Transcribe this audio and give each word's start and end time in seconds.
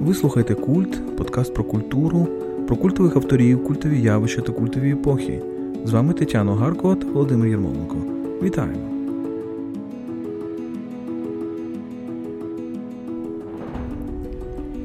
Ви 0.00 0.14
слухаєте 0.14 0.54
Культ, 0.54 1.16
подкаст 1.16 1.54
про 1.54 1.64
культуру, 1.64 2.28
про 2.66 2.76
культових 2.76 3.16
авторів, 3.16 3.64
культові 3.64 4.02
явища 4.02 4.40
та 4.40 4.52
культові 4.52 4.92
епохи. 4.92 5.42
З 5.84 5.90
вами 5.90 6.12
Тетяна 6.12 6.54
Гаркова 6.54 6.94
та 6.94 7.06
Володимир 7.06 7.48
Єрмоленко. 7.48 7.96
Вітаємо! 8.42 8.80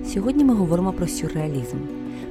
Сьогодні 0.05 0.43
ми 0.43 0.53
говоримо 0.53 0.93
про 0.93 1.07
сюрреалізм, 1.07 1.77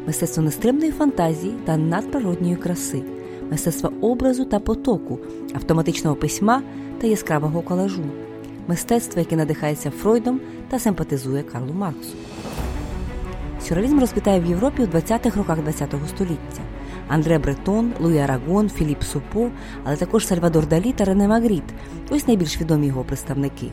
мистецтво 0.06 0.42
нестримної 0.42 0.90
фантазії 0.90 1.54
та 1.64 1.76
надприродньої 1.76 2.56
краси, 2.56 3.02
мистецтво 3.50 3.92
образу 4.00 4.44
та 4.44 4.58
потоку, 4.58 5.18
автоматичного 5.54 6.16
письма 6.16 6.62
та 7.00 7.06
яскравого 7.06 7.62
колажу, 7.62 8.02
мистецтво, 8.68 9.20
яке 9.20 9.36
надихається 9.36 9.90
Фройдом 9.90 10.40
та 10.70 10.78
симпатизує 10.78 11.42
Карлу 11.42 11.72
Марксу. 11.72 12.16
Сюрреалізм 13.62 14.00
розквітає 14.00 14.40
в 14.40 14.46
Європі 14.46 14.82
у 14.82 14.86
20-х 14.86 15.36
роках 15.36 15.58
ХХ 15.58 16.08
століття. 16.08 16.62
Андре 17.08 17.38
Бретон, 17.38 17.92
Луї 18.00 18.18
Арагон, 18.18 18.70
Філіп 18.70 19.02
Супо, 19.02 19.50
але 19.84 19.96
також 19.96 20.26
Сальвадор 20.26 20.66
Далі 20.66 20.92
та 20.92 21.04
Рене 21.04 21.28
Магріт 21.28 21.62
ось 22.10 22.26
найбільш 22.26 22.60
відомі 22.60 22.86
його 22.86 23.04
представники. 23.04 23.66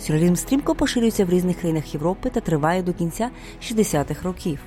Сюрреалізм 0.00 0.34
стрімко 0.34 0.74
поширюється 0.74 1.24
в 1.24 1.30
різних 1.30 1.56
країнах 1.56 1.94
Європи 1.94 2.30
та 2.30 2.40
триває 2.40 2.82
до 2.82 2.92
кінця 2.92 3.30
60-х 3.62 4.22
років. 4.22 4.58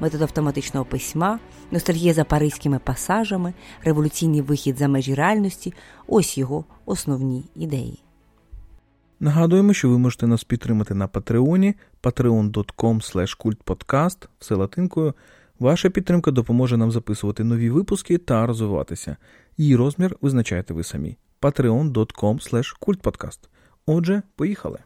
Метод 0.00 0.22
автоматичного 0.22 0.86
письма, 0.86 1.38
ностальгія 1.70 2.14
за 2.14 2.24
паризькими 2.24 2.78
пасажами, 2.78 3.52
революційний 3.84 4.40
вихід 4.40 4.78
за 4.78 4.88
межі 4.88 5.14
реальності 5.14 5.74
ось 6.06 6.38
його 6.38 6.64
основні 6.86 7.44
ідеї. 7.56 7.98
Нагадуємо, 9.20 9.72
що 9.72 9.88
ви 9.88 9.98
можете 9.98 10.26
нас 10.26 10.44
підтримати 10.44 10.94
на 10.94 11.08
Патреоні 11.08 11.74
patreon.com 12.04 13.00
kultpodcast 13.38 14.28
все 14.38 14.54
латинкою. 14.54 15.14
Ваша 15.58 15.90
підтримка 15.90 16.30
допоможе 16.30 16.76
нам 16.76 16.90
записувати 16.90 17.44
нові 17.44 17.70
випуски 17.70 18.18
та 18.18 18.46
розвиватися. 18.46 19.16
Її 19.56 19.76
розмір 19.76 20.16
визначаєте 20.20 20.74
ви 20.74 20.84
самі. 20.84 21.16
patreon.com 21.40 22.38
kultpodcast. 22.80 23.38
Отже, 23.86 24.22
поїхали. 24.36 24.78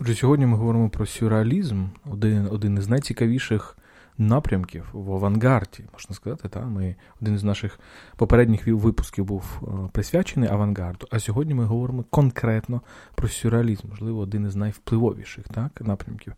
Отже, 0.00 0.14
сьогодні 0.14 0.46
ми 0.46 0.56
говоримо 0.56 0.90
про 0.90 1.06
сюрреалізм, 1.06 1.86
один 2.10 2.48
один 2.50 2.78
із 2.78 2.88
найцікавіших 2.88 3.76
напрямків 4.18 4.88
в 4.92 5.12
авангарді, 5.12 5.84
можна 5.92 6.16
сказати. 6.16 6.48
Та? 6.48 6.60
Ми, 6.60 6.96
Один 7.20 7.34
із 7.34 7.44
наших 7.44 7.80
попередніх 8.16 8.66
випусків 8.66 9.24
був 9.24 9.44
е, 9.62 9.88
присвячений 9.92 10.48
авангарду, 10.48 11.06
а 11.10 11.20
сьогодні 11.20 11.54
ми 11.54 11.64
говоримо 11.64 12.04
конкретно 12.10 12.80
про 13.14 13.28
сюрреалізм, 13.28 13.88
можливо, 13.88 14.20
один 14.20 14.46
із 14.46 14.56
найвпливовіших 14.56 15.48
так, 15.48 15.80
напрямків. 15.80 16.32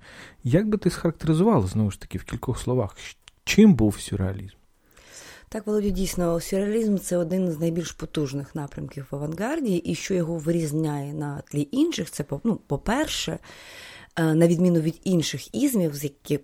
Як 0.44 0.68
би 0.68 0.78
ти 0.78 0.90
схарактеризувала, 0.90 1.66
знову 1.66 1.90
ж 1.90 2.00
таки, 2.00 2.18
в 2.18 2.24
кількох 2.24 2.58
словах, 2.58 2.96
чим 3.44 3.74
був 3.74 4.00
сюрреалізм? 4.00 4.56
Так, 5.48 5.66
Володю, 5.66 5.90
дійсно, 5.90 6.40
сюрреалізм 6.40 6.96
це 6.96 7.16
один 7.16 7.50
з 7.50 7.60
найбільш 7.60 7.92
потужних 7.92 8.54
напрямків 8.54 9.06
в 9.10 9.16
авангарді, 9.16 9.76
і 9.76 9.94
що 9.94 10.14
його 10.14 10.38
вирізняє 10.38 11.14
на 11.14 11.40
тлі 11.40 11.68
інших, 11.72 12.10
це 12.10 12.24
ну, 12.44 12.56
по-перше, 12.56 13.38
на 14.18 14.46
відміну 14.46 14.80
від 14.80 15.00
інших 15.04 15.54
ізмів, 15.54 15.92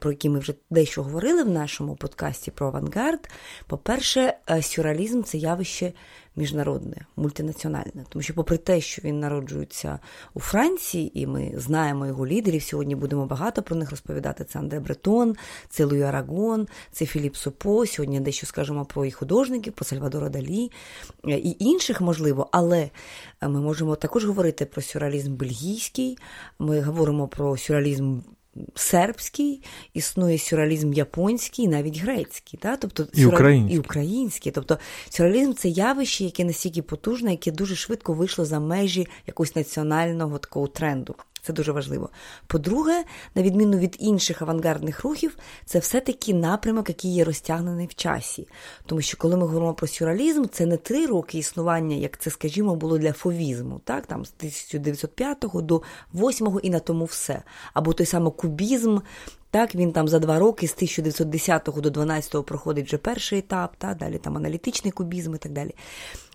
про 0.00 0.10
які 0.10 0.28
ми 0.28 0.38
вже 0.38 0.54
дещо 0.70 1.02
говорили 1.02 1.42
в 1.42 1.50
нашому 1.50 1.96
подкасті 1.96 2.50
про 2.50 2.66
авангард. 2.66 3.28
По-перше, 3.66 4.34
е, 4.50 4.62
сюрреалізм– 4.62 5.22
це 5.24 5.38
явище 5.38 5.92
міжнародне, 6.36 6.97
мультинаціональне. 7.16 8.05
Тому 8.08 8.22
що, 8.22 8.34
попри 8.34 8.56
те, 8.56 8.80
що 8.80 9.02
він 9.05 9.20
народжується 9.20 9.98
у 10.34 10.41
Франції, 10.41 11.20
і 11.20 11.27
ми 11.27 11.52
знаємо 11.56 12.06
його 12.06 12.27
лідерів, 12.27 12.62
сьогодні 12.62 12.94
будемо 12.94 13.27
багато 13.27 13.62
про 13.62 13.77
них 13.77 13.91
розповідати. 13.91 14.44
Це 14.44 14.58
Андре 14.58 14.80
Бретон, 14.80 15.36
це 15.69 15.84
Луї 15.84 16.02
Арагон, 16.02 16.69
це 16.92 17.06
Філіп 17.06 17.36
Супо. 17.36 17.86
Сьогодні 17.86 18.20
дещо 18.20 18.47
скажемо 18.47 18.84
про 18.84 19.05
їх 19.05 19.16
художників, 19.16 19.72
про 19.72 19.84
Сальвадора 19.84 20.29
Далі 20.29 20.70
е, 21.29 21.39
і 21.39 21.56
інших, 21.64 22.01
можливо, 22.01 22.48
але 22.52 22.90
е, 23.40 23.48
ми 23.48 23.61
можемо 23.61 23.96
також 23.96 24.24
говорити 24.24 24.67
про 24.67 24.83
сюрреалізм 24.83 25.35
бельгійський, 25.35 26.18
ми 26.58 26.80
говоримо 26.80 27.29
про 27.29 27.56
сюрреалізм 27.56 28.18
сербський, 28.74 29.63
існує 29.95 30.39
сюрреалізм 30.39 30.92
японський, 30.92 31.68
навіть 31.68 31.98
грецький, 31.98 32.61
та? 32.63 32.77
тобто 32.77 33.07
і 33.14 33.27
український. 33.27 33.77
і 33.77 33.79
український. 33.79 34.52
Тобто 34.52 34.79
сюрреалізм– 35.08 35.52
це 35.55 35.68
явище, 35.68 36.24
яке 36.24 36.45
настільки 36.45 36.83
потужне, 36.83 37.30
яке 37.30 37.51
дуже 37.51 37.77
швидко 37.77 38.12
вийшло 38.12 38.45
за 38.45 38.61
межі 38.61 39.08
якогось 39.27 39.57
національного 39.57 40.39
такого 40.39 40.68
тренду. 40.68 41.14
Це 41.45 41.53
дуже 41.53 41.73
важливо. 41.73 42.11
По-друге, 42.47 43.05
на 43.35 43.42
відміну 43.42 43.79
від 43.79 43.97
інших 43.98 44.42
авангардних 44.42 45.05
рухів, 45.05 45.36
це 45.64 45.79
все-таки 45.79 46.35
напрямок, 46.35 46.89
який 46.89 47.14
є 47.14 47.25
розтягнений 47.25 47.86
в 47.86 47.95
часі. 47.95 48.48
Тому 48.86 49.01
що, 49.01 49.17
коли 49.17 49.36
ми 49.36 49.47
говоримо 49.47 49.75
про 49.75 49.86
сюрреалізм, 49.86 50.45
це 50.53 50.67
не 50.67 50.77
три 50.77 51.07
роки 51.07 51.39
існування, 51.39 51.97
як 51.97 52.19
це, 52.19 52.30
скажімо, 52.30 52.77
було 52.77 52.98
для 52.98 53.13
фовізму, 53.13 53.80
так, 53.85 54.07
там 54.07 54.25
з 54.25 54.33
1905 54.39 55.45
до 55.55 55.83
8 56.14 56.61
і 56.63 56.70
на 56.70 56.80
тому 56.80 57.05
все. 57.05 57.42
Або 57.74 57.92
той 57.92 58.07
самий 58.07 58.33
кубізм, 58.33 58.98
так, 59.52 59.74
Він 59.74 59.92
там 59.92 60.08
за 60.08 60.18
два 60.18 60.39
роки 60.39 60.68
з 60.68 60.73
1910 60.73 61.68
до 61.77 61.90
12 61.90 62.46
проходить 62.46 62.86
вже 62.86 62.98
перший 62.98 63.39
етап, 63.39 63.74
так, 63.79 63.96
далі 63.96 64.18
там 64.18 64.36
аналітичний 64.36 64.92
кубізм 64.92 65.35
і 65.35 65.39
так 65.39 65.52
далі. 65.52 65.74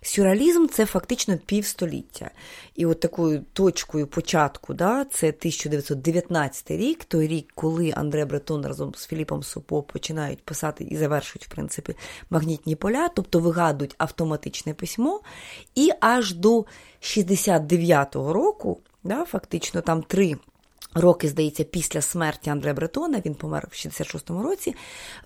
Сюрреалізм– 0.01 0.67
це 0.71 0.85
фактично 0.85 1.37
півстоліття. 1.45 2.31
І 2.75 2.85
от 2.85 2.99
такою 2.99 3.45
точкою 3.53 4.07
початку 4.07 4.73
да, 4.73 5.05
це 5.05 5.27
1919 5.27 6.71
рік, 6.71 7.05
той 7.05 7.27
рік, 7.27 7.51
коли 7.55 7.93
Андре 7.95 8.25
Бретон 8.25 8.65
разом 8.65 8.93
з 8.95 9.07
Філіпом 9.07 9.43
Супо 9.43 9.83
починають 9.83 10.43
писати 10.43 10.83
і 10.83 10.97
завершують, 10.97 11.45
в 11.45 11.49
принципі, 11.49 11.95
магнітні 12.29 12.75
поля, 12.75 13.09
тобто 13.15 13.39
вигадують 13.39 13.95
автоматичне 13.97 14.73
письмо, 14.73 15.21
і 15.75 15.91
аж 15.99 16.33
до 16.33 16.65
69-го 17.01 18.33
року, 18.33 18.79
да, 19.03 19.25
фактично 19.25 19.81
там 19.81 20.03
три 20.03 20.37
роки, 20.99 21.27
здається, 21.27 21.63
після 21.63 22.01
смерті 22.01 22.49
Андре 22.49 22.73
Бретона, 22.73 23.21
він 23.25 23.35
помер 23.35 23.67
в 23.71 23.75
66-му 23.75 24.43
році. 24.43 24.75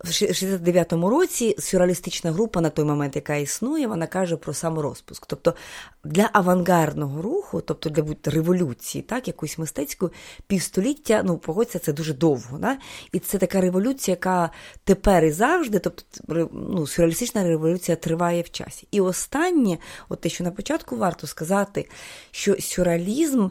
В 0.04 0.08
69-му 0.08 1.10
році 1.10 1.56
сюрреалістична 1.60 2.32
група 2.32 2.62
на 2.62 2.70
той 2.70 2.86
момент, 2.86 3.16
яка 3.16 3.36
існує, 3.36 3.88
вона 3.88 4.08
каже 4.08 4.38
про 4.38 4.54
саморозпуск. 4.54 5.26
Тобто 5.26 5.56
для 6.04 6.30
авангардного 6.34 7.22
руху, 7.22 7.62
тобто 7.62 7.90
для 7.90 8.32
революції, 8.32 9.02
так, 9.02 9.28
якоїсь 9.28 9.58
мистецької, 9.58 10.12
півстоліття, 10.48 11.22
ну, 11.26 11.38
погодься, 11.38 11.80
це 11.80 11.94
дуже 11.94 12.14
довго. 12.14 12.58
Да? 12.58 12.78
І 13.12 13.20
це 13.20 13.38
така 13.38 13.62
революція, 13.62 14.14
яка 14.14 14.50
тепер 14.84 15.26
і 15.26 15.32
завжди, 15.32 15.80
тобто 15.80 16.04
ну, 16.52 16.88
сюрреалістична 16.88 17.44
революція 17.44 17.96
триває 17.96 18.42
в 18.42 18.50
часі. 18.50 18.88
І 18.92 19.02
останнє, 19.02 19.78
от 20.10 20.22
те, 20.22 20.30
що 20.30 20.44
на 20.44 20.52
початку 20.52 20.98
варто 20.98 21.28
сказати, 21.28 21.90
що 22.32 22.56
сюрреалізм 22.62 23.50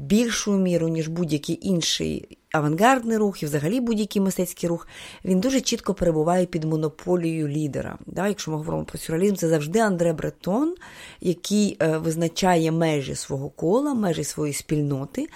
більшу 0.00 0.52
міру, 0.52 0.88
ніж 0.88 1.08
будь-який 1.08 1.68
інший 1.68 2.38
авангардний 2.52 3.16
рух 3.16 3.42
і 3.42 3.46
взагалі 3.46 3.80
будь-який 3.80 4.22
мистецький 4.22 4.68
рух, 4.68 4.88
він 5.24 5.40
дуже 5.40 5.60
чітко 5.60 5.94
перебуває 5.94 6.46
під 6.46 6.64
монополією 6.64 7.48
лідера. 7.48 7.98
Да? 8.06 8.28
Якщо 8.28 8.50
ми 8.50 8.56
говоримо 8.56 8.84
про 8.84 8.98
сюрреалізм, 8.98 9.34
це 9.34 9.48
завжди 9.48 9.78
Андре 9.78 10.12
Бретон, 10.12 10.74
який 11.20 11.76
е, 11.82 11.98
визначає 11.98 12.72
межі 12.72 13.14
свого 13.14 13.48
кола, 13.50 13.94
межі 13.94 14.24
своєї 14.24 14.54
спільноти. 14.54 15.28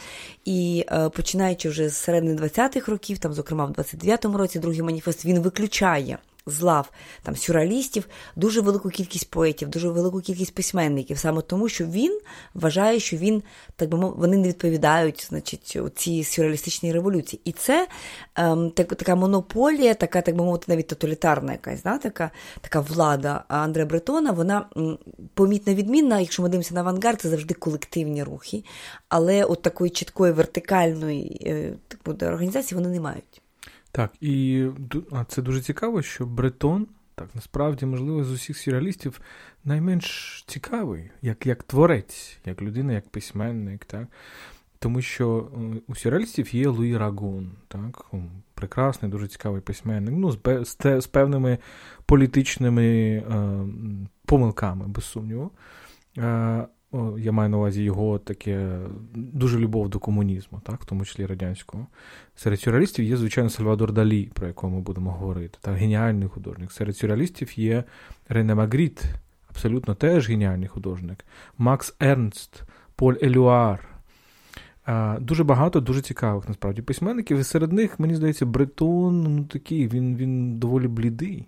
І 0.45 0.85
е, 0.89 1.09
починаючи 1.09 1.69
вже 1.69 1.89
з 1.89 1.97
середини 1.97 2.43
20-х 2.43 2.93
років, 2.93 3.19
там, 3.19 3.33
зокрема 3.33 3.65
в 3.65 3.71
29-му 3.71 4.39
році, 4.39 4.59
другий 4.59 4.83
маніфест, 4.83 5.25
він 5.25 5.41
виключає 5.41 6.19
з 6.47 6.61
лав 6.61 6.91
там 7.23 7.37
сюрреалістів 7.37 8.09
дуже 8.37 8.61
велику 8.61 8.89
кількість 8.91 9.31
поетів, 9.31 9.69
дуже 9.69 9.89
велику 9.89 10.21
кількість 10.21 10.55
письменників, 10.55 11.19
саме 11.19 11.43
тому, 11.43 11.69
що 11.69 11.87
він 11.87 12.21
вважає, 12.55 13.01
що 13.01 13.17
він 13.17 13.43
так 13.77 13.89
би 13.89 13.99
мов, 13.99 14.15
вони 14.17 14.37
не 14.37 14.49
відповідають, 14.49 15.27
значить, 15.29 15.79
цій 15.95 16.25
сюрреалістичній 16.25 16.93
революції. 16.93 17.41
І 17.45 17.53
це 17.53 17.89
ем, 18.37 18.71
так, 18.71 18.95
така 18.95 19.15
монополія, 19.15 19.95
така, 19.95 20.23
так 20.23 20.37
би 20.37 20.45
мовити, 20.45 20.65
навіть 20.69 20.87
тоталітарна 20.87 21.53
якась, 21.53 21.83
да, 21.83 21.99
така 21.99 22.31
така 22.61 22.81
влада 22.81 23.45
Андре 23.49 23.85
Бретона, 23.85 24.33
вона 24.33 24.67
помітно 25.35 25.75
відмінна. 25.75 26.21
Якщо 26.21 26.43
ми 26.43 26.49
дивимося 26.49 26.75
на 26.75 26.81
авангард, 26.81 27.21
це 27.21 27.29
завжди 27.29 27.55
колективні 27.55 28.23
рухи, 28.23 28.65
але 29.09 29.45
от 29.45 29.63
такої 29.63 29.91
чіткої 29.91 30.33
вертикальної 30.33 31.43
е, 31.47 31.75
так 31.89 32.23
організації 32.23 32.77
вони 32.77 32.89
не 32.89 33.01
мають. 33.01 33.44
Так, 33.95 34.13
і 34.21 34.67
це 35.29 35.43
дуже 35.43 35.61
цікаво, 35.61 36.03
що 36.03 36.27
Бретон, 36.27 36.87
так, 37.15 37.29
насправді, 37.35 37.87
можливо, 37.87 38.25
з 38.25 38.31
усіх 38.31 38.59
сюрреалістів 38.59 39.21
найменш 39.65 40.45
цікавий, 40.47 41.11
як 41.23 41.47
як 41.47 41.63
творець, 41.63 42.39
як 42.45 42.63
людина, 42.63 42.93
як 42.93 43.09
письменник. 43.09 43.85
так. 43.85 44.07
Тому 44.79 45.03
що 45.03 45.49
е, 45.55 45.81
у 45.87 45.95
сюрреалістів 45.95 46.55
є 46.55 46.69
Луї 46.69 46.99
Рагун, 46.99 47.51
так, 47.69 48.07
прекрасний, 48.55 49.11
дуже 49.11 49.29
цікавий 49.29 49.61
письменник, 49.61 50.15
ну, 50.17 50.33
з, 50.33 51.01
з, 51.01 51.07
певними 51.07 51.59
політичними 52.07 52.87
е, 52.87 53.23
помилками, 54.27 54.89
без 54.89 55.05
сумніву. 55.05 55.51
Е, 56.19 56.67
я 57.19 57.33
маю 57.33 57.51
на 57.51 57.57
увазі 57.57 57.83
його 57.83 58.19
таке 58.19 58.79
дуже 59.15 59.59
любов 59.59 59.89
до 59.89 59.99
комунізму, 59.99 60.61
так, 60.65 60.83
в 60.83 60.85
тому 60.85 61.05
числі 61.05 61.27
радянського. 61.27 61.87
Серед 62.37 62.61
сюрреалістів 62.61 63.05
є, 63.05 63.17
звичайно, 63.17 63.51
Сальвадор 63.51 63.93
Далі, 63.93 64.31
про 64.35 64.47
якого 64.47 64.73
ми 64.73 64.81
будемо 64.81 65.13
говорити. 65.13 65.59
Так, 65.61 65.75
геніальний 65.75 66.29
художник. 66.29 66.73
Серед 66.73 66.97
сюрреалістів 66.97 67.59
є 67.59 67.85
Рене 68.29 68.55
Магріт, 68.55 69.05
абсолютно 69.51 69.95
теж 69.95 70.29
геніальний 70.29 70.69
художник. 70.69 71.25
Макс 71.59 71.95
Ернст, 72.01 72.63
Поль 72.97 73.15
Елюар. 73.23 73.89
Дуже 75.21 75.45
багато 75.45 75.81
дуже 75.81 76.01
цікавих 76.01 76.49
насправді 76.49 76.83
письменників. 76.83 77.39
І 77.39 77.45
серед 77.45 77.73
них, 77.73 78.01
мені 78.01 78.15
здається, 78.15 78.47
Бретон 78.47 79.23
ну, 79.23 79.45
такий, 79.45 79.89
він 79.89 80.17
він 80.17 80.59
доволі 80.59 80.89
блідий. 80.89 81.47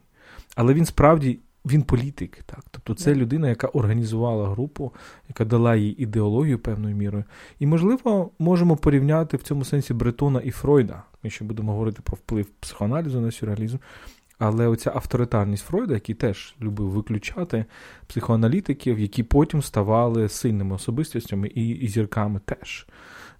Але 0.56 0.75
він 0.75 0.84
справді 0.84 1.38
він 1.67 1.83
політик. 1.83 2.43
так. 2.47 2.65
Тобто 2.71 2.95
це 2.95 3.15
людина, 3.15 3.49
яка 3.49 3.67
організувала 3.67 4.49
групу, 4.49 4.93
яка 5.29 5.45
дала 5.45 5.77
їй 5.77 6.03
ідеологію 6.03 6.59
певною 6.59 6.97
мірою. 6.97 7.25
І, 7.59 7.67
можливо, 7.67 8.31
можемо 8.39 8.77
порівняти 8.77 9.37
в 9.37 9.43
цьому 9.43 9.65
сенсі 9.65 9.95
Бретона 9.95 10.41
і 10.41 10.51
Фройда. 10.51 11.03
Ми 11.23 11.31
ще 11.31 11.45
будемо 11.45 11.73
говорити 11.73 12.03
про 12.03 12.17
вплив 12.17 12.47
психоаналізу 12.47 13.21
на 13.21 13.31
сюрреалізм. 13.31 13.77
Але 14.39 14.67
оця 14.67 14.93
авторитарність 14.95 15.65
Фройда, 15.65 15.95
який 15.95 16.15
теж 16.15 16.55
любив 16.63 16.89
виключати 16.89 17.65
психоаналітиків, 18.07 18.99
які 18.99 19.23
потім 19.23 19.63
ставали 19.63 20.29
сильними 20.29 20.75
особистостями 20.75 21.49
і, 21.49 21.69
і 21.69 21.89
зірками 21.89 22.41
теж. 22.45 22.87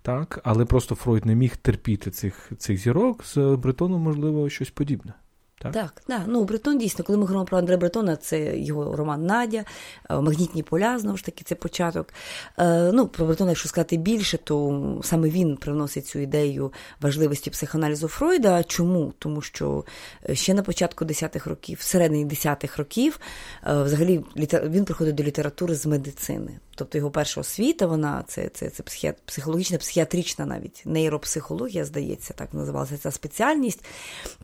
Так? 0.02 0.40
Але 0.44 0.64
просто 0.64 0.94
Фройд 0.94 1.26
не 1.26 1.34
міг 1.34 1.56
терпіти 1.56 2.11
цих 2.11 2.52
цих 2.58 2.78
зірок, 2.78 3.25
з 3.25 3.37
Бретоном, 3.37 4.02
можливо, 4.02 4.49
щось 4.49 4.70
подібне. 4.70 5.12
Так, 5.58 5.72
так. 5.72 6.02
так. 6.06 6.22
Ну, 6.26 6.44
Бретон 6.44 6.78
дійсно, 6.78 7.04
коли 7.04 7.18
ми 7.18 7.22
говоримо 7.22 7.44
про 7.44 7.58
Андре 7.58 7.76
Бретона, 7.76 8.16
це 8.16 8.58
його 8.58 8.96
роман 8.96 9.26
Надя, 9.26 9.64
е, 10.10 10.20
Магнітні 10.20 10.62
поля, 10.62 10.98
знову 10.98 11.16
ж 11.16 11.24
таки, 11.24 11.44
це 11.44 11.54
початок. 11.54 12.12
Е, 12.58 12.90
ну, 12.92 13.06
Про 13.08 13.26
Бретона, 13.26 13.50
якщо 13.50 13.68
сказати 13.68 13.96
більше, 13.96 14.38
то 14.38 15.00
саме 15.02 15.28
він 15.28 15.56
привносить 15.56 16.06
цю 16.06 16.18
ідею 16.18 16.72
важливості 17.00 17.50
психоаналізу 17.50 18.08
Фройда. 18.08 18.64
Чому? 18.64 19.12
Тому 19.18 19.40
що 19.40 19.84
е, 20.28 20.34
ще 20.34 20.54
на 20.54 20.62
початку 20.62 21.04
10-х 21.04 21.50
років, 21.50 21.78
всередині 21.80 22.26
10-х 22.26 22.78
років, 22.78 23.20
взагалі 23.66 24.24
він 24.64 24.84
приходить 24.84 25.14
до 25.14 25.22
літератури 25.22 25.74
з 25.74 25.86
медицини. 25.86 26.58
Тобто 26.76 26.99
його 26.99 27.11
перша 27.11 27.40
освіта, 27.40 27.87
вона 27.87 28.25
це 28.26 28.49
це, 28.49 28.70
це 28.70 29.12
психологічна, 29.26 29.78
психіатрична 29.78 30.46
навіть 30.46 30.82
нейропсихологія, 30.84 31.84
здається, 31.84 32.34
так 32.34 32.55
називалася 32.55 32.96
ця 32.96 33.11
спеціальність. 33.11 33.84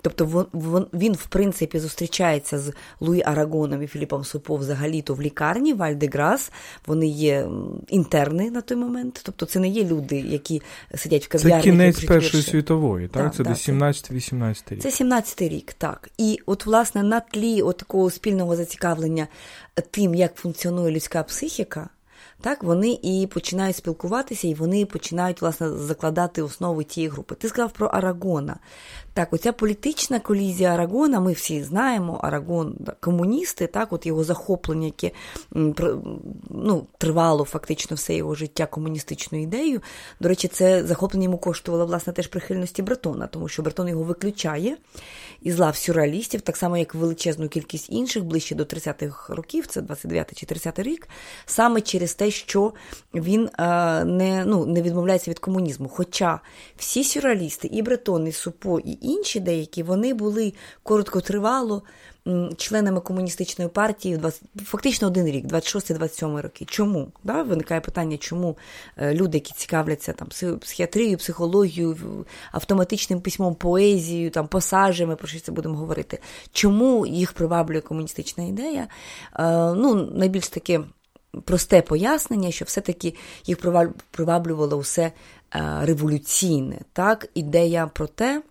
Тобто 0.00 0.46
він, 0.94 1.12
в 1.12 1.26
принципі, 1.26 1.79
зустрічається 1.79 2.58
з 2.58 2.73
Луї 3.00 3.23
Арагоном 3.26 3.82
і 3.82 3.87
Філіпом 3.87 4.25
Супо 4.25 4.56
взагалі-то 4.56 5.14
в 5.14 5.23
лікарні 5.23 5.75
Вальдеграс. 5.75 6.52
Вони 6.87 7.06
є 7.06 7.49
інтерни 7.88 8.50
на 8.50 8.61
той 8.61 8.76
момент. 8.76 9.20
Тобто 9.25 9.46
це 9.46 9.61
не 9.61 9.69
є 9.69 9.84
люди, 9.84 10.20
які 10.20 10.62
сидять 10.94 11.25
в 11.25 11.29
кав'ярні. 11.29 11.62
Це 11.62 11.70
кінець 11.70 12.05
Першої 12.05 12.43
світової, 12.43 13.08
так? 13.08 13.23
так 13.23 13.34
це 13.34 13.44
так, 13.44 13.52
десь 13.52 13.69
17-18 13.69 14.75
рік. 14.75 14.82
Це 14.82 14.90
17 14.90 15.43
рік, 15.43 15.73
так. 15.73 16.11
І 16.19 16.38
от, 16.46 16.67
власне, 16.67 17.02
на 17.02 17.20
тлі 17.20 17.62
от 17.62 17.76
такого 17.76 18.11
спільного 18.11 18.56
зацікавлення 18.56 19.29
тим, 19.90 20.14
як 20.14 20.34
функціонує 20.34 20.93
людська 20.93 21.23
психіка 21.23 21.88
так 22.42 22.62
вони 22.62 22.98
і 23.02 23.28
починають 23.32 23.76
спілкуватися, 23.76 24.48
і 24.48 24.54
вони 24.54 24.86
починають 24.86 25.42
власне 25.42 25.70
закладати 25.70 26.42
основи 26.42 26.84
тієї 26.84 27.10
групи. 27.10 27.34
Ти 27.34 27.48
сказав 27.48 27.72
про 27.72 27.86
Арагона. 27.86 28.56
Так, 29.14 29.32
оця 29.32 29.52
політична 29.52 30.20
колізія 30.20 30.74
Арагона, 30.74 31.20
ми 31.20 31.32
всі 31.32 31.62
знаємо, 31.62 32.20
Арагон 32.22 32.74
комуністи, 33.00 33.66
так, 33.66 33.92
от 33.92 34.06
його 34.06 34.24
захоплення, 34.24 34.86
яке 34.86 35.10
ну, 36.50 36.86
тривало 36.98 37.44
фактично 37.44 37.96
все 37.96 38.14
його 38.14 38.34
життя 38.34 38.66
комуністичною 38.66 39.44
ідеєю. 39.44 39.80
До 40.20 40.28
речі, 40.28 40.48
це 40.48 40.84
захоплення 40.84 41.24
йому 41.24 41.38
коштувало 41.38 41.86
власне 41.86 42.12
теж 42.12 42.26
прихильності 42.26 42.82
Бретона, 42.82 43.26
тому 43.26 43.48
що 43.48 43.62
Бретон 43.62 43.88
його 43.88 44.02
виключає 44.02 44.76
із 45.42 45.58
лав 45.58 45.76
сюрреалістів, 45.76 46.40
так 46.40 46.56
само, 46.56 46.76
як 46.76 46.94
величезну 46.94 47.48
кількість 47.48 47.90
інших, 47.90 48.24
ближче 48.24 48.54
до 48.54 48.64
30-х 48.64 49.34
років, 49.34 49.66
це 49.66 49.82
29 49.82 50.38
чи 50.38 50.46
30 50.46 50.78
рік, 50.78 51.08
саме 51.46 51.80
через 51.80 52.14
те, 52.14 52.30
що 52.30 52.72
він 53.14 53.48
а, 53.52 54.04
не 54.04 54.44
ну, 54.44 54.66
не 54.66 54.82
відмовляється 54.82 55.30
від 55.30 55.38
комунізму. 55.38 55.88
Хоча 55.88 56.40
всі 56.76 57.04
сюрреалісти, 57.04 57.68
і 57.68 57.82
Бретон, 57.82 58.26
і 58.26 58.32
Супо, 58.32 58.80
і 58.80 58.98
інші 59.00 59.40
деякі, 59.40 59.82
вони 59.82 60.14
були 60.14 60.52
короткотривало 60.82 61.82
членами 62.56 63.00
комуністичної 63.00 63.70
партії 63.70 64.16
20, 64.16 64.42
фактично 64.64 65.08
один 65.08 65.26
рік, 65.26 65.46
26-27 65.46 66.40
роки. 66.40 66.64
Чому? 66.64 67.12
Да? 67.24 67.42
Виникає 67.42 67.80
питання, 67.80 68.16
чому 68.16 68.56
е, 68.96 69.14
люди, 69.14 69.36
які 69.36 69.52
цікавляться 69.52 70.12
там 70.12 70.28
психіатрією, 70.58 71.19
психологією, 71.19 72.26
автоматичним 72.52 73.20
письмом, 73.20 73.54
поезією, 73.54 74.30
там 74.30 74.48
пасажами, 74.48 75.16
про 75.16 75.28
що 75.28 75.40
це 75.40 75.52
будемо 75.52 75.74
говорити, 75.74 76.19
чому 76.52 77.06
їх 77.06 77.32
приваблює 77.32 77.80
комуністична 77.80 78.44
ідея? 78.44 78.88
Е, 79.38 79.72
ну, 79.74 79.94
найбільш 79.94 80.48
таке. 80.48 80.80
Просте 81.44 81.82
пояснення, 81.82 82.50
що 82.50 82.64
все-таки 82.64 83.14
їх 83.46 83.58
приваблювало 84.10 84.76
усе 84.76 85.02
е, 85.02 85.12
революційне, 85.82 86.78
так, 86.92 87.28
ідея 87.34 87.86
про 87.86 88.06
те, 88.06 88.42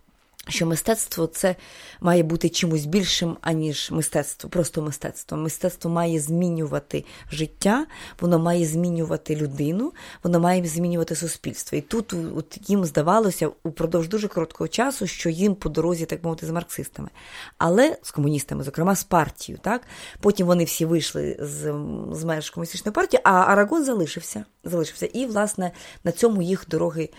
що 0.48 0.66
мистецтво 0.66 1.28
це 1.28 1.56
має 2.02 2.24
бути 2.24 2.50
чимось 2.50 2.86
більшим, 2.86 3.38
аніж 3.42 3.92
мистецтво, 3.92 4.50
просто 4.50 4.82
мистецтво. 4.82 5.38
Мистецтво 5.38 5.92
має 5.92 6.20
змінювати 6.20 7.06
життя, 7.32 7.86
воно 8.20 8.40
має 8.40 8.66
змінювати 8.66 9.36
людину, 9.36 9.94
воно 10.24 10.40
має 10.40 10.66
змінювати 10.66 11.16
суспільство. 11.16 11.78
І 11.78 11.82
тут 11.82 12.14
от 12.36 12.60
їм 12.70 12.86
здавалося 12.86 13.50
упродовж 13.64 14.08
дуже 14.08 14.28
короткого 14.28 14.68
часу, 14.68 15.08
що 15.08 15.30
їм 15.30 15.56
по 15.56 15.70
дорозі, 15.70 16.06
так 16.06 16.24
мовити, 16.24 16.46
з 16.46 16.50
марксистами, 16.50 17.10
але 17.58 17.98
з 18.02 18.12
комуністами, 18.12 18.64
зокрема 18.64 18.96
з 18.96 19.04
партією. 19.04 19.60
Так? 19.64 19.82
Потім 20.20 20.48
вони 20.48 20.64
всі 20.64 20.86
вийшли 20.86 21.38
з 21.40 21.74
з 22.12 22.24
меж 22.24 22.50
комуністичної 22.50 22.94
партії, 22.94 23.22
а 23.24 23.32
Арагон 23.32 23.86
залишився. 23.86 24.46
Залишився. 24.64 25.06
І, 25.06 25.26
власне, 25.26 25.72
на 26.04 26.12
цьому 26.12 26.42
їх 26.42 26.66
дороги 26.70 27.10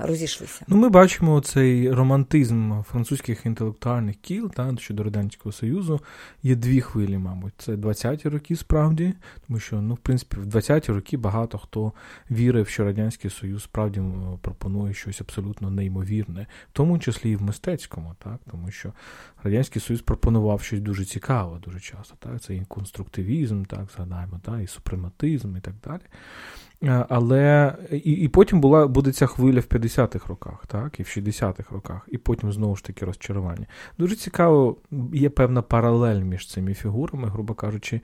розійшлися. 0.00 0.64
Ну, 0.68 0.76
Ми 0.76 0.88
бачимо 0.88 1.40
цей 1.40 1.90
романтизм 1.90 2.80
французьких 2.82 3.46
інтелектуальних 3.46 4.16
кіл 4.16 4.50
та, 4.50 4.76
щодо 4.78 5.02
Радянського 5.02 5.52
Союзу. 5.52 6.00
Є 6.42 6.54
дві 6.54 6.80
хвилі, 6.80 7.18
мабуть. 7.18 7.52
Це 7.58 7.72
20-ті 7.72 8.28
роки 8.28 8.56
справді, 8.56 9.14
тому 9.46 9.60
що, 9.60 9.80
ну, 9.80 9.94
в 9.94 9.98
принципі, 9.98 10.36
в 10.36 10.46
20-ті 10.46 10.92
роки 10.92 11.16
багато 11.16 11.58
хто 11.58 11.92
вірив, 12.30 12.68
що 12.68 12.84
Радянський 12.84 13.30
Союз 13.30 13.62
справді 13.62 14.02
пропонує 14.40 14.94
щось 14.94 15.20
абсолютно 15.20 15.70
неймовірне, 15.70 16.46
в 16.68 16.72
тому 16.72 16.98
числі 16.98 17.30
і 17.30 17.36
в 17.36 17.42
мистецькому, 17.42 18.14
так, 18.24 18.40
тому 18.50 18.70
що 18.70 18.92
Радянський 19.42 19.82
Союз 19.82 20.02
пропонував 20.02 20.62
щось 20.62 20.80
дуже 20.80 21.04
цікаве 21.04 21.58
дуже 21.58 21.80
часто. 21.80 22.14
Так? 22.18 22.42
Це 22.42 22.54
і 22.54 22.64
конструктивізм, 22.68 23.64
так, 23.64 23.90
згадаємо, 23.96 24.40
так, 24.44 24.60
і 24.62 24.66
супрематизм 24.66 25.56
і 25.56 25.60
так 25.60 25.74
далі. 25.84 26.02
Е, 26.82 27.06
але 27.08 27.74
і 27.90 28.12
і 28.12 28.28
потім 28.28 28.60
була 28.60 28.86
буде 28.86 29.12
ця 29.12 29.26
хвиля 29.26 29.60
в 29.60 29.62
50-х 29.62 30.28
роках, 30.28 30.66
так, 30.66 31.00
і 31.00 31.02
в 31.02 31.06
60-х 31.06 31.74
роках, 31.74 32.08
і 32.08 32.18
потім 32.18 32.52
знову 32.52 32.76
ж 32.76 32.84
таки 32.84 33.04
розчарування. 33.04 33.66
Дуже 33.98 34.16
цікаво, 34.16 34.76
є 35.12 35.30
певна 35.30 35.62
паралель 35.62 36.20
між 36.20 36.48
цими 36.48 36.74
фігурами, 36.74 37.28
грубо 37.28 37.54
кажучи, 37.54 38.00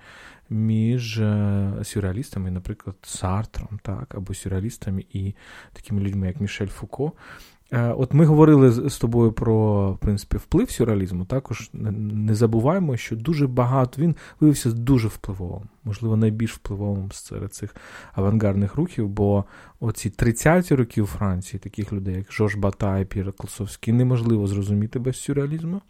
між 0.51 1.19
е, 1.19 1.73
сюрреалістами, 1.85 2.51
наприклад, 2.51 2.97
Сартром, 3.03 3.81
так, 3.83 4.15
або 4.15 4.35
сюрреалістами 4.35 5.05
і 5.13 5.35
такими 5.73 6.01
людьми, 6.01 6.27
як 6.27 6.41
Мішель 6.41 6.67
Фуко. 6.67 7.13
Е, 7.73 7.89
от 7.89 8.15
ми 8.15 8.25
говорили 8.25 8.91
з 8.91 8.99
тобою 8.99 9.33
про 9.33 9.93
в 9.93 9.99
принципі, 9.99 10.37
вплив 10.37 10.71
сюрреалізму. 10.71 11.25
Також 11.25 11.71
не 11.73 12.35
забуваємо, 12.35 12.97
що 12.97 13.17
дуже 13.17 13.47
багато 13.47 14.03
він 14.03 14.17
виявився 14.41 14.71
дуже 14.71 15.09
впливовим, 15.09 15.69
можливо, 15.85 16.17
найбільш 16.17 16.53
впливовим 16.53 17.13
серед 17.13 17.55
цих 17.55 17.77
авангардних 18.13 18.75
рухів, 18.75 19.09
бо 19.09 19.45
оці 19.81 20.09
30-ті 20.09 20.75
роки 20.75 21.03
у 21.03 21.07
Франції 21.07 21.61
таких 21.61 21.93
людей, 21.93 22.15
як 22.15 22.33
Жорж 22.33 22.55
Бата 22.55 22.99
і 22.99 23.05
Пір 23.05 23.33
Клосовський, 23.33 23.95
неможливо 23.95 24.47
зрозуміти 24.47 24.99
без 24.99 25.21
сюрреалізму 25.21 25.81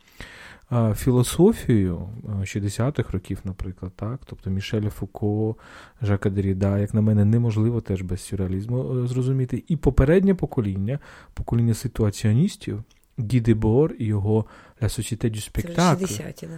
філософію 0.96 2.08
60-х 2.24 3.12
років, 3.12 3.38
наприклад, 3.44 3.92
так, 3.96 4.20
тобто 4.24 4.50
Мішеля 4.50 4.90
Фуко, 4.90 5.56
Жака 6.02 6.30
Деріда, 6.30 6.78
як 6.78 6.94
на 6.94 7.00
мене, 7.00 7.24
неможливо 7.24 7.80
теж 7.80 8.02
без 8.02 8.20
сюрреалізму 8.20 9.04
е, 9.04 9.06
зрозуміти. 9.06 9.64
І 9.68 9.76
попереднє 9.76 10.34
покоління, 10.34 10.98
покоління 11.34 11.74
ситуаціоністів, 11.74 12.82
Ді 13.18 13.54
Бор 13.54 13.94
і 13.98 14.04
його 14.04 14.44
La 14.82 14.88
Société 14.88 15.30
du 15.30 15.50
Spectacle. 15.52 15.96
50-ті, 15.96 16.48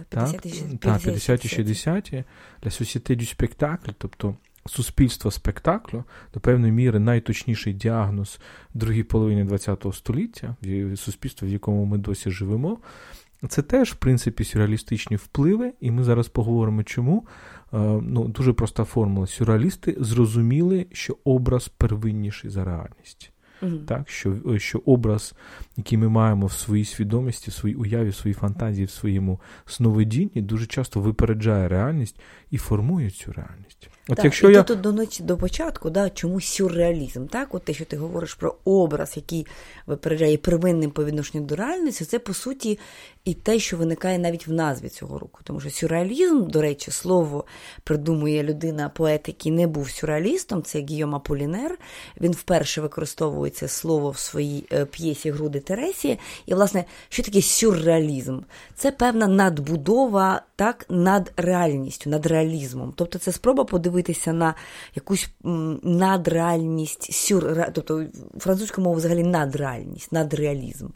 так, 0.77 1.01
50-ті, 1.01 1.61
60-ті, 1.61 2.23
La 2.63 2.81
Société 2.81 3.15
du 3.15 3.37
Spectacle, 3.37 3.93
тобто 3.97 4.35
суспільство 4.65 5.31
спектаклю, 5.31 6.03
до 6.33 6.39
певної 6.39 6.73
міри 6.73 6.99
найточніший 6.99 7.73
діагноз 7.73 8.39
другій 8.73 9.03
половині 9.03 9.57
ХХ 9.57 9.93
століття, 9.93 10.55
суспільства, 10.95 11.47
в 11.47 11.51
якому 11.51 11.85
ми 11.85 11.97
досі 11.97 12.31
живемо. 12.31 12.77
Це 13.49 13.61
теж, 13.61 13.91
в 13.91 13.95
принципі, 13.95 14.43
сюрреалістичні 14.43 15.15
впливи, 15.15 15.73
і 15.79 15.91
ми 15.91 16.03
зараз 16.03 16.27
поговоримо, 16.27 16.83
чому. 16.83 17.27
Е, 17.73 17.77
ну, 18.01 18.27
Дуже 18.27 18.53
проста 18.53 18.83
формула. 18.83 19.27
Сюрреалісти 19.27 19.95
зрозуміли, 19.99 20.85
що 20.91 21.17
образ 21.23 21.67
первинніший 21.67 22.49
за 22.49 22.65
реальність. 22.65 23.31
Mm-hmm. 23.61 23.85
Так, 23.85 24.09
Що 24.09 24.35
що 24.57 24.81
образ, 24.85 25.33
який 25.77 25.97
ми 25.97 26.09
маємо 26.09 26.45
в 26.45 26.51
своїй 26.51 26.85
свідомості, 26.85 27.51
в 27.51 27.53
своїй 27.53 27.75
уяві, 27.75 28.09
в 28.09 28.15
своїй 28.15 28.33
фантазії, 28.33 28.85
в 28.85 28.89
своєму 28.89 29.39
сновидінні, 29.65 30.41
дуже 30.41 30.65
часто 30.65 30.99
випереджає 30.99 31.67
реальність 31.67 32.19
і 32.51 32.57
формує 32.57 33.09
цю 33.09 33.31
реальність. 33.31 33.89
От 34.09 34.15
так, 34.15 34.25
якщо 34.25 34.49
і 34.49 34.53
я... 34.53 34.63
тут 34.63 34.81
до 34.81 34.91
ночі 34.91 35.23
до 35.23 35.37
початку, 35.37 35.89
да, 35.89 36.09
чому 36.09 36.41
сюрреалізм, 36.41 37.25
так, 37.27 37.55
от 37.55 37.63
те, 37.63 37.73
що 37.73 37.85
ти 37.85 37.97
говориш 37.97 38.33
про 38.33 38.55
образ, 38.65 39.13
який 39.15 39.47
випереджає 39.87 40.37
первинним 40.37 40.91
по 40.91 41.05
відношенню 41.05 41.45
до 41.45 41.55
реальності, 41.55 42.05
це 42.05 42.19
по 42.19 42.33
суті 42.33 42.79
і 43.25 43.33
те, 43.33 43.59
що 43.59 43.77
виникає 43.77 44.19
навіть 44.19 44.47
в 44.47 44.51
назві 44.51 44.89
цього 44.89 45.19
року. 45.19 45.41
Тому 45.43 45.59
що 45.59 45.69
сюрреалізм, 45.69 46.47
до 46.47 46.61
речі, 46.61 46.91
слово 46.91 47.45
придумує 47.83 48.43
людина, 48.43 48.89
поет, 48.89 49.27
який 49.27 49.51
не 49.51 49.67
був 49.67 49.89
сюрреалістом, 49.89 50.63
це 50.63 50.79
Гійома 50.79 51.19
Полінер. 51.19 51.77
Він 52.21 52.31
вперше 52.31 52.81
використовує 52.81 53.51
це 53.51 53.67
слово 53.67 54.09
в 54.09 54.17
своїй 54.17 54.65
е, 54.71 54.85
п'єсі 54.85 55.31
Груди 55.31 55.59
Тересі. 55.59 56.19
І, 56.45 56.53
власне, 56.53 56.85
що 57.09 57.23
таке 57.23 57.41
сюрреалізм? 57.41 58.39
Це 58.75 58.91
певна 58.91 59.27
надбудова 59.27 60.41
так, 60.55 60.85
над 60.89 61.31
реальністю, 61.37 62.09
над 62.09 62.25
реалізмом. 62.25 62.93
Тобто 62.95 63.19
це 63.19 63.31
спроба 63.31 63.63
подивитися 63.63 64.33
на 64.33 64.55
якусь 64.95 65.29
надреальність, 65.83 67.13
сюр... 67.13 67.65
тобто 67.73 68.05
французькою 68.37 68.83
мовою 68.83 68.99
взагалі 68.99 69.23
надреальність, 69.23 70.11
надреалізм. 70.11 70.87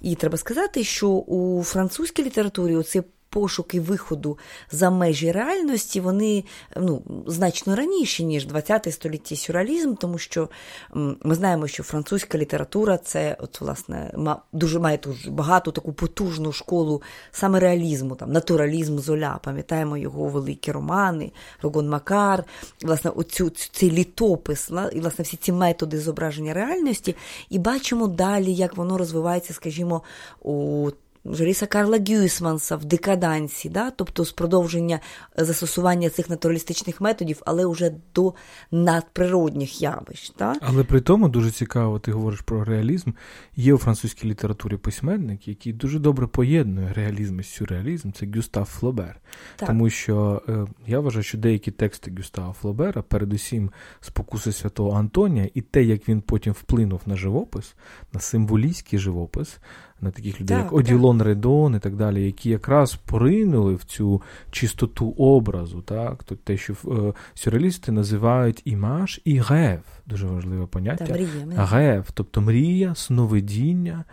І 0.00 0.14
треба 0.14 0.38
сказати, 0.38 0.84
що 0.84 1.08
у 1.08 1.62
французькій 1.62 2.24
літературі 2.24 2.76
оце 2.76 3.02
пошуки 3.30 3.80
виходу 3.80 4.38
за 4.70 4.90
межі 4.90 5.32
реальності, 5.32 6.00
вони 6.00 6.44
ну, 6.76 7.02
значно 7.26 7.76
раніші, 7.76 8.24
ніж 8.24 8.46
20 8.46 8.92
століття 8.92 9.36
сюрреалізм, 9.36 9.94
тому 9.94 10.18
що 10.18 10.48
ми 10.94 11.34
знаємо, 11.34 11.66
що 11.66 11.82
французька 11.82 12.38
література 12.38 12.98
це 12.98 13.36
от, 13.40 13.60
власне, 13.60 14.14
дуже 14.52 14.78
має 14.78 14.98
дуже 14.98 15.30
багату 15.30 15.72
таку 15.72 15.92
потужну 15.92 16.52
школу 16.52 17.02
саме 17.30 17.60
реалізму, 17.60 18.14
там, 18.14 18.32
натуралізм 18.32 18.98
Золя. 18.98 19.40
Пам'ятаємо 19.44 19.96
його 19.96 20.24
великі 20.28 20.72
романи, 20.72 21.32
Рогон 21.62 21.88
Макар, 21.88 22.44
власне, 22.82 23.10
оцю, 23.10 23.50
цей 23.50 23.90
літопис, 23.90 24.70
і 24.92 25.00
власне 25.00 25.24
всі 25.24 25.36
ці 25.36 25.52
методи 25.52 26.00
зображення 26.00 26.54
реальності, 26.54 27.16
і 27.50 27.58
бачимо 27.58 28.06
далі, 28.06 28.54
як 28.54 28.76
воно 28.76 28.98
розвивається, 28.98 29.52
скажімо, 29.52 30.02
у 30.42 30.90
Жоріса 31.24 31.66
Карла 31.66 31.98
Гюсманса 32.08 32.76
в 32.76 32.84
декадансі, 32.84 33.68
да? 33.68 33.90
тобто 33.90 34.24
з 34.24 34.32
продовження 34.32 35.00
застосування 35.36 36.10
цих 36.10 36.30
натуралістичних 36.30 37.00
методів, 37.00 37.42
але 37.46 37.66
вже 37.66 37.92
до 38.14 38.34
надприродних 38.70 39.82
явищ. 39.82 40.32
Да? 40.38 40.54
Але 40.60 40.84
при 40.84 41.00
тому 41.00 41.28
дуже 41.28 41.50
цікаво, 41.50 41.98
ти 41.98 42.12
говориш 42.12 42.40
про 42.40 42.64
реалізм. 42.64 43.10
Є 43.56 43.74
у 43.74 43.78
французькій 43.78 44.28
літературі 44.28 44.76
письменник, 44.76 45.48
який 45.48 45.72
дуже 45.72 45.98
добре 45.98 46.26
поєднує 46.26 46.92
реалізм 46.92 47.40
і 47.40 47.42
сюрреалізм, 47.42 48.12
це 48.12 48.26
Гюстав 48.26 48.64
Флобер. 48.64 49.20
Так. 49.56 49.68
Тому 49.68 49.90
що 49.90 50.42
е, 50.48 50.66
я 50.86 51.00
вважаю, 51.00 51.22
що 51.22 51.38
деякі 51.38 51.70
тексти 51.70 52.12
Гюстава 52.18 52.52
Флобера, 52.52 53.02
передусім 53.02 53.70
спокуси 54.00 54.52
святого 54.52 54.98
Антонія, 54.98 55.48
і 55.54 55.60
те, 55.60 55.82
як 55.82 56.08
він 56.08 56.20
потім 56.20 56.52
вплинув 56.52 57.00
на 57.06 57.16
живопис, 57.16 57.74
на 58.12 58.20
символійський 58.20 58.98
живопис 58.98 59.58
на 60.02 60.10
таких 60.10 60.40
людей, 60.40 60.56
так, 60.56 60.64
як 60.64 60.72
Оділон 60.72 61.18
так. 61.18 61.26
Редон 61.26 61.74
і 61.74 61.78
так 61.78 61.96
далі, 61.96 62.24
які 62.24 62.50
якраз 62.50 62.94
поринули 62.94 63.74
в 63.74 63.84
цю 63.84 64.22
чистоту 64.50 65.10
образу, 65.10 65.82
так, 65.82 66.24
Тут 66.24 66.44
те, 66.44 66.56
що 66.56 66.72
е, 66.72 67.12
сюрреалісти 67.34 67.92
називають 67.92 68.62
імаж 68.64 69.20
і 69.24 69.38
гев, 69.38 69.80
дуже 70.06 70.26
важливе 70.26 70.66
поняття. 70.66 71.06
Та, 71.06 71.12
мрія, 71.12 71.64
Гев, 71.64 72.10
тобто 72.14 72.40
мрія, 72.40 72.94
сновидіння 72.94 74.04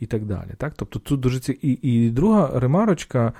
і 0.00 0.06
так 0.06 0.24
далі. 0.24 0.50
Так? 0.56 0.72
Тобто 0.76 0.98
тут 0.98 1.20
дуже 1.20 1.40
ці... 1.40 1.52
і, 1.52 1.70
і 1.72 2.10
друга 2.10 2.60
ремарочка, 2.60 3.32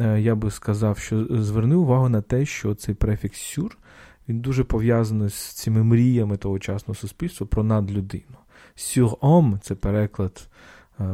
е, 0.00 0.20
я 0.20 0.34
би 0.34 0.50
сказав, 0.50 0.98
що 0.98 1.26
зверни 1.30 1.74
увагу 1.74 2.08
на 2.08 2.22
те, 2.22 2.46
що 2.46 2.74
цей 2.74 2.94
префікс 2.94 3.40
сюр. 3.40 3.78
Він 4.28 4.40
дуже 4.40 4.64
пов'язаний 4.64 5.28
з 5.28 5.34
цими 5.34 5.82
мріями 5.82 6.36
тогочасного 6.36 6.94
суспільства 6.94 7.46
про 7.46 7.64
надлюдину. 7.64 8.36
Сюр-ом– 8.74 9.58
це 9.62 9.74
переклад 9.74 10.48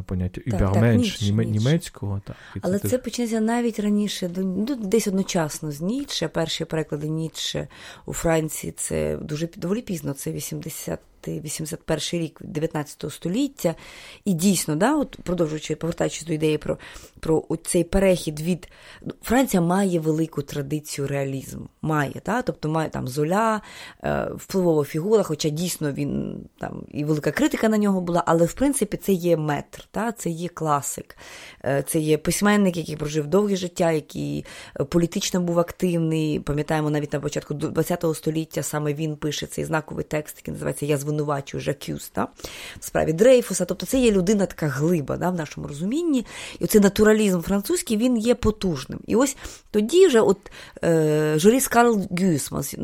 поняття 0.07 0.41
Übermensch 0.41 1.45
німецького. 1.45 2.21
Так, 2.25 2.37
Але 2.61 2.79
це, 2.79 2.89
це 2.89 2.99
почнеться 2.99 3.41
навіть 3.41 3.81
раніше, 3.81 4.31
ну, 4.37 4.77
десь 4.77 5.09
одночасно 5.09 5.73
з 5.73 5.81
Ніцше. 5.81 6.29
Перші 6.29 6.65
переклади 6.65 7.09
Ніцше 7.09 7.69
у 8.07 8.13
Франції 8.13 8.73
це 8.77 9.17
дуже 9.17 9.49
доволі 9.57 9.83
пізно, 9.83 10.13
це 10.13 10.33
80 10.33 11.01
81 11.29 12.21
рік 12.21 12.39
19 12.45 13.13
століття, 13.13 13.75
і 14.25 14.33
дійсно, 14.33 14.77
да, 14.77 14.97
от 14.97 15.19
продовжуючи 15.23 15.77
повертаючись 15.77 16.25
до 16.25 16.33
ідеї 16.33 16.59
про 16.59 16.79
про 17.21 17.45
цей 17.65 17.85
перехід 17.85 18.41
від 18.41 18.69
Франція 19.23 19.61
має 19.61 20.01
велику 20.01 20.43
традицію 20.43 21.09
реалізму. 21.09 21.69
Має, 21.83 22.21
да? 22.27 22.43
тобто 22.43 22.69
має 22.69 22.89
там 22.89 23.09
золя, 23.09 23.61
е, 24.05 24.29
впливова 24.35 24.85
фігура, 24.85 25.23
хоча 25.23 25.49
дійсно 25.49 25.93
він 25.93 26.41
там 26.59 26.83
і 26.89 27.05
велика 27.05 27.31
критика 27.31 27.69
на 27.69 27.79
нього 27.79 28.01
була, 28.01 28.23
але 28.27 28.45
в 28.45 28.53
принципі 28.53 28.97
це 28.97 29.13
є 29.13 29.37
метр, 29.37 29.89
да? 29.95 30.13
це 30.13 30.31
є 30.31 30.49
класик, 30.49 31.17
е, 31.65 31.85
це 31.89 31.99
є 31.99 32.19
письменник, 32.19 32.77
який 32.77 32.97
прожив 32.97 33.27
довге 33.27 33.57
життя, 33.57 33.93
який 33.93 34.45
е, 34.81 34.85
політично 34.85 35.41
був 35.41 35.59
активний. 35.59 36.41
Пам'ятаємо, 36.41 36.91
навіть 36.91 37.13
на 37.13 37.21
початку 37.21 37.55
ХХ 37.77 38.15
століття 38.15 38.63
саме 38.63 38.95
він 38.95 39.17
пише 39.17 39.47
цей 39.47 39.65
знаковий 39.65 40.05
текст, 40.05 40.37
який 40.37 40.53
називається 40.53 40.87
Я 40.87 40.97
звинувачую 41.17 41.61
Жакюс 41.61 42.13
в 42.81 42.85
справі 42.85 43.13
Дрейфуса. 43.13 43.65
Тобто 43.65 43.87
це 43.87 43.99
є 43.99 44.11
людина 44.11 44.47
така 44.47 44.67
глиба 44.67 45.17
да, 45.17 45.31
в 45.31 45.35
нашому 45.35 45.69
розумінні. 45.69 46.27
І 46.61 46.65
оцей 46.65 46.81
натуралізм 46.81 47.41
французький 47.41 47.97
він 47.97 48.17
є 48.17 48.35
потужним. 48.35 49.01
І 49.07 49.17
ось 49.17 49.37
тоді 49.71 50.07
вже 50.07 50.21
от 50.21 50.39
е, 50.85 51.35
Жоріс 51.37 51.69
Карл 51.69 52.03
Гюсмас, 52.11 52.77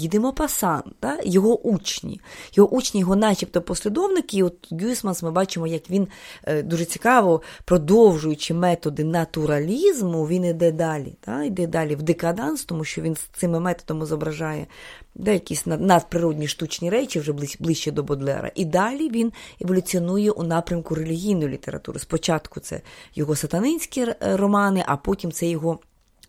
Гідемо 0.00 0.32
Пасан, 0.32 0.82
да? 1.02 1.18
його 1.24 1.60
учні, 1.60 2.20
його 2.52 2.68
учні, 2.70 3.00
його 3.00 3.16
начебто 3.16 3.62
послідовники. 3.62 4.36
І 4.36 4.42
от 4.42 4.72
Гюсмас 4.72 5.22
ми 5.22 5.30
бачимо, 5.30 5.66
як 5.66 5.90
він 5.90 6.08
е, 6.44 6.62
дуже 6.62 6.84
цікаво, 6.84 7.42
продовжуючи 7.64 8.54
методи 8.54 9.04
натуралізму, 9.04 10.26
він 10.26 10.44
іде 10.44 10.72
далі. 10.72 11.14
Да? 11.26 11.42
Йде 11.42 11.66
далі 11.66 11.94
в 11.94 12.02
декаданс, 12.02 12.64
тому 12.64 12.84
що 12.84 13.02
він 13.02 13.16
з 13.16 13.20
цими 13.20 13.60
методами 13.60 14.06
зображає 14.06 14.66
да, 15.14 15.30
якісь 15.30 15.66
надприродні 15.66 16.48
штучні 16.48 16.90
речі, 16.90 17.20
вже 17.20 17.32
ближче 17.60 17.90
до 17.90 18.02
Бодлера. 18.02 18.50
І 18.54 18.64
далі 18.64 19.10
він 19.10 19.32
еволюціонує 19.60 20.30
у 20.30 20.42
напрямку 20.42 20.94
релігійної 20.94 21.48
літератури. 21.48 21.98
Спочатку 21.98 22.60
це 22.60 22.80
його 23.14 23.36
сатанинські 23.36 24.00
е, 24.00 24.16
романи, 24.20 24.84
а 24.86 24.96
потім 24.96 25.32
це 25.32 25.46
його. 25.46 25.78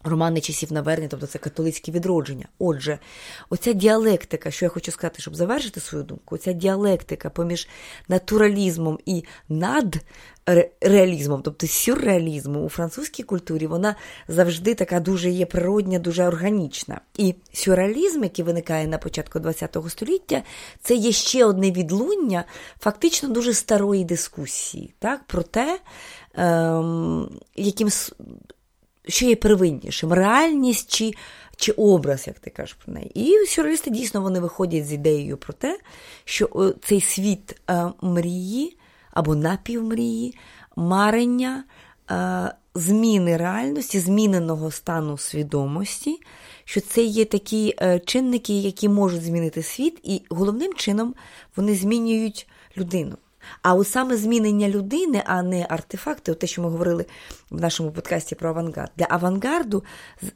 Романи 0.08 0.42
часів 0.42 0.74
навернення, 0.74 1.08
тобто 1.12 1.28
це 1.28 1.40
католицьке 1.40 1.92
відродження. 1.92 2.48
Отже, 2.60 3.00
оця 3.50 3.74
діалектика, 3.74 4.52
що 4.52 4.66
я 4.66 4.70
хочу 4.70 4.92
сказати, 4.92 5.22
щоб 5.22 5.36
завершити 5.36 5.80
свою 5.80 6.04
думку, 6.04 6.36
оця 6.36 6.54
діалектика 6.54 7.30
поміж 7.30 7.68
натуралізмом 8.08 9.00
і 9.06 9.24
над 9.50 9.96
реалізмом, 10.82 11.42
тобто 11.42 11.68
сюрреалізмом 11.68 12.66
у 12.66 12.70
французькій 12.70 13.24
культурі, 13.24 13.68
вона 13.68 13.96
завжди 14.28 14.76
така 14.76 15.00
дуже 15.00 15.30
є 15.30 15.46
природня, 15.46 16.00
дуже 16.00 16.28
органічна. 16.28 17.02
І 17.18 17.36
сюрреалізм, 17.54 18.24
який 18.24 18.46
виникає 18.46 18.88
на 18.88 18.98
початку 18.98 19.40
ХХ 19.40 19.90
століття, 19.90 20.44
це 20.82 20.96
є 20.96 21.12
ще 21.12 21.46
одне 21.46 21.72
відлуння 21.72 22.44
фактично 22.80 23.30
дуже 23.30 23.54
старої 23.54 24.04
дискусії, 24.04 24.94
так, 25.00 25.24
про 25.28 25.44
те, 25.44 25.80
ем, 26.34 27.30
яким 27.56 27.90
що 29.08 29.26
є 29.26 29.36
первиннішим, 29.36 30.14
реальність 30.14 30.92
чи 30.92 31.14
чи 31.58 31.72
образ, 31.72 32.28
як 32.28 32.40
ти 32.40 32.50
кажеш 32.50 32.74
про 32.74 32.94
неї. 32.94 33.12
І 33.16 33.46
сюрреалісти 33.46 33.90
дійсно 33.90 34.22
вони 34.22 34.40
виходять 34.40 34.86
з 34.86 34.94
ідеєю 34.94 35.38
про 35.38 35.54
те, 35.54 35.80
що 36.26 36.74
цей 36.84 37.02
світ 37.02 37.62
е, 37.70 37.92
мрії 38.02 38.78
або 39.16 39.36
напівмрії, 39.36 40.38
марення, 40.76 41.64
е, 42.12 42.56
зміни 42.76 43.38
реальності, 43.38 44.00
зміненого 44.00 44.72
стану 44.72 45.18
свідомості, 45.18 46.22
що 46.66 46.82
це 46.82 47.04
є 47.04 47.26
такі 47.26 47.76
е, 47.82 48.00
чинники, 48.00 48.60
які 48.60 48.90
можуть 48.90 49.24
змінити 49.24 49.64
світ, 49.64 50.00
і 50.04 50.22
головним 50.30 50.74
чином 50.74 51.16
вони 51.56 51.76
змінюють 51.76 52.48
людину. 52.78 53.18
А 53.62 53.74
от 53.74 53.88
саме 53.88 54.18
змінення 54.18 54.70
людини, 54.70 55.24
а 55.26 55.44
не 55.44 55.66
артефакти, 55.70 56.34
те, 56.34 56.48
що 56.48 56.62
ми 56.62 56.70
говорили 56.70 57.06
в 57.50 57.62
нашому 57.62 57.92
подкасті 57.92 58.36
про 58.36 58.50
авангард. 58.50 58.92
Для 58.98 59.08
авангарду 59.10 59.84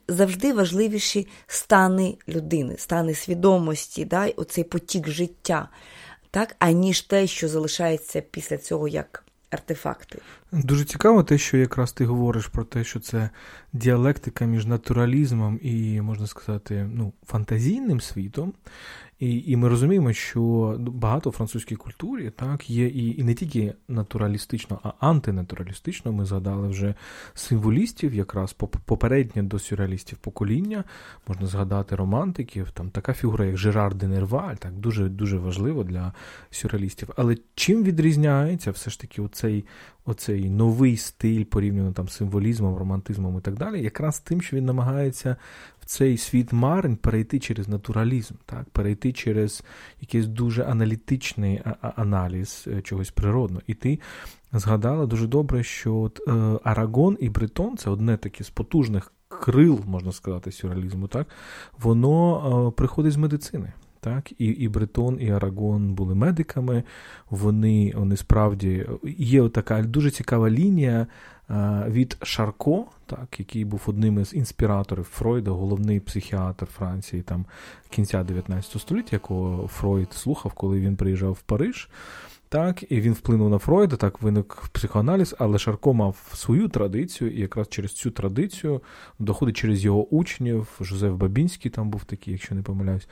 завжди 0.07 0.53
важливіші 0.53 1.27
стани 1.47 2.17
людини, 2.27 2.75
стани 2.77 3.15
свідомості, 3.15 4.05
да, 4.05 4.27
оцей 4.27 4.63
потік 4.63 5.07
життя, 5.07 5.69
так, 6.31 6.55
аніж 6.59 7.01
те, 7.01 7.27
що 7.27 7.47
залишається 7.47 8.21
після 8.21 8.57
цього 8.57 8.87
як 8.87 9.23
артефакти. 9.49 10.19
Дуже 10.51 10.85
цікаво 10.85 11.23
те, 11.23 11.37
що 11.37 11.57
якраз 11.57 11.91
ти 11.91 12.05
говориш 12.05 12.47
про 12.47 12.63
те, 12.63 12.83
що 12.83 12.99
це 12.99 13.29
діалектика 13.73 14.45
між 14.45 14.65
натуралізмом 14.65 15.59
і, 15.61 16.01
можна 16.01 16.27
сказати, 16.27 16.89
ну, 16.93 17.13
фантазійним 17.25 18.01
світом. 18.01 18.53
І 19.19 19.43
і 19.51 19.55
ми 19.55 19.67
розуміємо, 19.67 20.13
що 20.13 20.75
багато 20.79 21.29
в 21.29 21.33
французькій 21.33 21.75
культурі 21.75 22.29
так 22.29 22.69
є 22.69 22.87
і 22.87 23.19
і 23.19 23.23
не 23.23 23.33
тільки 23.33 23.73
натуралістично, 23.87 24.79
а 24.83 24.91
антинатуралістично. 24.99 26.11
Ми 26.11 26.25
згадали 26.25 26.67
вже 26.67 26.95
символістів, 27.33 28.13
якраз 28.13 28.53
попереднє 28.85 29.43
до 29.43 29.59
сюрреалістів 29.59 30.17
покоління. 30.17 30.83
Можна 31.27 31.47
згадати 31.47 31.95
романтиків, 31.95 32.71
там 32.71 32.89
така 32.89 33.13
фігура, 33.13 33.45
як 33.45 33.57
Жерар 33.57 33.95
де 33.95 34.07
Нерваль, 34.07 34.55
так 34.55 34.73
дуже 34.73 35.09
дуже 35.09 35.37
важливо 35.37 35.83
для 35.83 36.13
сюрреалістів. 36.49 37.09
Але 37.17 37.37
чим 37.55 37.83
відрізняється 37.83 38.71
все 38.71 38.89
ж 38.89 38.99
таки 38.99 39.21
оцей 39.21 39.65
оцей 40.05 40.49
новий 40.49 40.97
стиль 40.97 41.43
порівняно 41.43 41.91
там 41.91 42.09
символізмом, 42.09 42.77
романтизмом 42.77 43.37
і 43.37 43.41
так 43.41 43.55
далі, 43.55 43.83
якраз 43.83 44.19
тим, 44.19 44.41
що 44.41 44.57
він 44.57 44.65
намагається 44.65 45.35
цей 45.89 46.17
світ 46.17 46.53
марень 46.53 46.95
перейти 46.95 47.39
через 47.39 47.67
натуралізм, 47.67 48.33
так, 48.45 48.69
перейти 48.69 49.13
через 49.13 49.63
якийсь 50.01 50.25
дуже 50.25 50.63
аналітичний 50.63 51.61
аналіз 51.81 52.65
е, 52.67 52.81
чогось 52.81 53.11
природного. 53.11 53.61
І 53.67 53.73
ти 53.73 53.99
згадала 54.53 55.05
дуже 55.05 55.27
добре, 55.27 55.63
що 55.63 55.95
от, 55.95 56.19
е, 56.27 56.31
Арагон 56.63 57.17
і 57.19 57.29
Бретон 57.29 57.77
це 57.77 57.89
одне 57.89 58.17
таке 58.17 58.43
з 58.43 58.49
потужних 58.49 59.13
крил, 59.27 59.79
можна 59.85 60.11
сказати, 60.11 60.51
сюрреалізму, 60.51 61.07
так, 61.07 61.27
воно 61.79 62.67
е, 62.67 62.71
приходить 62.77 63.13
з 63.13 63.17
медицини. 63.17 63.73
Так, 64.01 64.31
І 64.31 64.45
і 64.45 64.67
Бретон, 64.67 65.17
і 65.21 65.31
Арагон 65.31 65.93
були 65.93 66.15
медиками. 66.15 66.83
Вони 67.29 67.93
вони 67.95 68.17
справді 68.17 68.87
є 69.17 69.49
така 69.49 69.83
дуже 69.83 70.11
цікава 70.11 70.49
лінія 70.49 71.07
від 71.87 72.17
Шарко, 72.21 72.85
так, 73.05 73.39
який 73.39 73.65
був 73.65 73.81
одним 73.87 74.19
із 74.19 74.33
інспіраторів 74.33 75.03
Фройда, 75.03 75.51
головний 75.51 75.99
психіатр 75.99 76.65
Франції 76.65 77.21
там 77.21 77.45
кінця 77.89 78.23
19 78.23 78.81
століття, 78.81 79.09
якого 79.11 79.67
Фройд 79.67 80.13
слухав, 80.13 80.53
коли 80.53 80.79
він 80.79 80.95
приїжджав 80.95 81.31
в 81.31 81.41
Париж. 81.41 81.89
Так, 82.51 82.91
і 82.91 83.01
він 83.01 83.13
вплинув 83.13 83.49
на 83.49 83.57
Фройда, 83.57 83.95
так 83.95 84.21
виник 84.21 84.63
психоаналіз, 84.71 85.35
але 85.39 85.59
Шарко 85.59 85.93
мав 85.93 86.31
свою 86.33 86.67
традицію, 86.67 87.31
і 87.31 87.41
якраз 87.41 87.67
через 87.69 87.93
цю 87.93 88.11
традицію 88.11 88.81
доходить 89.19 89.57
через 89.57 89.85
його 89.85 90.07
учнів, 90.07 90.67
Жозеф 90.81 91.13
Бабінський 91.13 91.71
там 91.71 91.89
був 91.89 92.03
такий, 92.03 92.33
якщо 92.33 92.55
не 92.55 92.61
помиляюсь, 92.61 93.07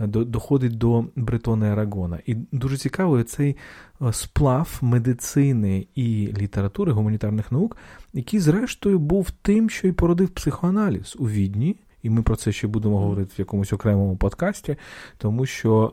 е, 0.00 0.06
доходить 0.06 0.78
до 0.78 1.04
Бретона 1.16 1.72
Арагона. 1.72 2.18
І 2.26 2.34
дуже 2.34 2.76
цікавий 2.76 3.24
цей 3.24 3.56
е, 4.02 4.12
сплав 4.12 4.78
медицини 4.80 5.86
і 5.94 6.34
літератури 6.38 6.92
гуманітарних 6.92 7.52
наук, 7.52 7.76
який, 8.12 8.40
зрештою, 8.40 8.98
був 8.98 9.30
тим, 9.30 9.70
що 9.70 9.88
й 9.88 9.92
породив 9.92 10.28
психоаналіз 10.28 11.16
у 11.18 11.28
Відні. 11.28 11.76
І 12.02 12.10
ми 12.10 12.22
про 12.22 12.36
це 12.36 12.52
ще 12.52 12.66
будемо 12.66 12.98
говорити 12.98 13.32
в 13.36 13.40
якомусь 13.40 13.72
окремому 13.72 14.16
подкасті, 14.16 14.76
тому 15.18 15.46
що 15.46 15.92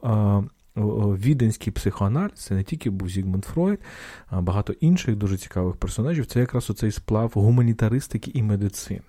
віденський 1.15 1.74
психоаналіз, 1.74 2.33
це 2.36 2.53
не 2.53 2.63
тільки 2.63 2.89
був 2.89 3.09
Зігмунд 3.09 3.45
Фройд, 3.45 3.79
а 4.27 4.41
багато 4.41 4.74
інших 4.74 5.15
дуже 5.15 5.38
цікавих 5.38 5.75
персонажів. 5.75 6.25
Це 6.25 6.39
якраз 6.39 6.69
оцей 6.69 6.91
сплав 6.91 7.31
гуманітаристики 7.36 8.31
і 8.33 8.43
медицини. 8.43 9.01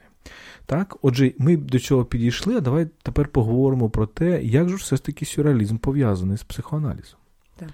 Так, 0.67 0.97
Отже, 1.03 1.33
ми 1.39 1.57
до 1.57 1.79
цього 1.79 2.05
підійшли, 2.05 2.57
а 2.57 2.61
давай 2.61 2.87
тепер 3.03 3.29
поговоримо 3.29 3.91
про 3.91 4.07
те, 4.07 4.43
як 4.43 4.69
же 4.69 4.77
все 4.77 4.97
ж 4.97 5.05
таки 5.05 5.25
сюрреалізм 5.25 5.79
пов'язаний 5.79 6.37
з 6.37 6.43
психоаналізом. 6.43 7.19
Так. 7.57 7.69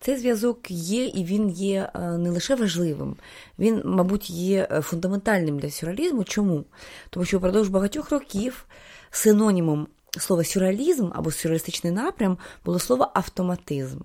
Цей 0.00 0.16
зв'язок 0.16 0.70
є, 0.70 1.04
і 1.04 1.24
він 1.24 1.50
є 1.50 1.90
е, 1.94 2.18
не 2.18 2.30
лише 2.30 2.54
важливим, 2.54 3.16
він, 3.58 3.82
мабуть, 3.84 4.30
є 4.30 4.68
е, 4.70 4.80
фундаментальним 4.80 5.58
для 5.58 5.70
сюрреалізму. 5.70 6.24
Чому? 6.24 6.64
Тому 7.10 7.26
що 7.26 7.38
впродовж 7.38 7.68
багатьох 7.68 8.10
років 8.10 8.66
синонімом 9.10 9.86
слово 10.18 10.44
сюрреалізм 10.44 11.10
або 11.14 11.30
сюрреалістичний 11.30 11.92
напрям 11.92 12.38
було 12.64 12.78
слово 12.78 13.10
автоматизм. 13.14 13.98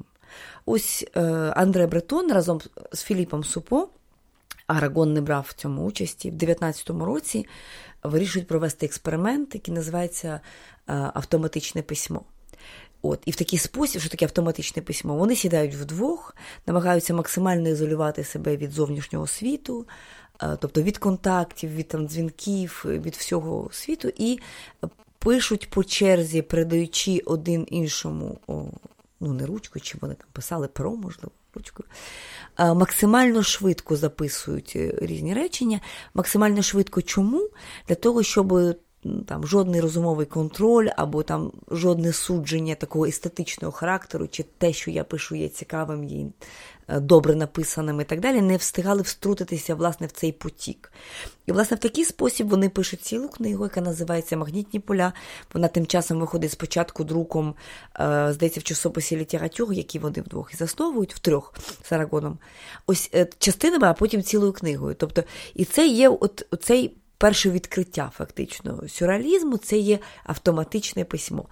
Ось 0.65 1.05
е, 1.15 1.21
Андре 1.55 1.87
Бретон 1.87 2.31
разом 2.31 2.61
з 2.91 3.03
Філіпом 3.03 3.43
Супо, 3.43 3.87
Арагон 4.67 5.13
не 5.13 5.21
брав 5.21 5.45
в 5.49 5.53
цьому 5.53 5.85
участі, 5.85 6.31
в 6.31 6.33
19-му 6.33 7.05
році 7.05 7.45
вирішують 8.03 8.47
провести 8.47 8.85
експеримент, 8.85 9.55
який 9.55 9.73
називається 9.73 10.27
е, 10.27 10.93
автоматичне 11.13 11.81
письмо. 11.81 12.21
От, 13.01 13.21
І 13.25 13.31
в 13.31 13.35
такий 13.35 13.59
спосіб, 13.59 14.01
що 14.01 14.09
таке 14.09 14.25
автоматичне 14.25 14.81
письмо, 14.81 15.15
вони 15.15 15.35
сідають 15.35 15.75
вдвох, 15.75 16.35
намагаються 16.67 17.13
максимально 17.13 17.69
ізолювати 17.69 18.23
себе 18.23 18.57
від 18.57 18.71
зовнішнього 18.71 19.27
світу, 19.27 19.87
е, 20.43 20.57
тобто 20.59 20.81
від 20.81 20.97
контактів, 20.97 21.75
від 21.75 21.87
там, 21.87 22.07
дзвінків, 22.07 22.85
від 22.85 23.15
всього 23.15 23.69
світу, 23.71 24.11
і 24.17 24.39
пишуть 25.23 25.69
по 25.69 25.83
черзі, 25.83 26.41
передаючи 26.41 27.21
один 27.25 27.67
іншому, 27.69 28.39
о, 28.47 28.63
ну 29.19 29.33
не 29.33 29.45
ручку, 29.45 29.79
чи 29.79 29.97
вони 30.01 30.13
там 30.13 30.27
писали 30.33 30.67
перо, 30.67 30.95
можливо, 30.95 31.31
ручкою. 31.55 31.89
Максимально 32.57 33.43
швидко 33.43 33.95
записують 33.95 34.73
е, 34.75 34.93
різні 35.01 35.33
речення. 35.33 35.79
Максимально 36.13 36.61
швидко 36.61 37.01
чому? 37.01 37.49
Для 37.87 37.95
того, 37.95 38.23
щоб 38.23 38.77
там 39.27 39.47
жодний 39.47 39.81
розумовий 39.81 40.25
контроль, 40.25 40.89
або 40.97 41.23
там 41.23 41.51
жодне 41.71 42.13
судження 42.13 42.75
такого 42.75 43.05
естетичного 43.05 43.71
характеру, 43.71 44.27
чи 44.27 44.45
те, 44.57 44.73
що 44.73 44.91
я 44.91 45.03
пишу, 45.03 45.35
є 45.35 45.49
цікавим, 45.49 46.03
є 46.03 46.25
Е, 46.91 46.99
добре 46.99 47.35
написаними 47.35 48.03
і 48.03 48.05
так 48.05 48.19
далі, 48.19 48.41
не 48.41 48.57
встигали 48.57 49.01
втрутитися 49.01 49.75
власне, 49.75 50.07
в 50.07 50.11
цей 50.11 50.31
потік. 50.31 50.91
І, 51.45 51.51
власне, 51.51 51.77
в 51.77 51.79
такий 51.79 52.05
спосіб 52.05 52.47
вони 52.47 52.69
пишуть 52.69 53.01
цілу 53.01 53.29
книгу, 53.29 53.63
яка 53.63 53.81
називається 53.81 54.37
Магнітні 54.37 54.79
поля. 54.79 55.13
Вона 55.53 55.67
тим 55.67 55.87
часом 55.87 56.19
виходить 56.19 56.51
спочатку 56.51 57.03
друком, 57.03 57.55
е, 57.99 58.27
здається, 58.33 58.59
в 58.59 58.63
часописі 58.63 59.17
Littérature, 59.17 59.73
які 59.73 59.99
вони 59.99 60.21
вдвох 60.21 60.53
і 60.53 60.57
засновують, 60.57 61.15
в 61.15 61.19
трьох 61.19 61.53
з 61.83 61.91
Арагоном. 61.91 62.37
Ось 62.87 63.09
е, 63.13 63.27
частинами, 63.39 63.87
а 63.87 63.93
потім 63.93 64.23
цілою 64.23 64.53
книгою. 64.53 64.95
Тобто, 64.95 65.23
і 65.55 65.65
це 65.65 65.87
є 65.87 66.09
от, 66.09 66.47
оцей 66.51 66.97
перше 67.21 67.49
відкриття 67.49 68.11
фактично 68.17 68.83
сюрреалізму, 68.87 69.57
це 69.57 69.77
є 69.77 69.99
автоматичне 70.23 71.05
письмо. 71.05 71.45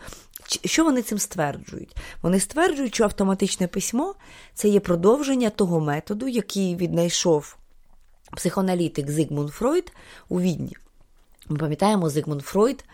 Що 0.65 0.83
вони 0.83 1.01
цим 1.01 1.19
стверджують? 1.19 1.95
Вони 2.21 2.39
стверджують, 2.39 2.95
що 2.95 3.03
автоматичне 3.03 3.67
письмо 3.67 4.15
це 4.53 4.69
є 4.69 4.79
продовження 4.79 5.49
того 5.49 5.79
методу, 5.79 6.27
який 6.27 6.75
віднайшов 6.75 7.57
психоаналітик 8.35 9.11
Зигмунд 9.11 9.49
Фройд 9.49 9.91
у 10.29 10.41
Відні. 10.41 10.77
Ми 11.49 11.57
пам'ятаємо, 11.57 12.09
Зигмунд 12.09 12.41
Фройд 12.41 12.85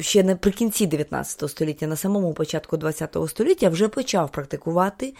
ще 0.00 0.22
наприкінці 0.22 0.86
19 0.86 1.50
століття, 1.50 1.86
на 1.86 1.96
самому 1.96 2.34
початку 2.34 2.76
20 2.76 3.16
століття, 3.28 3.68
вже 3.68 3.88
почав 3.88 4.30
практикувати 4.32 5.06
е, 5.06 5.14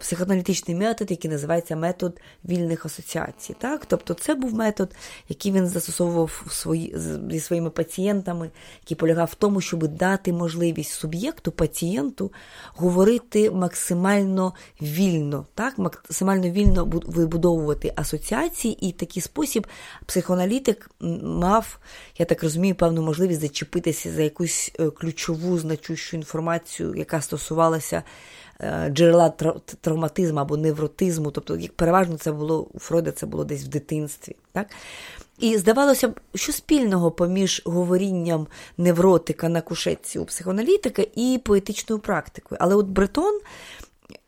психоаналітичний 0.00 0.76
метод, 0.76 1.10
який 1.10 1.30
називається 1.30 1.76
метод 1.76 2.20
вільних 2.44 2.86
асоціацій. 2.86 3.56
Так? 3.58 3.86
Тобто 3.86 4.14
це 4.14 4.34
був 4.34 4.54
метод, 4.54 4.94
який 5.28 5.52
він 5.52 5.66
застосовував 5.66 6.46
свої, 6.50 6.96
зі 7.30 7.40
своїми 7.40 7.70
пацієнтами, 7.70 8.50
який 8.80 8.96
полягав 8.96 9.28
в 9.32 9.34
тому, 9.34 9.60
щоб 9.60 9.88
дати 9.88 10.32
можливість 10.32 10.92
суб'єкту, 10.92 11.52
пацієнту 11.52 12.32
говорити 12.74 13.50
максимально 13.50 14.54
вільно, 14.82 15.46
так? 15.54 15.78
максимально 15.78 16.50
вільно 16.50 16.84
вибудовувати 17.06 17.92
асоціації, 17.96 18.86
і 18.86 18.90
в 18.90 18.96
такий 18.96 19.22
спосіб 19.22 19.66
психоаналітик 20.06 20.90
мав, 21.22 21.78
я 22.18 22.26
так 22.26 22.42
розумію, 22.42 22.74
певну 22.74 23.02
можливість 23.02 23.40
зачепитися 23.40 24.12
за 24.12 24.22
якусь 24.22 24.72
е, 24.80 24.90
ключову 24.90 25.58
значущу 25.58 26.16
інформацію, 26.16 26.94
яка 26.94 27.20
стосувалася. 27.20 28.02
Е, 28.60 28.90
джерела 28.90 29.28
травматизму 29.80 30.40
або 30.40 30.56
невротизму, 30.56 31.30
тобто, 31.30 31.56
як 31.56 31.72
переважно 31.72 32.16
це 32.16 32.32
було 32.32 32.66
у 32.74 32.78
Фройда, 32.78 33.12
це 33.12 33.26
було 33.26 33.44
десь 33.44 33.64
в 33.64 33.68
дитинстві. 33.68 34.36
Так? 34.52 34.66
І 35.38 35.58
здавалося 35.58 36.08
б, 36.08 36.20
що 36.34 36.52
спільного 36.52 37.10
поміж 37.10 37.62
говорінням 37.64 38.46
невротика 38.78 39.48
на 39.48 39.60
кушетці 39.60 40.18
у 40.18 40.24
психоаналітика 40.24 41.04
і 41.14 41.40
поетичною 41.44 42.00
практикою. 42.00 42.58
Але 42.60 42.74
от 42.74 42.86
Бретон 42.86 43.40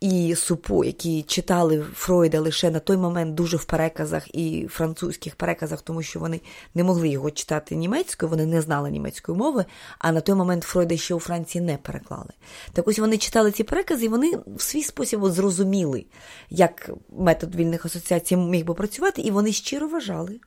і 0.00 0.34
Супо, 0.34 0.84
які 0.84 1.22
читали 1.22 1.84
Фройда 1.94 2.40
лише 2.40 2.70
на 2.70 2.78
той 2.78 2.96
момент 2.96 3.34
дуже 3.34 3.56
в 3.56 3.64
переказах 3.64 4.34
і 4.34 4.66
французьких 4.70 5.36
переказах, 5.36 5.82
тому 5.82 6.02
що 6.02 6.20
вони 6.20 6.40
не 6.74 6.84
могли 6.84 7.08
його 7.08 7.30
читати 7.30 7.76
німецькою, 7.76 8.30
вони 8.30 8.46
не 8.46 8.60
знали 8.60 8.90
німецької 8.90 9.38
мови, 9.38 9.64
а 9.98 10.12
на 10.12 10.20
той 10.20 10.34
момент 10.34 10.64
Фройда 10.64 10.96
ще 10.96 11.14
у 11.14 11.20
Франції 11.20 11.64
не 11.64 11.76
переклали. 11.76 12.30
Так 12.72 12.88
ось 12.88 12.98
вони 12.98 13.18
читали 13.18 13.52
ці 13.52 13.64
перекази, 13.64 14.04
і 14.04 14.08
вони 14.08 14.32
в 14.46 14.62
свій 14.62 14.82
спосіб 14.82 15.24
зрозуміли, 15.24 16.04
як 16.50 16.90
метод 17.18 17.54
вільних 17.54 17.86
асоціацій 17.86 18.36
міг 18.36 18.64
би 18.64 18.74
працювати, 18.74 19.22
і 19.22 19.30
вони 19.30 19.52
щиро 19.52 19.88
вважали, 19.88 20.40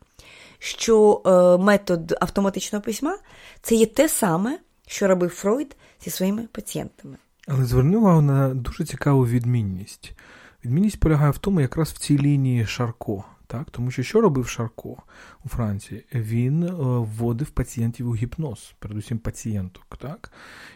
що 0.60 1.22
е, 1.26 1.64
метод 1.64 2.18
автоматичного 2.22 2.84
письма 2.84 3.18
це 3.62 3.76
є 3.76 3.86
те 3.86 4.10
саме, 4.10 4.60
що 4.88 5.08
робив 5.08 5.30
Фройд 5.30 5.76
зі 6.02 6.10
своїми 6.10 6.48
пацієнтами. 6.52 7.18
Але 7.52 7.66
зверни 7.66 7.98
увагу 7.98 8.22
на 8.22 8.54
дуже 8.54 8.86
цікаву 8.86 9.28
відмінність. 9.28 10.14
Відмінність 10.66 11.00
полягає 11.00 11.32
в 11.32 11.38
тому, 11.38 11.62
якраз 11.62 11.90
в 11.90 11.98
цій 11.98 12.18
лінії 12.18 12.66
Шарко. 12.66 13.24
Так? 13.48 13.70
Тому 13.72 13.92
що 13.92 14.04
що 14.04 14.22
робив 14.22 14.48
Шарко 14.48 14.98
у 15.46 15.50
Франції? 15.50 16.06
Він 16.14 16.64
е, 16.64 16.72
вводив 16.78 17.50
пацієнтів 17.50 18.10
у 18.10 18.16
гіпноз, 18.16 18.74
передусім 18.80 19.20
пацієнток. 19.20 19.98
Так? 19.98 20.32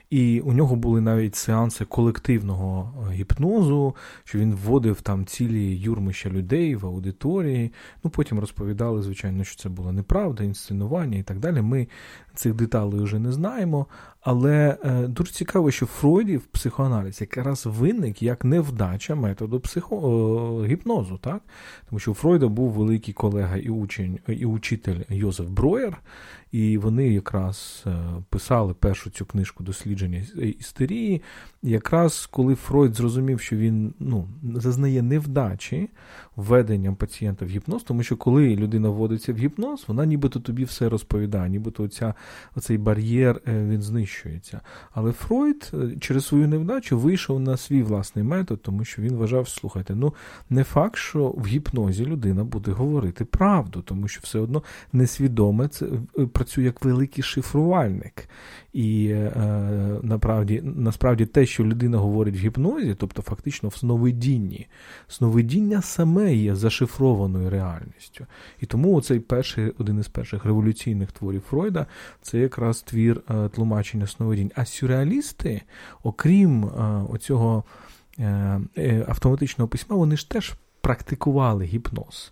І 0.10 0.40
у 0.40 0.54
нього 0.54 0.76
були 0.76 1.02
навіть 1.02 1.36
сеанси 1.36 1.86
колективного 1.86 2.94
е, 3.10 3.14
гіпнозу, 3.14 3.96
що 4.24 4.40
він 4.40 4.56
вводив 4.56 5.02
там 5.02 5.26
цілі 5.26 5.78
юрмища 5.78 6.30
людей 6.30 6.76
в 6.76 6.86
аудиторії. 6.86 7.74
Ну 8.04 8.12
потім 8.12 8.40
розповідали, 8.40 9.02
звичайно, 9.02 9.44
що 9.44 9.56
це 9.56 9.70
була 9.70 9.92
неправда, 9.92 10.44
інсценування 10.44 11.18
і 11.18 11.24
так 11.24 11.40
далі. 11.40 11.62
Ми 11.62 11.88
цих 12.36 12.54
деталей 12.54 13.02
вже 13.02 13.20
не 13.20 13.32
знаємо. 13.32 13.88
Але 14.22 14.78
е, 14.84 15.08
дуже 15.08 15.32
цікаво, 15.32 15.72
що 15.72 15.86
Фройдів 15.86 16.42
психоаналіз 16.42 17.22
якраз 17.22 17.66
виник 17.66 18.22
як 18.24 18.46
невдача 18.46 19.16
методу 19.16 19.60
психо... 19.60 19.96
Е, 20.64 20.68
гіпнозу, 20.68 21.18
так? 21.18 21.42
Тому 21.90 22.00
що 22.00 22.12
у 22.12 22.14
Фройда 22.14 22.48
був 22.48 22.72
великий 22.72 23.14
колега 23.14 23.58
і 23.58 23.70
учень, 23.70 24.20
і 24.28 24.46
учитель 24.46 25.00
Йозеф 25.10 25.48
Броєр, 25.48 25.98
і 26.54 26.78
вони 26.78 27.10
якраз 27.10 27.84
е, 27.88 27.96
писали 28.30 28.74
першу 28.74 29.10
цю 29.10 29.26
книжку 29.26 29.64
дослідження 29.64 30.24
істерії. 30.60 31.22
Якраз 31.64 32.26
коли 32.26 32.56
Фройд 32.56 32.96
зрозумів, 32.96 33.40
що 33.40 33.56
він 33.56 33.94
ну, 34.00 34.28
зазнає 34.56 35.02
невдачі 35.02 35.90
введенням 36.36 36.96
пацієнта 36.96 37.46
в 37.46 37.50
гіпноз, 37.50 37.84
тому 37.84 38.04
що 38.04 38.18
коли 38.18 38.56
людина 38.56 38.90
вводиться 38.90 39.34
в 39.34 39.38
гіпноз, 39.38 39.84
вона 39.88 40.06
нібито 40.06 40.40
тобі 40.40 40.64
все 40.64 40.90
розповідає, 40.90 41.50
нібито 41.50 41.84
оця, 41.84 42.14
оцей 42.56 42.78
бар'єр 42.78 43.42
е, 43.48 43.66
він 43.66 43.82
знищується. 43.82 44.62
Але 44.92 45.12
Фройд 45.12 45.72
е, 45.74 45.98
через 46.00 46.26
свою 46.26 46.48
невдачу 46.48 47.00
вийшов 47.00 47.40
на 47.40 47.58
свій 47.58 47.84
власний 47.84 48.26
метод, 48.26 48.62
тому 48.62 48.86
що 48.86 49.02
він 49.02 49.16
вважав, 49.16 49.50
слухайте, 49.50 49.96
ну 49.96 50.14
не 50.50 50.64
факт, 50.64 50.96
що 50.96 51.28
в 51.28 51.46
гіпнозі 51.46 52.06
людина 52.06 52.44
буде 52.44 52.72
говорити 52.72 53.26
правду, 53.26 53.82
тому 53.82 54.08
що 54.08 54.22
все 54.24 54.40
одно 54.40 54.64
несвідоме 54.94 55.68
це 55.68 55.86
працює 56.44 56.64
як 56.64 56.86
великий 56.86 57.24
шифрувальник. 57.24 58.30
І 58.74 59.08
е, 59.10 59.32
направді, 60.04 60.62
насправді 60.64 61.26
те, 61.26 61.46
що 61.46 61.66
людина 61.66 61.98
говорить 61.98 62.36
в 62.36 62.38
гіпнозі, 62.38 62.96
тобто 63.00 63.22
фактично 63.22 63.70
в 63.70 63.78
сновидінні, 63.78 64.68
сновидіння 65.08 65.82
саме 65.82 66.36
є 66.36 66.56
зашифрованою 66.56 67.50
реальністю. 67.50 68.26
І 68.62 68.66
тому 68.66 68.96
оцей 68.96 69.20
перший, 69.20 69.70
один 69.78 70.00
із 70.00 70.08
перших 70.08 70.46
революційних 70.46 71.12
творів 71.12 71.42
Фройда 71.42 71.86
це 72.22 72.40
якраз 72.40 72.82
твір 72.82 73.22
е, 73.30 73.50
тлумачення 73.50 74.08
сновидінь. 74.08 74.52
А 74.56 74.66
сюрреалісти, 74.66 75.62
окрім 76.04 76.66
е, 76.66 76.70
оцього 77.10 77.64
е, 78.20 78.62
е, 78.78 79.06
автоматичного 79.08 79.68
письма, 79.68 79.96
вони 79.96 80.18
ж 80.18 80.30
теж 80.30 80.54
практикували 80.82 81.66
гіпноз. 81.66 82.32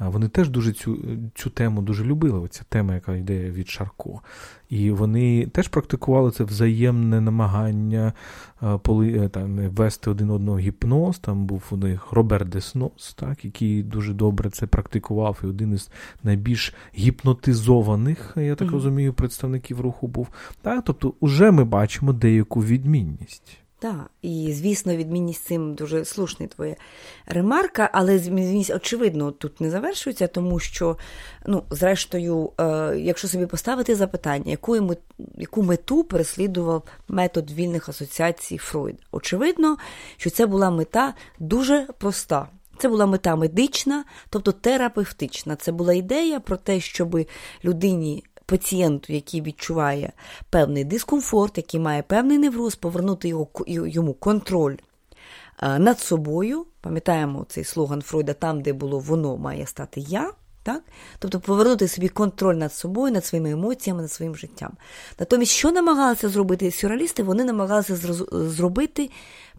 Вони 0.00 0.28
теж 0.28 0.48
дуже 0.48 0.72
цю 0.72 0.98
цю 1.34 1.50
тему 1.50 1.82
дуже 1.82 2.04
любили. 2.04 2.38
Оця 2.38 2.62
тема, 2.68 2.94
яка 2.94 3.16
йде 3.16 3.50
від 3.50 3.68
Шарко. 3.68 4.20
І 4.68 4.90
вони 4.90 5.46
теж 5.46 5.68
практикували 5.68 6.30
це 6.30 6.44
взаємне 6.44 7.20
намагання 7.20 8.12
поли, 8.82 9.28
там, 9.28 9.56
вести 9.56 10.10
один 10.10 10.30
одного 10.30 10.58
гіпноз. 10.58 11.18
Там 11.18 11.46
був 11.46 11.62
у 11.70 11.76
них 11.76 12.12
Роберт 12.12 12.48
Деснос, 12.48 13.14
так, 13.14 13.44
який 13.44 13.82
дуже 13.82 14.12
добре 14.12 14.50
це 14.50 14.66
практикував, 14.66 15.40
і 15.44 15.46
один 15.46 15.72
із 15.72 15.90
найбільш 16.22 16.74
гіпнотизованих, 16.98 18.32
я 18.36 18.54
так 18.54 18.68
mm-hmm. 18.68 18.72
розумію, 18.72 19.12
представників 19.12 19.80
руху 19.80 20.06
був. 20.06 20.28
Так, 20.62 20.84
Тобто, 20.86 21.14
вже 21.22 21.50
ми 21.50 21.64
бачимо 21.64 22.12
деяку 22.12 22.64
відмінність. 22.64 23.63
Так, 23.84 24.10
і 24.22 24.52
звісно, 24.52 24.96
відмінність 24.96 25.44
цим 25.44 25.74
дуже 25.74 26.04
слушний 26.04 26.48
твоя 26.48 26.76
ремарка, 27.26 27.90
але 27.92 28.18
відмінність, 28.18 28.70
очевидно, 28.70 29.30
тут 29.30 29.60
не 29.60 29.70
завершується, 29.70 30.26
тому 30.26 30.58
що, 30.58 30.96
ну, 31.46 31.62
зрештою, 31.70 32.52
е, 32.60 32.94
якщо 32.98 33.28
собі 33.28 33.46
поставити 33.46 33.94
запитання, 33.94 34.50
яку 34.50 34.96
яку 35.38 35.62
мету 35.62 36.04
переслідував 36.04 36.82
метод 37.08 37.50
вільних 37.50 37.88
асоціацій 37.88 38.58
Фройда? 38.58 38.98
Очевидно, 39.12 39.76
що 40.16 40.30
це 40.30 40.46
була 40.46 40.70
мета 40.70 41.14
дуже 41.38 41.88
проста. 41.98 42.48
Це 42.78 42.88
була 42.88 43.06
мета 43.06 43.36
медична, 43.36 44.04
тобто 44.30 44.52
терапевтична. 44.52 45.56
Це 45.56 45.72
була 45.72 45.94
ідея 45.94 46.40
про 46.40 46.56
те, 46.56 46.80
щоб 46.80 47.26
людині 47.64 48.24
пацієнту, 48.46 49.12
який 49.12 49.40
відчуває 49.42 50.12
певний 50.50 50.84
дискомфорт, 50.84 51.56
який 51.56 51.80
має 51.80 52.02
певний 52.02 52.38
невроз, 52.38 52.74
повернути 52.74 53.28
його, 53.28 53.48
йому 53.66 54.14
контроль 54.14 54.76
е, 55.62 55.78
над 55.78 56.00
собою. 56.00 56.66
Пам'ятаємо 56.80 57.46
цей 57.48 57.64
слоган 57.64 58.02
Фройда, 58.02 58.32
там, 58.32 58.62
де 58.62 58.72
було 58.72 58.98
воно, 58.98 59.36
має 59.36 59.66
стати 59.66 60.00
я. 60.00 60.32
Так? 60.62 60.82
Тобто 61.18 61.40
повернути 61.40 61.88
собі 61.88 62.08
контроль 62.08 62.54
над 62.54 62.72
собою, 62.72 63.12
над 63.12 63.24
своїми 63.24 63.50
емоціями, 63.50 64.02
над 64.02 64.12
своїм 64.12 64.36
життям. 64.36 64.72
Натомість, 65.18 65.52
що 65.52 65.72
намагалися 65.72 66.28
зробити 66.28 66.70
сюрреалісти? 66.70 67.22
Вони 67.22 67.44
намагалися 67.44 67.96
зробити 68.32 69.10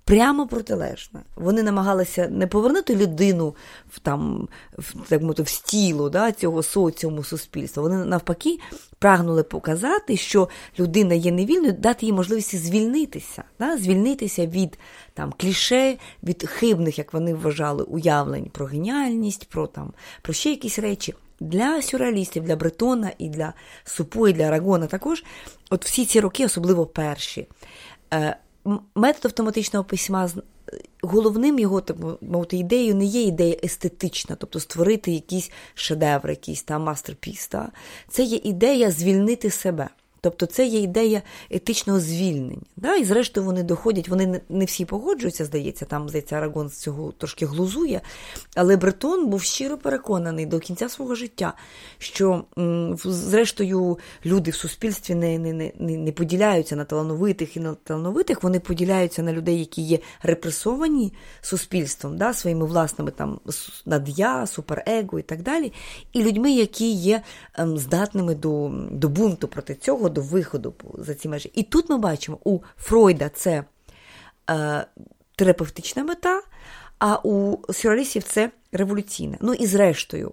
прямо 0.05 0.47
протилежне. 0.47 1.19
Вони 1.35 1.63
намагалися 1.63 2.27
не 2.27 2.47
повернути 2.47 2.95
людину 2.95 3.55
в 3.89 3.99
там, 3.99 4.47
в, 4.77 5.09
так 5.09 5.21
мовити, 5.21 5.43
в 5.43 5.47
стіло 5.47 6.09
да, 6.09 6.31
цього 6.31 6.63
соціуму 6.63 7.23
суспільства. 7.23 7.83
Вони 7.83 8.05
навпаки 8.05 8.59
прагнули 8.99 9.43
показати, 9.43 10.17
що 10.17 10.49
людина 10.79 11.13
є 11.13 11.31
невільною, 11.31 11.73
дати 11.73 12.05
їй 12.05 12.13
можливість 12.13 12.55
звільнитися, 12.55 13.43
да, 13.59 13.77
звільнитися 13.77 14.45
від 14.45 14.79
там 15.13 15.33
кліше, 15.37 15.97
від 16.23 16.49
хибних, 16.49 16.97
як 16.97 17.13
вони 17.13 17.33
вважали, 17.33 17.83
уявлень 17.83 18.49
про 18.51 18.65
геніальність, 18.65 19.49
про 19.49 19.67
там 19.67 19.93
про 20.21 20.33
ще 20.33 20.49
якісь 20.49 20.79
речі. 20.79 21.13
Для 21.39 21.81
сюрреалістів, 21.81 22.43
для 22.43 22.55
Бретона 22.55 23.11
і 23.17 23.29
для 23.29 23.53
Супо, 23.83 24.27
і 24.27 24.33
для 24.33 24.43
Арагона 24.43 24.87
також, 24.87 25.23
от 25.69 25.85
всі 25.85 26.05
ці 26.05 26.19
роки, 26.19 26.45
особливо 26.45 26.85
перші, 26.85 27.47
е, 28.13 28.37
метод 28.95 29.25
автоматичного 29.25 29.85
письма 29.85 30.29
головним 31.01 31.59
його 31.59 31.81
так 31.81 31.97
мовити, 32.21 32.57
ідеєю 32.57 32.95
не 32.95 33.05
є 33.05 33.21
ідея 33.21 33.57
естетична, 33.63 34.35
тобто 34.39 34.59
створити 34.59 35.11
якийсь 35.11 35.51
шедевр, 35.73 36.29
якийсь 36.29 36.63
там 36.63 36.83
мастерпіс. 36.83 37.47
Та? 37.47 37.71
Це 38.09 38.23
є 38.23 38.39
ідея 38.43 38.91
звільнити 38.91 39.49
себе. 39.49 39.89
Тобто 40.25 40.45
це 40.45 40.65
є 40.65 40.79
ідея 40.79 41.21
етичного 41.49 41.99
звільнення. 41.99 42.61
Да? 42.77 42.95
І 42.95 43.03
зрештою 43.03 43.45
вони 43.45 43.63
доходять, 43.63 44.09
вони 44.09 44.41
не 44.49 44.65
всі 44.65 44.85
погоджуються, 44.85 45.45
здається, 45.45 45.85
там 45.85 46.09
здається, 46.09 46.35
Арагон 46.35 46.69
з 46.69 46.77
цього 46.77 47.11
трошки 47.11 47.45
глузує. 47.45 48.01
Але 48.55 48.77
Бретон 48.77 49.27
був 49.27 49.41
щиро 49.41 49.77
переконаний 49.77 50.45
до 50.45 50.59
кінця 50.59 50.89
свого 50.89 51.15
життя, 51.15 51.53
що 51.97 52.43
зрештою 53.05 53.99
люди 54.25 54.51
в 54.51 54.55
суспільстві 54.55 55.15
не 55.15 55.39
не, 55.39 55.53
не, 55.53 55.97
не 55.97 56.11
поділяються 56.11 56.75
на 56.75 56.85
талановитих 56.85 57.57
і 57.57 57.59
на 57.59 57.73
талановитих, 57.73 58.43
вони 58.43 58.59
поділяються 58.59 59.23
на 59.23 59.33
людей, 59.33 59.59
які 59.59 59.81
є 59.81 59.99
репресовані 60.23 61.13
суспільством, 61.41 62.17
да? 62.17 62.33
своїми 62.33 62.65
власними 62.65 63.11
там 63.11 63.39
над'я, 63.85 64.47
суперего 64.47 65.19
і 65.19 65.21
так 65.21 65.41
далі, 65.41 65.73
і 66.13 66.23
людьми, 66.23 66.51
які 66.51 66.91
є 66.91 67.21
ем, 67.53 67.77
здатними 67.77 68.35
до, 68.35 68.71
до 68.91 69.09
бунту 69.09 69.47
проти 69.47 69.75
цього 69.75 70.09
до 70.15 70.21
виходу 70.21 70.73
за 70.97 71.15
ці 71.15 71.29
межі. 71.29 71.51
І 71.53 71.63
тут 71.63 71.89
ми 71.89 71.97
бачимо, 71.97 72.37
у 72.43 72.59
Фройда 72.77 73.29
це 73.29 73.63
е, 74.49 74.85
терапевтична 75.35 76.03
мета, 76.03 76.41
а 76.99 77.19
у 77.23 77.57
сюрреалістів 77.73 78.23
це 78.23 78.51
революційна. 78.71 79.37
Ну 79.41 79.53
і 79.53 79.65
зрештою, 79.65 80.31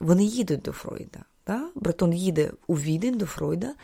вони 0.00 0.24
їдуть 0.24 0.62
до 0.62 0.72
Фройда. 0.72 1.18
Да? 1.46 1.60
Бретон 1.74 2.12
їде 2.12 2.50
у 2.66 2.74
Відень 2.74 3.18
до 3.18 3.26
Фройда. 3.26 3.74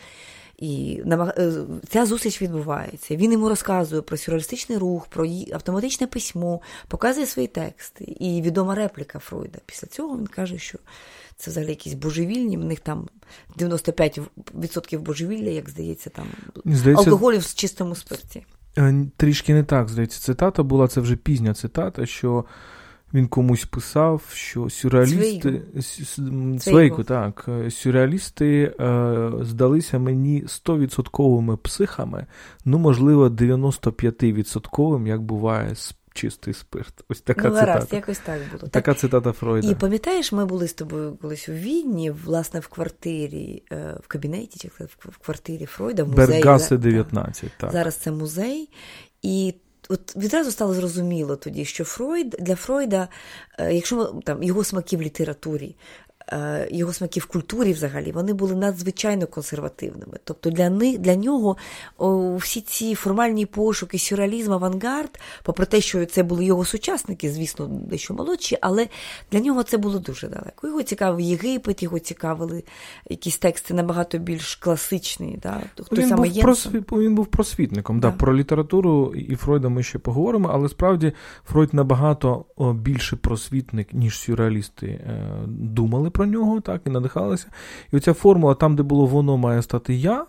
І 0.65 1.03
е, 1.07 1.53
ця 1.89 2.07
зустріч 2.07 2.43
відбувається. 2.43 3.17
Він 3.17 3.33
йому 3.33 3.49
розказує 3.49 4.03
про 4.03 4.17
сюрреалістичний 4.17 4.79
рух, 4.79 5.07
про 5.07 5.27
автоматичне 5.53 6.07
письмо, 6.07 6.61
показує 6.89 7.27
свої 7.27 7.49
тексти. 7.49 8.05
І 8.05 8.43
відома 8.43 8.75
репліка 8.75 9.19
Фройда. 9.19 9.59
Після 9.67 9.89
цього 9.89 10.19
він 10.19 10.27
каже, 10.27 10.59
що 10.59 10.79
це 11.37 11.51
взагалі 11.51 11.71
якісь 11.71 11.95
божевільні. 11.95 12.57
В 12.57 12.65
них 12.65 12.81
там 12.81 13.09
95% 13.59 14.99
божевілля, 14.99 15.51
як 15.51 15.71
здається, 15.71 16.11
там 16.11 16.27
здається, 16.65 17.05
алкоголю 17.05 17.39
в 17.39 17.55
чистому 17.55 17.95
спирті. 17.95 18.47
Е, 18.79 19.07
трішки 19.17 19.55
не 19.55 19.65
так, 19.65 19.89
здається, 19.89 20.21
цитата 20.21 20.63
була, 20.63 20.89
це 20.89 21.01
вже 21.01 21.17
пізня 21.17 21.55
цитата, 21.55 22.07
що 22.07 22.45
він 23.15 23.29
комусь 23.29 23.65
писав, 23.65 24.23
що 24.33 24.71
сюрреалісти 24.71 25.63
Свейку, 26.59 27.05
так, 27.05 27.49
сюрреалісти 27.71 28.75
е, 28.81 29.31
здалися 29.41 29.99
мені 29.99 30.43
100% 30.43 31.57
психами, 31.57 32.27
ну, 32.65 32.79
можливо, 32.79 33.29
95%, 33.29 35.07
як 35.07 35.23
буває 35.23 35.75
з 35.75 35.95
чистий 36.15 36.55
спирт. 36.55 37.05
Ось 37.09 37.21
така 37.21 37.49
ну, 37.49 37.55
цитата. 37.55 37.75
Раз, 37.75 37.93
якось 37.93 38.19
так 38.19 38.41
було. 38.53 38.69
Така 38.69 38.93
так. 38.93 38.99
цитата 38.99 39.33
Фройда. 39.33 39.71
І 39.71 39.75
пам'ятаєш, 39.75 40.33
ми 40.33 40.47
були 40.47 40.69
з 40.69 40.73
тобою 40.73 41.19
колись 41.23 41.49
у 41.49 41.53
Відні, 41.53 42.11
власне, 42.11 42.61
в 42.61 42.67
квартирі, 42.67 43.63
е, 43.73 43.99
в 44.03 44.07
кабінеті, 44.07 44.59
чи 44.59 44.69
в 44.99 45.19
квартирі 45.19 45.67
Фройда, 45.67 46.05
в 46.05 46.09
музеї. 46.09 46.29
Бергаси 46.29 46.77
19, 46.77 47.51
так. 47.59 47.73
Зараз 47.73 47.97
це 47.97 48.13
музей. 48.13 48.69
І 49.23 49.55
от 49.89 50.17
відразу 50.17 50.51
стало 50.51 50.75
зрозуміло 50.75 51.37
тоді, 51.37 51.65
що 51.65 51.85
Фройд 51.85 52.37
для 52.39 52.57
Фройда, 52.57 53.09
е, 53.59 53.75
якщо 53.75 54.05
там 54.05 54.43
його 54.43 54.65
смаки 54.65 54.97
в 54.97 55.03
літературі, 55.03 55.77
його 56.71 56.93
смаки 56.93 57.21
в 57.21 57.27
культурі 57.27 57.73
взагалі 57.73 58.13
вони 58.13 58.33
були 58.33 58.55
надзвичайно 58.55 59.27
консервативними. 59.27 60.19
Тобто 60.25 60.51
для 60.51 60.71
них, 60.71 60.99
для 60.99 61.17
нього 61.17 61.57
о, 61.99 62.37
всі 62.37 62.61
ці 62.61 62.95
формальні 62.95 63.47
пошуки, 63.47 63.99
сюрреалізм, 63.99 64.53
авангард, 64.53 65.21
попри 65.43 65.67
те, 65.67 65.81
що 65.81 66.07
це 66.07 66.23
були 66.23 66.45
його 66.45 66.65
сучасники, 66.65 67.31
звісно, 67.31 67.67
дещо 67.67 68.15
молодші, 68.15 68.59
але 68.61 68.89
для 69.33 69.41
нього 69.41 69.63
це 69.63 69.77
було 69.77 69.99
дуже 69.99 70.29
далеко. 70.29 70.67
Його 70.67 70.83
цікавив 70.83 71.21
Єгипет, 71.21 71.83
його 71.83 71.99
цікавили 71.99 72.63
якісь 73.11 73.39
тексти 73.39 73.75
набагато 73.75 74.19
більш 74.19 74.57
класичні. 74.57 75.39
Да? 75.43 75.61
Хто 75.83 75.97
він, 75.97 76.09
саме 76.09 76.29
був 76.29 76.41
просвіт, 76.41 76.93
він 76.93 77.15
був 77.15 77.27
просвітником. 77.27 78.01
Да. 78.01 78.11
Да, 78.11 78.17
Про 78.17 78.37
літературу 78.37 79.15
і 79.15 79.37
Фройда 79.37 79.69
ми 79.69 79.83
ще 79.83 79.99
поговоримо, 79.99 80.51
але 80.53 80.69
справді 80.69 81.13
Фройд 81.45 81.75
набагато 81.75 82.45
більше 82.75 83.17
просвітник, 83.17 83.93
ніж 83.93 84.19
сюрреалісти 84.19 84.87
е, 84.87 85.25
думали 85.47 86.11
про 86.15 86.27
нього, 86.27 86.61
так, 86.61 86.81
і 86.87 86.91
надихалися. 86.91 87.47
І 87.93 87.97
оця 87.97 88.13
формула, 88.13 88.55
там, 88.55 88.77
де 88.77 88.83
було 88.83 89.07
воно 89.07 89.37
має 89.37 89.63
стати 89.63 89.95
я, 89.95 90.27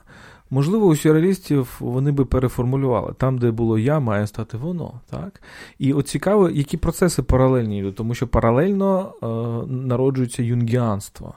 можливо, 0.49 0.85
у 0.87 0.95
сюрреалістів 0.95 1.75
вони 1.79 2.11
би 2.11 2.25
переформулювали. 2.25 3.13
Там, 3.17 3.37
де 3.37 3.51
було 3.51 3.79
я, 3.79 3.99
має 3.99 4.27
стати 4.27 4.57
воно. 4.57 5.01
так. 5.09 5.41
І 5.79 5.93
от 5.93 6.07
цікаво, 6.07 6.49
які 6.49 6.77
процеси 6.77 7.23
паралельні 7.23 7.79
йдуть, 7.79 7.95
тому 7.95 8.15
що 8.15 8.27
паралельно 8.27 9.13
е, 9.23 9.27
народжується 9.73 10.43
юнгіанство. 10.43 11.33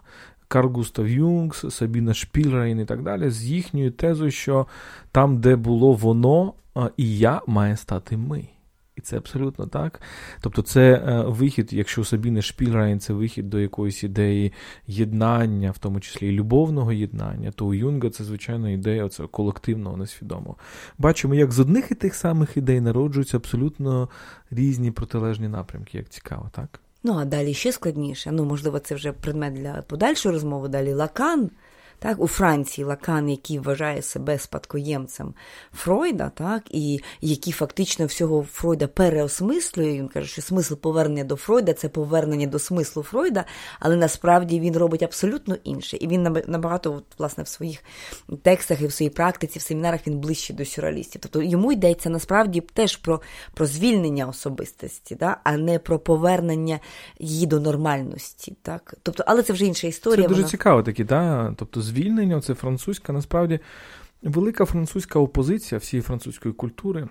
Карл 0.49 0.73
Густав 0.73 1.09
Юнгс, 1.09 1.65
Сабіна 1.71 2.15
Шпільрейн 2.15 2.81
і 2.81 2.85
так 2.85 3.03
далі, 3.03 3.31
з 3.31 3.45
їхньою 3.45 3.91
тезою, 3.91 4.31
що 4.31 4.67
там, 5.13 5.39
де 5.39 5.57
було 5.57 5.93
воно, 5.93 6.53
е, 6.77 6.91
і 6.97 7.19
я 7.19 7.43
має 7.47 7.77
стати 7.77 8.17
ми. 8.17 8.49
І 8.99 9.01
це 9.01 9.17
абсолютно 9.17 9.67
так. 9.67 10.01
Тобто, 10.41 10.63
це 10.63 10.93
е, 10.93 11.23
вихід, 11.27 11.73
якщо 11.73 12.05
Сабіне 12.05 12.43
Шпільрайн 12.43 13.01
це 13.01 13.13
вихід 13.13 13.51
до 13.51 13.61
якоїсь 13.61 14.05
ідеї 14.05 14.53
єднання, 14.87 15.71
в 15.71 15.79
тому 15.79 16.01
числі 16.01 16.29
і 16.29 16.33
любовного 16.33 16.93
єднання, 16.93 17.51
то 17.51 17.67
у 17.67 17.75
Юнга 17.75 18.11
це, 18.11 18.25
звичайно, 18.25 18.71
ідея 18.71 19.09
цього 19.09 19.29
колективного, 19.29 19.97
несвідомого. 19.97 20.57
Бачимо, 20.99 21.35
як 21.35 21.53
з 21.53 21.61
одних 21.61 21.91
і 21.91 21.95
тих 21.95 22.15
самих 22.15 22.57
ідей 22.57 22.81
народжуються 22.81 23.37
абсолютно 23.37 24.09
різні 24.51 24.91
протилежні 24.91 25.49
напрямки, 25.49 25.99
як 25.99 26.09
цікаво, 26.09 26.51
так? 26.53 26.81
Ну, 27.03 27.15
а 27.19 27.25
далі 27.25 27.55
ще 27.55 27.73
складніше. 27.73 28.33
Ну, 28.33 28.45
можливо, 28.45 28.79
це 28.79 28.95
вже 28.95 29.13
предмет 29.13 29.53
для 29.53 29.73
подальшої 29.73 30.33
розмови. 30.33 30.69
Далі 30.69 30.93
Лакан. 30.93 31.51
Так, 32.01 32.21
У 32.21 32.27
Франції 32.27 32.85
Лакан, 32.85 33.31
який 33.31 33.59
вважає 33.59 34.03
себе 34.03 34.39
спадкоємцем 34.39 35.35
Фройда, 35.73 36.31
так, 36.35 36.63
і 36.71 37.01
який 37.21 37.53
фактично 37.53 38.07
всього 38.07 38.47
Фройда 38.53 38.87
переосмислює. 38.87 39.93
Він 39.93 40.09
каже, 40.09 40.29
що 40.29 40.43
смисл 40.43 40.75
повернення 40.75 41.25
до 41.25 41.37
Фройда 41.37 41.73
це 41.73 41.89
повернення 41.89 42.47
до 42.47 42.59
смислу 42.59 43.03
Фройда, 43.03 43.45
але 43.81 43.97
насправді 43.97 44.61
він 44.61 44.77
робить 44.77 45.03
абсолютно 45.03 45.57
інше. 45.65 45.97
І 46.01 46.09
він 46.09 46.23
набагато 46.47 47.03
власне, 47.19 47.45
в 47.45 47.49
своїх 47.49 47.85
текстах 48.43 48.81
і 48.81 48.87
в 48.87 48.93
своїй 48.93 49.11
практиці, 49.11 49.59
в 49.59 49.63
семінарах 49.63 50.07
він 50.07 50.19
ближче 50.19 50.55
до 50.55 50.65
сюрреалістів. 50.65 51.21
Тобто 51.21 51.43
йому 51.43 51.73
йдеться 51.73 52.11
насправді 52.11 52.61
теж 52.61 52.97
про 52.97 53.21
про 53.55 53.67
звільнення 53.67 54.27
особистості, 54.27 55.17
так, 55.17 55.41
а 55.45 55.57
не 55.57 55.79
про 55.79 55.99
повернення 55.99 56.81
її 57.19 57.47
до 57.47 57.61
нормальності. 57.61 58.57
Так? 58.63 58.95
Тобто, 59.03 59.25
Але 59.27 59.43
це 59.43 59.53
вже 59.53 59.67
інша 59.67 59.87
історія. 59.87 60.23
Це 60.23 60.29
дуже 60.29 60.41
вона... 60.41 60.51
цікаво 60.51 60.83
такі, 60.83 61.05
да? 61.05 61.55
тобто 61.57 61.83
звільнення, 61.89 62.41
це 62.41 62.55
французька, 62.55 63.13
насправді 63.13 63.61
велика 64.23 64.65
французька 64.65 65.19
опозиція 65.19 65.79
всієї 65.79 66.03
французької 66.03 66.55
культури. 66.55 67.09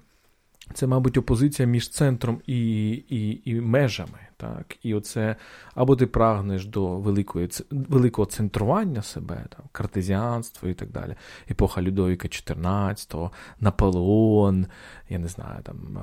Це, 0.74 0.88
мабуть, 0.88 1.18
опозиція 1.18 1.68
між 1.68 1.90
центром 1.90 2.42
і 2.48 2.90
і, 2.92 3.52
і 3.52 3.62
межами. 3.62 4.20
Так? 4.38 4.78
І 4.84 4.94
оце 4.94 5.36
або 5.76 5.96
ти 5.96 6.08
прагнеш 6.08 6.66
до 6.66 6.98
великої, 6.98 7.50
великого 7.72 8.26
центрування 8.26 9.02
себе, 9.02 9.46
там, 9.50 9.66
картезіанство 9.72 10.70
і 10.70 10.74
так 10.74 10.92
далі. 10.92 11.16
Епоха 11.52 11.82
Людовіка 11.82 12.28
XIV, 12.28 13.30
Наполеон, 13.60 14.66
я 15.10 15.20
не 15.20 15.28
знаю, 15.28 15.62
там, 15.64 16.00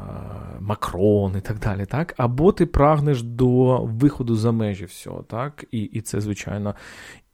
Макрон 0.61 1.37
і 1.37 1.41
так 1.41 1.59
далі. 1.59 1.87
Так? 1.87 2.15
Або 2.17 2.53
ти 2.53 2.67
прагнеш 2.67 3.23
до 3.23 3.79
виходу 3.85 4.37
за 4.37 4.53
межі 4.53 4.85
всього. 4.85 5.23
Так? 5.23 5.65
І, 5.71 5.79
І 5.83 6.01
це, 6.01 6.21
звичайно, 6.21 6.75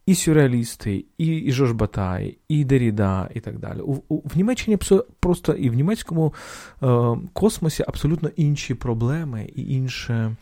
і 0.05 0.15
сюрреалісти, 0.15 1.05
і 1.17 1.27
і 1.27 1.51
Жожбатай, 1.51 2.37
і 2.47 2.63
Деріда, 2.63 3.29
і 3.33 3.39
так 3.39 3.59
далі. 3.59 3.79
У, 3.79 3.93
у, 4.09 4.17
В 4.17 4.37
Німеччині 4.37 4.77
просто 5.19 5.53
і 5.53 5.69
в 5.69 5.73
німецькому 5.73 6.33
е, 6.83 7.17
космосі 7.33 7.83
абсолютно 7.87 8.29
інші 8.35 8.73
проблеми 8.73 9.49
і 9.55 9.73
інше 9.73 10.35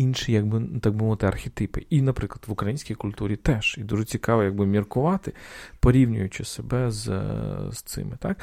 інші, 0.00 0.32
якби 0.32 0.62
так 0.80 0.94
би 0.94 1.04
мовити, 1.04 1.26
архетипи. 1.26 1.86
І, 1.90 2.02
наприклад, 2.02 2.44
в 2.46 2.52
українській 2.52 2.94
культурі 2.94 3.36
теж. 3.36 3.76
І 3.78 3.82
дуже 3.82 4.04
цікаво, 4.04 4.42
якби 4.42 4.66
міркувати, 4.66 5.32
порівнюючи 5.80 6.44
себе 6.44 6.90
з 6.90 7.04
з 7.70 7.82
цими. 7.82 8.16
Так? 8.20 8.38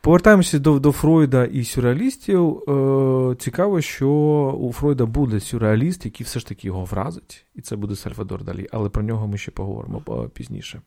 Повертаємося 0.00 0.58
до 0.58 0.78
до 0.78 0.92
Фройда 0.92 1.44
і 1.44 1.64
сюрреалістів. 1.64 2.62
Е, 2.68 3.36
Цікаво, 3.38 3.80
що 3.80 4.08
у 4.60 4.72
Фройда 4.72 5.06
буде 5.06 5.40
сюрреаліст, 5.40 6.04
який 6.04 6.24
все 6.24 6.40
ж 6.40 6.46
таки 6.46 6.66
його 6.66 6.84
вразить, 6.84 7.46
і 7.54 7.60
це 7.60 7.76
буде 7.76 7.96
Сальвадор 7.96 8.44
Далі, 8.44 8.68
але 8.72 8.88
про 8.88 9.02
нього 9.02 9.28
ми 9.28 9.38
ще 9.38 9.50
поговоримо 9.50 10.02
е, 10.08 10.28
пізніше. 10.34 10.80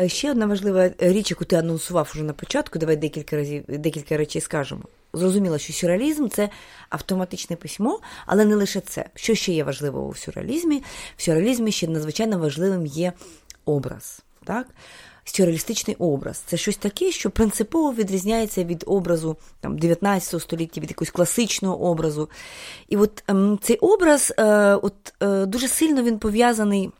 Е, 0.00 0.08
ще 0.08 0.30
одна 0.30 0.46
важлива 0.46 0.90
річ, 0.98 1.30
яку 1.30 1.44
ти 1.44 1.56
анонсував 1.56 2.10
уже 2.14 2.24
на 2.24 2.32
початку, 2.32 2.78
давай 2.78 2.96
декілька 2.96 3.36
разів 3.36 3.64
декілька 3.68 4.16
речей 4.16 4.42
скажемо. 4.42 4.82
Зрозуміло, 5.12 5.58
що 5.58 5.72
сюрреалізм 5.72 6.28
це 6.28 6.48
автоматичне 6.88 7.56
письмо, 7.56 8.00
але 8.26 8.44
не 8.44 8.56
лише 8.56 8.80
це. 8.80 9.04
Що 9.14 9.34
ще 9.34 9.52
є 9.52 9.64
важливого 9.64 10.10
в 10.10 10.18
сюрреалізмі? 10.18 10.82
В 11.16 11.22
сюрреалізмі 11.22 11.72
ще 11.72 11.88
надзвичайно 11.88 12.38
важливим 12.38 12.86
є 12.86 13.12
образ. 13.64 14.22
Так? 14.44 14.66
Сюрреалістичний 15.24 15.96
образ 15.96 16.42
це 16.46 16.56
щось 16.56 16.76
таке, 16.76 17.10
що 17.10 17.30
принципово 17.30 17.92
відрізняється 17.92 18.64
від 18.64 18.84
образу 18.86 19.36
там, 19.60 19.78
19 19.78 20.42
століття, 20.42 20.80
від 20.80 20.90
якогось 20.90 21.10
класичного 21.10 21.80
образу. 21.80 22.30
І 22.88 22.96
от 22.96 23.24
ем, 23.28 23.58
цей 23.62 23.76
образ 23.76 24.32
е, 24.38 24.74
от, 24.74 24.94
е, 25.22 25.46
дуже 25.46 25.68
сильно 25.68 26.02
він 26.02 26.18
пов'язаний 26.18 26.90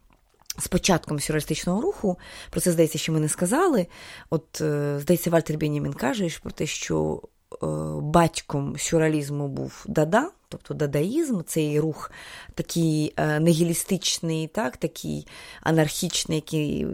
з 0.59 0.68
початком 0.68 1.21
сюрреалістичного 1.21 1.81
руху. 1.81 2.18
Про 2.51 2.61
це 2.61 2.73
здається, 2.73 2.99
що 2.99 3.12
ми 3.12 3.21
не 3.21 3.29
сказали. 3.29 3.87
От, 4.31 4.61
е, 4.61 4.99
здається, 5.01 5.31
Вальтер 5.31 5.59
Бенімін 5.59 5.92
каже 5.92 6.38
про 6.42 6.51
те, 6.51 6.66
що 6.66 7.23
Е, 7.53 7.66
батьком 8.01 8.79
сюрреалізму 8.79 9.49
був 9.49 9.85
Дада, 9.88 10.31
тобто 10.49 10.75
дадаїзм, 10.75 11.40
цей 11.47 11.81
рух 11.81 12.11
такий 12.55 13.12
е, 13.16 13.40
нігілістичний, 13.40 14.47
так, 14.47 14.77
такий 14.77 15.27
анархічний, 15.62 16.37
який 16.37 16.87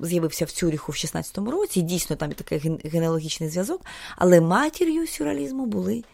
з'явився 0.00 0.44
в 0.44 0.50
Цюріху 0.50 0.92
в 0.92 0.94
16-му 0.94 1.50
році. 1.50 1.82
Дійсно, 1.82 2.16
там 2.16 2.28
є 2.28 2.34
такий 2.34 2.58
генеалогічний 2.84 3.48
зв'язок, 3.48 3.86
але 4.16 4.40
матір'ю 4.40 5.06
сюрреалізму 5.06 5.66
були 5.66 6.04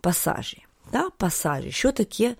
пасажі. 0.00 0.64
Так, 0.90 1.10
пасажі. 1.10 1.72
Що 1.72 1.92
таке 1.92 2.34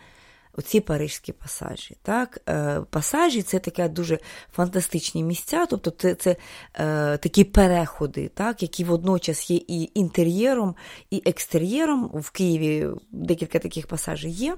оці 0.59 0.81
парижські 0.81 1.33
пасажі. 1.33 1.97
Так? 2.03 2.41
Е, 2.49 2.81
пасажі 2.91 3.43
це 3.43 3.59
таке 3.59 3.89
дуже 3.89 4.19
фантастичні 4.53 5.23
місця, 5.23 5.67
тобто 5.71 5.91
це 5.91 6.15
це 6.15 6.37
е, 6.75 7.17
такі 7.17 7.45
переходи, 7.45 8.31
так? 8.35 8.63
які 8.63 8.85
водночас 8.85 9.51
є 9.51 9.57
і 9.69 9.91
інтер'єром, 9.95 10.75
і 11.11 11.23
екстер'єром. 11.27 12.11
В 12.15 12.31
Києві 12.31 12.87
декілька 13.11 13.59
таких 13.59 13.87
пасажів 13.87 14.31
є. 14.31 14.57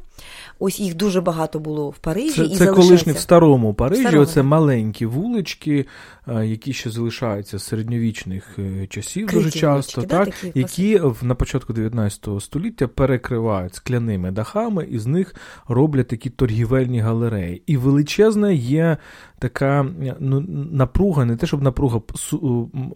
Ось 0.58 0.80
їх 0.80 0.94
дуже 0.94 1.20
багато 1.20 1.58
було 1.58 1.90
в 1.90 1.98
Парижі. 1.98 2.34
Це, 2.34 2.44
і 2.44 2.56
це 2.56 2.66
колишні 2.66 3.12
в 3.12 3.18
старому 3.18 3.74
Парижі, 3.74 4.02
старому. 4.02 4.22
оце 4.22 4.42
маленькі 4.42 5.06
вулички, 5.06 5.86
які 6.30 6.72
ще 6.72 6.90
залишаються 6.90 7.58
з 7.58 7.62
середньовічних 7.62 8.58
е, 8.58 8.86
часів 8.86 9.26
Криті 9.26 9.44
дуже 9.44 9.58
часто, 9.58 10.00
вулички, 10.00 10.16
так? 10.16 10.34
Да, 10.42 10.60
які 10.60 10.98
в, 10.98 11.18
на 11.22 11.34
початку 11.34 11.72
19 11.72 12.28
століття 12.40 12.88
перекривають 12.88 13.74
скляними 13.74 14.30
дахами, 14.30 14.86
і 14.90 14.98
з 14.98 15.06
них 15.06 15.34
роблять 15.68 15.90
роблять 15.90 16.08
такі 16.08 16.30
торгівельні 16.30 17.00
галереї. 17.00 17.62
І 17.66 17.76
величезна 17.76 18.50
є 18.50 18.96
така 19.38 19.86
ну, 20.20 20.40
напруга, 20.72 21.24
не 21.24 21.36
те, 21.36 21.46
щоб 21.46 21.62
напруга, 21.62 22.00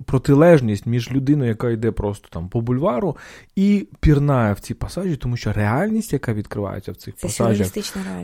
протилежність 0.04 0.86
між 0.86 1.12
людиною, 1.12 1.48
яка 1.48 1.70
йде 1.70 1.90
просто 1.90 2.28
там 2.30 2.48
по 2.48 2.60
бульвару, 2.60 3.16
і 3.56 3.88
пірнає 4.00 4.52
в 4.52 4.60
ці 4.60 4.74
пасажі, 4.74 5.16
тому 5.16 5.36
що 5.36 5.52
реальність, 5.52 6.12
яка 6.12 6.34
відкривається 6.34 6.92
в 6.92 6.96
цих 6.96 7.14
це 7.14 7.26
пасажах, 7.26 7.68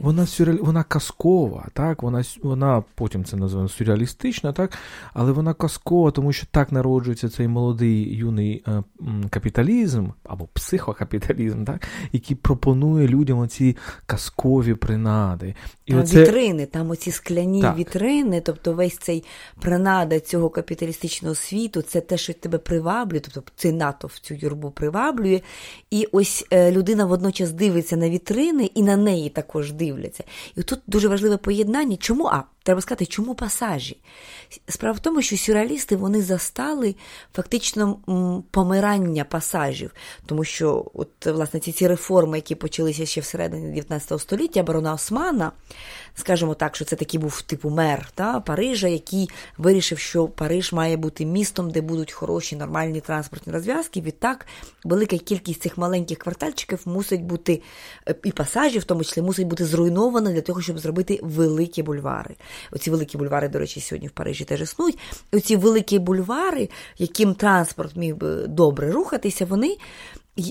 вона 0.03 0.27
сюрреаль... 0.27 0.59
вона 0.61 0.83
казкова, 0.83 1.69
так, 1.73 2.03
вона 2.03 2.23
вона 2.43 2.83
потім 2.95 3.25
це 3.25 3.37
називаємо 3.37 3.69
сюрреалістична, 3.69 4.53
так, 4.53 4.79
але 5.15 5.33
вона 5.33 5.55
казкова, 5.55 6.11
тому 6.11 6.33
що 6.33 6.47
так 6.51 6.73
народжується 6.73 7.29
цей 7.29 7.49
молодий 7.49 8.15
юний 8.15 8.65
е, 8.69 8.83
капіталізм 9.31 10.09
або 10.25 10.49
психокапіталізм, 10.53 11.65
так, 11.65 11.89
який 12.13 12.37
пропонує 12.37 13.09
людям 13.09 13.39
оці 13.39 13.77
казкові 14.07 14.75
принади. 14.75 15.55
І 15.87 15.93
там 15.93 16.01
оце... 16.01 16.23
Вітрини, 16.23 16.67
там 16.67 16.91
оці 16.91 17.11
скляні 17.11 17.63
так. 17.63 17.77
вітрини, 17.77 18.41
тобто 18.41 18.73
весь 18.73 18.99
цей 18.99 19.25
принада 19.61 20.21
цього 20.21 20.51
капіталістичного 20.51 21.35
світу, 21.35 21.83
це 21.83 22.01
те, 22.01 22.17
що 22.17 22.33
тебе 22.33 22.59
приваблює, 22.59 23.21
тобто 23.21 23.53
цей 23.57 23.73
натовп 23.73 24.13
цю 24.15 24.35
юрбу 24.35 24.71
приваблює. 24.71 25.41
І 25.91 26.09
ось 26.13 26.47
е, 26.51 26.73
людина 26.73 27.05
водночас 27.05 27.53
дивиться 27.53 27.97
на 27.97 28.11
вітрини 28.11 28.71
і 28.75 28.83
на 28.83 28.97
неї 28.97 29.29
також 29.29 29.73
дивляться. 29.73 30.25
І 30.57 30.63
тут 30.63 30.81
дуже 30.87 31.09
важливе 31.09 31.37
поєднання. 31.37 31.97
Чому? 31.97 32.25
А 32.25 32.43
треба 32.63 32.81
сказати, 32.81 33.07
чому 33.07 33.35
пасажі? 33.35 33.97
Справа 34.69 34.97
в 34.97 35.01
тому, 35.01 35.23
що 35.23 35.37
сюрреалісти 35.37 35.97
вони 35.97 36.23
застали 36.23 36.97
фактично 37.35 37.99
помирання 38.51 39.25
пасажів, 39.25 39.91
тому 40.27 40.45
що 40.45 40.91
от, 40.95 41.27
власне, 41.27 41.61
ці 41.61 41.73
ці 41.73 41.87
реформи, 41.87 42.39
які 42.39 42.55
почалися 42.55 43.07
ще 43.07 43.21
всередині 43.21 43.75
19 43.75 44.21
століття, 44.21 44.63
барона 44.63 44.93
Османа, 44.95 45.53
скажімо 46.15 46.55
так, 46.55 46.77
що 46.77 46.85
це 46.85 46.97
такий 46.97 47.21
був 47.21 47.43
типу 47.43 47.71
мер 47.71 48.09
та, 48.15 48.41
Парижа, 48.41 48.89
який 48.89 49.31
вирішив, 49.59 49.99
що 49.99 50.29
Париж 50.29 50.73
має 50.73 50.97
бути 50.97 51.27
містом, 51.27 51.71
де 51.71 51.81
будуть 51.81 52.13
хороші 52.13 52.57
нормальні 52.57 53.01
транспортні 53.01 53.53
розв'язки. 53.53 54.01
Відтак, 54.01 54.47
велика 54.85 55.19
кількість 55.19 55.63
цих 55.63 55.79
маленьких 55.79 56.19
квартальчиків 56.19 56.81
мусить 56.85 57.23
бути, 57.23 57.63
е, 58.09 58.15
і 58.25 58.33
пасажів, 58.33 58.81
в 58.81 58.85
тому 58.85 59.05
числі, 59.05 59.23
мусить 59.23 59.47
бути 59.47 59.65
зруйнована 59.65 60.33
для 60.33 60.41
того, 60.41 60.63
щоб 60.63 60.79
зробити 60.79 61.21
великі 61.23 61.83
бульвари. 61.83 62.35
Оці 62.73 62.91
великі 62.91 63.19
бульвари, 63.19 63.49
до 63.49 63.59
речі, 63.59 63.81
сьогодні 63.81 64.09
в 64.09 64.11
Парижі 64.11 64.45
теж 64.45 64.61
існують. 64.61 64.99
Оці 65.33 65.57
великі 65.57 65.99
бульвари, 65.99 66.69
яким 66.99 67.35
транспорт 67.35 67.97
міг 67.97 68.17
би 68.17 68.47
добре 68.47 68.93
рухатися, 68.93 69.45
вони 69.45 69.77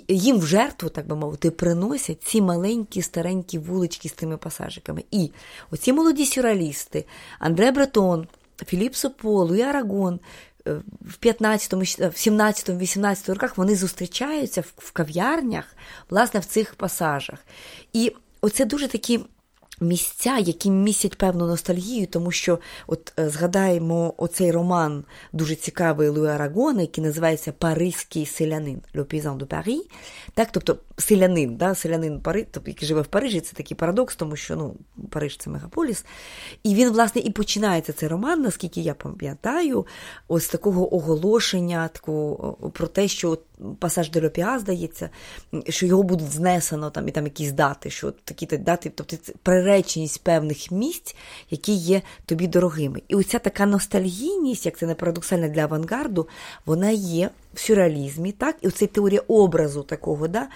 їм 0.08 0.39
в 0.39 0.45
жертву, 0.45 0.89
так 0.89 1.08
би 1.08 1.15
мовити, 1.15 1.52
приносять 1.52 2.23
ці 2.23 2.41
маленькі 2.41 3.02
старенькі 3.02 3.58
вулички 3.58 4.10
з 4.10 4.12
тими 4.12 4.38
пасажиками. 4.38 5.04
І 5.12 5.32
оці 5.71 5.93
молоді 5.93 6.25
сюрреалісти, 6.25 7.06
Андре 7.39 7.71
Бретон, 7.71 8.28
Філіп 8.65 8.95
Супо, 8.95 9.43
Луї 9.43 9.62
Арагон. 9.62 10.19
Е, 10.67 10.82
в 11.02 11.15
15, 11.17 11.73
в 12.13 12.17
17, 12.17 12.69
18 12.69 13.30
роках 13.30 13.58
вони 13.58 13.75
зустрічаються 13.75 14.63
в 14.78 14.91
кав'ярнях, 14.91 15.65
власне, 16.10 16.39
в 16.39 16.45
цих 16.45 16.75
пасажах. 16.75 17.39
І 17.93 18.15
оце 18.41 18.65
дуже 18.65 18.88
такі 18.88 19.19
місця, 19.81 20.37
які 20.37 20.71
містять 20.71 21.17
певну 21.17 21.47
ностальгію, 21.47 22.07
тому 22.07 22.31
що 22.31 22.59
от 22.87 23.13
е, 23.19 23.29
згадаємо 23.29 24.13
оцей 24.17 24.51
роман 24.51 25.03
дуже 25.33 25.55
цікавий 25.55 26.09
Луї 26.09 26.29
Арагона, 26.29 26.81
який 26.81 27.03
називається 27.03 27.51
Паризький 27.51 28.25
селянин 28.25 28.81
Le 28.95 29.03
Paysan 29.03 29.37
de 29.37 29.45
Paris. 29.45 29.81
Так, 30.33 30.49
тобто 30.51 30.77
селянин, 30.97 31.55
да, 31.55 31.75
селянин 31.75 32.21
Пари, 32.21 32.47
тобто, 32.51 32.69
який 32.69 32.87
живе 32.87 33.01
в 33.01 33.07
Парижі, 33.07 33.41
це 33.41 33.53
такий 33.53 33.77
парадокс, 33.77 34.15
тому 34.15 34.35
що 34.35 34.55
ну, 34.55 34.75
Париж 35.09 35.37
це 35.37 35.49
мегаполіс. 35.49 36.05
І 36.63 36.75
він, 36.75 36.89
власне, 36.89 37.21
і 37.21 37.31
починається 37.31 37.93
цей 37.93 38.09
роман, 38.09 38.41
наскільки 38.41 38.81
я 38.81 38.93
пам'ятаю, 38.93 39.85
ось 40.27 40.47
такого 40.47 40.95
оголошення, 40.95 41.87
такого, 41.87 42.53
про 42.73 42.87
те, 42.87 43.07
що 43.07 43.37
пасаж 43.79 44.09
де 44.09 44.25
Льопіа, 44.25 44.59
здається, 44.59 45.09
що 45.69 45.85
його 45.85 46.03
будуть 46.03 46.31
знесено 46.31 46.89
там 46.89 47.07
і 47.07 47.11
там 47.11 47.23
якісь 47.23 47.51
дати, 47.51 47.89
що 47.89 48.11
такі 48.11 48.45
дати, 48.45 48.91
тобто 48.95 49.17
це 49.17 49.33
приреченість 49.43 50.23
певних 50.23 50.71
місць, 50.71 51.15
які 51.49 51.73
є 51.73 52.01
тобі 52.25 52.47
дорогими. 52.47 53.01
І 53.07 53.15
оця 53.15 53.39
така 53.39 53.65
ностальгійність, 53.65 54.65
як 54.65 54.77
це 54.77 54.87
не 54.87 54.95
парадоксально 54.95 55.49
для 55.49 55.61
авангарду, 55.61 56.27
вона 56.65 56.89
є 56.89 57.29
в 57.53 57.59
сюрреалізмі, 57.59 58.31
так, 58.31 58.55
і 58.61 58.67
оця 58.67 58.87
теорія 58.87 59.21
образу 59.27 59.83
такого, 59.83 60.27
да, 60.27 60.47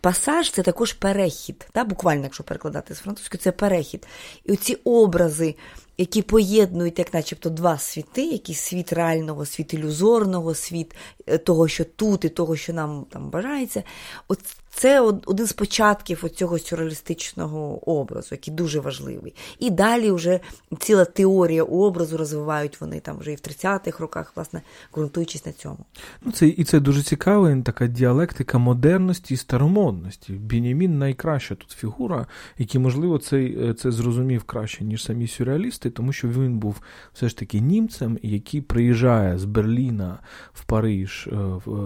пасаж 0.00 0.50
це 0.50 0.62
також 0.62 0.92
перехід, 0.92 1.66
да, 1.74 1.84
буквально, 1.84 2.22
якщо 2.22 2.44
перекладати 2.44 2.94
з 2.94 2.98
французької, 2.98 3.40
це 3.40 3.52
перехід. 3.52 4.06
І 4.44 4.52
оці 4.52 4.74
образи 4.84 5.54
які 5.98 6.22
поєднують, 6.22 6.98
як 6.98 7.14
начебто, 7.14 7.50
два 7.50 7.78
світи, 7.78 8.24
якийсь 8.26 8.60
світ 8.60 8.92
реального, 8.92 9.46
світ 9.46 9.74
ілюзорного, 9.74 10.54
світ 10.54 10.94
е, 11.26 11.38
того, 11.38 11.68
що 11.68 11.84
тут, 11.84 12.24
і 12.24 12.28
того, 12.28 12.56
що 12.56 12.72
нам 12.72 13.06
там 13.10 13.30
бажається. 13.30 13.82
От 14.28 14.38
це 14.74 15.00
один 15.00 15.46
з 15.46 15.52
початків 15.52 16.24
цього 16.30 16.58
сюрреалістичного 16.58 17.90
образу, 17.90 18.28
який 18.30 18.54
дуже 18.54 18.80
важливий. 18.80 19.34
І 19.58 19.70
далі 19.70 20.10
вже 20.10 20.40
ціла 20.78 21.04
теорія 21.04 21.62
образу 21.62 22.16
розвивають 22.16 22.80
вони 22.80 23.00
там 23.00 23.18
вже 23.18 23.32
і 23.32 23.34
в 23.34 23.38
30-х 23.38 24.00
роках, 24.00 24.32
власне, 24.36 24.62
ґрунтуючись 24.94 25.46
на 25.46 25.52
цьому. 25.52 25.78
Ну, 26.22 26.32
це 26.32 26.48
І 26.48 26.64
це 26.64 26.80
дуже 26.80 27.02
цікава 27.02 27.62
така 27.64 27.86
діалектика 27.86 28.58
модерності 28.58 29.34
і 29.34 29.36
старомодності. 29.36 30.32
Бінімін 30.32 30.98
найкраща 30.98 31.54
тут 31.54 31.70
фігура, 31.70 32.26
який, 32.58 32.80
можливо, 32.80 33.18
це, 33.18 33.36
е, 33.36 33.74
це 33.74 33.90
зрозумів 33.90 34.44
краще, 34.44 34.84
ніж 34.84 35.04
самі 35.04 35.28
сюрреалісти, 35.28 35.90
тому 35.90 36.12
що 36.12 36.28
він 36.28 36.58
був 36.58 36.80
все 37.12 37.28
ж 37.28 37.36
таки 37.38 37.60
німцем, 37.60 38.18
який 38.22 38.60
приїжджає 38.60 39.38
з 39.38 39.44
Берліна 39.44 40.18
в 40.52 40.64
Париж, 40.64 41.28
е, 41.32 41.36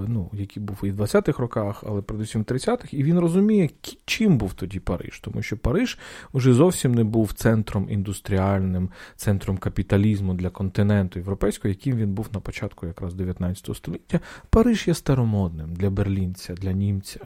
ну, 0.08 0.30
який 0.32 0.62
був 0.62 0.76
і 0.82 0.90
в 0.90 1.00
20-х 1.00 1.42
роках, 1.42 1.84
але 1.86 2.02
передусім 2.02 2.42
в 2.42 2.44
30-х, 2.44 2.75
і 2.92 3.02
він 3.02 3.18
розуміє, 3.18 3.70
чим 4.04 4.38
був 4.38 4.54
тоді 4.54 4.80
Париж, 4.80 5.20
тому 5.20 5.42
що 5.42 5.56
Париж 5.56 5.98
вже 6.34 6.52
зовсім 6.52 6.94
не 6.94 7.04
був 7.04 7.32
центром 7.32 7.86
індустріальним, 7.90 8.90
центром 9.16 9.58
капіталізму 9.58 10.34
для 10.34 10.50
континенту 10.50 11.18
європейського, 11.18 11.68
яким 11.68 11.96
він 11.96 12.12
був 12.12 12.28
на 12.32 12.40
початку 12.40 12.86
якраз 12.86 13.14
19 13.14 13.76
століття. 13.76 14.20
Париж 14.50 14.88
є 14.88 14.94
старомодним 14.94 15.74
для 15.74 15.90
берлінця, 15.90 16.54
для 16.54 16.72
німця, 16.72 17.20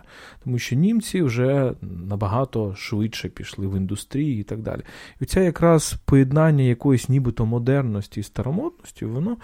тому 0.44 0.58
що 0.58 0.76
німці 0.76 1.22
вже 1.22 1.72
набагато 1.82 2.74
швидше 2.74 3.28
пішли 3.28 3.66
в 3.66 3.76
індустрії 3.76 4.40
і 4.40 4.42
так 4.42 4.60
далі. 4.62 4.80
І 5.20 5.24
ця 5.24 5.40
якраз 5.40 5.94
поєднання 6.04 6.64
якоїсь 6.64 7.08
нібито 7.08 7.46
модерності 7.46 8.20
і 8.20 8.22
старомодності, 8.22 9.04
воно 9.04 9.36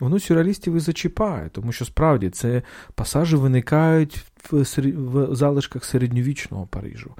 воно 0.00 0.18
сюрреалістів 0.18 0.76
і 0.76 0.80
зачіпає, 0.80 1.48
тому 1.52 1.72
що 1.72 1.84
справді 1.84 2.30
це 2.30 2.62
пасажі 2.94 3.36
виникають 3.36 4.24
в, 4.50 4.62
в 4.94 5.34
залишках 5.34 5.84
середньовічного 5.84 6.66
Парижу. 6.66 7.14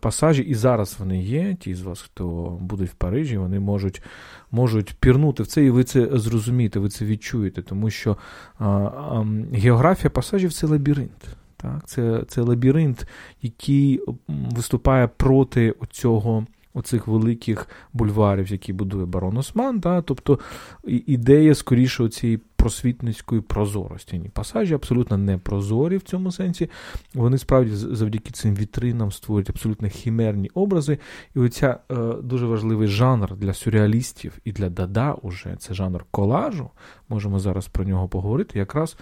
Пасажі 0.00 0.42
і 0.42 0.54
зараз 0.54 0.96
вони 0.98 1.22
є. 1.22 1.56
Ті 1.60 1.74
з 1.74 1.82
вас, 1.82 2.02
хто 2.02 2.58
будуть 2.60 2.90
в 2.90 2.94
Парижі, 2.94 3.36
вони 3.38 3.60
можуть 3.60 4.02
можуть 4.50 4.96
пірнути 5.00 5.42
в 5.42 5.46
це, 5.46 5.64
і 5.64 5.70
ви 5.70 5.84
це 5.84 6.08
зрозумієте, 6.12 6.78
ви 6.78 6.88
це 6.88 7.04
відчуєте, 7.04 7.62
тому 7.62 7.90
що 7.90 8.16
а, 8.58 8.66
а, 8.66 9.26
географія 9.52 10.10
пасажів 10.10 10.52
це 10.52 10.66
лабіринт. 10.66 11.36
Так? 11.56 11.82
Це 11.86 12.22
це 12.28 12.42
лабіринт, 12.42 13.06
який 13.42 14.00
виступає 14.28 15.08
проти 15.16 15.74
цього 15.90 16.46
оцих 16.74 17.06
великих 17.06 17.68
бульварів, 17.92 18.52
які 18.52 18.72
будує 18.72 19.06
барон 19.06 19.36
Осман. 19.36 19.78
Да? 19.78 20.02
Тобто 20.02 20.38
ідея 20.84 21.54
скоріше 21.54 22.08
цієї 22.08 22.40
просвітницької 22.64 23.40
прозорості. 23.40 24.18
Ні, 24.18 24.28
Пасажі 24.28 24.74
абсолютно 24.74 25.16
не 25.16 25.38
прозорі 25.38 25.96
в 25.96 26.02
цьому 26.02 26.32
сенсі. 26.32 26.70
Вони 27.14 27.38
справді 27.38 27.70
завдяки 27.74 28.30
цим 28.30 28.54
вітринам 28.54 29.12
створюють 29.12 29.50
абсолютно 29.50 29.88
хімерні 29.88 30.50
образи. 30.54 30.98
І 31.36 31.38
оця 31.38 31.78
е, 31.90 31.94
дуже 32.22 32.46
важливий 32.46 32.88
жанр 32.88 33.36
для 33.36 33.54
сюрреалістів 33.54 34.38
і 34.44 34.52
для 34.52 34.68
Дада 34.68 35.12
уже 35.12 35.56
це 35.58 35.74
жанр 35.74 36.04
колажу. 36.10 36.70
Можемо 37.08 37.38
зараз 37.38 37.68
про 37.68 37.84
нього 37.84 38.08
поговорити. 38.08 38.58
Якраз 38.58 38.96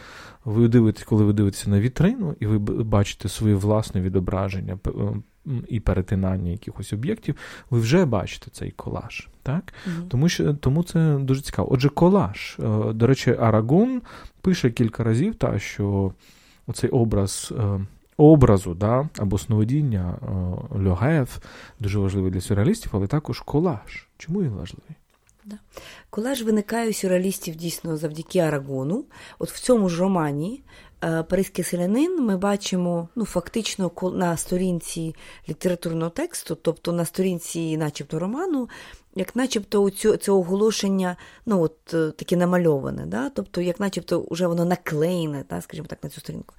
ви 0.45 0.69
дивитесь, 0.69 1.05
коли 1.05 1.25
ви 1.25 1.33
дивитеся 1.33 1.71
на 1.71 1.81
вітрину, 1.81 2.35
і 2.41 2.47
ви 2.47 2.59
бачите 2.85 3.29
своє 3.29 3.55
власне 3.55 4.01
відображення 4.01 4.79
і 5.69 5.81
перетинання 5.81 6.51
якихось 6.51 6.93
об'єктів, 6.93 7.37
ви 7.71 7.81
вже 7.81 8.05
бачите 8.05 8.51
цей 8.51 8.71
колаж. 8.71 9.29
Так? 9.43 9.75
mm 9.87 10.09
Тому 10.09 10.29
що 10.29 10.55
тому 10.55 10.83
це 10.83 11.19
дуже 11.21 11.41
цікаво. 11.41 11.73
Отже, 11.73 11.89
колаж. 11.89 12.57
Е, 12.59 12.93
до 12.93 13.07
речі, 13.07 13.37
Арагон 13.41 14.03
пише 14.41 14.71
кілька 14.71 15.05
разів, 15.05 15.35
та, 15.35 15.59
що 15.59 16.13
оцей 16.67 16.91
образ. 16.91 17.53
Е, 17.59 17.87
образу 18.17 18.75
да, 18.75 19.09
або 19.19 19.39
сновидіння 19.39 20.15
е, 20.23 20.89
Льогев 20.89 21.39
дуже 21.81 21.99
важливий 21.99 22.31
для 22.31 22.41
сюрреалістів, 22.41 22.91
але 22.95 23.07
також 23.07 23.41
колаж. 23.41 24.07
Чому 24.19 24.43
він 24.43 24.51
важливий? 24.51 24.97
Да. 25.45 25.57
Колаж 26.11 26.43
виникає 26.43 26.91
у 26.91 26.93
сюрреалістів 26.93 27.55
дійсно 27.55 27.97
завдяки 27.97 28.39
Арагону. 28.39 29.05
От 29.39 29.51
в 29.51 29.61
цьому 29.61 29.89
ж 29.89 30.01
романі 30.01 30.63
Паризький 31.03 31.65
селянин 31.65 32.25
ми 32.25 32.37
бачимо 32.37 33.09
ну, 33.17 33.25
фактично 33.25 33.91
на 34.03 34.37
сторінці 34.37 35.15
літературного 35.49 36.11
тексту, 36.11 36.55
тобто 36.55 36.93
на 36.93 37.05
сторінці, 37.05 37.77
начебто, 37.77 38.19
роману, 38.19 38.69
як 39.15 39.37
начебто 39.37 39.91
цю, 39.91 40.17
це 40.17 40.33
оголошення 40.33 41.17
ну, 41.47 41.63
от, 41.63 41.95
е, 41.95 42.11
таке 42.11 42.37
намальоване, 42.37 43.07
да? 43.07 43.31
тобто, 43.31 43.61
як 43.61 43.81
начебто 43.81 44.27
вже 44.31 44.47
воно 44.47 44.65
наклеєне, 44.65 45.45
да? 45.51 45.61
скажімо 45.61 45.87
так, 45.91 46.05
на 46.05 46.11
цю 46.11 46.21
сторінку. 46.21 46.55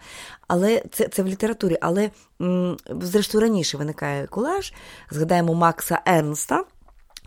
Але 0.48 0.84
це 0.92 1.08
це 1.08 1.24
в 1.24 1.28
літературі. 1.28 1.78
Але, 1.82 2.10
м, 2.42 2.78
зрештою, 3.02 3.42
раніше 3.42 3.78
виникає 3.78 4.28
колаж. 4.28 4.74
Згадаємо 5.12 5.54
Макса 5.54 6.02
Ернста. 6.06 6.64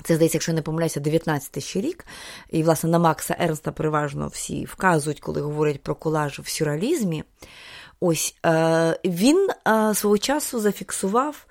Це 0.07 0.15
здається, 0.15 0.37
якщо 0.37 0.53
не 0.53 0.63
помиляюся, 0.63 1.01
19 1.01 1.63
ще 1.63 1.81
рік. 1.81 2.05
І, 2.51 2.63
власне, 2.63 2.91
на 2.91 2.99
Макса 2.99 3.37
Ернста 3.39 3.73
переважно 3.73 4.29
всі 4.29 4.65
вказують, 4.65 5.21
коли 5.21 5.41
говорять 5.41 5.83
про 5.83 5.95
колаж 5.95 6.39
в 6.39 6.49
сюрреалізмі. 6.49 7.25
Ось 8.01 8.37
е, 8.47 8.99
він 9.05 9.49
е, 9.69 9.95
свого 9.95 10.19
часу 10.19 10.61
зафіксував 10.61 11.47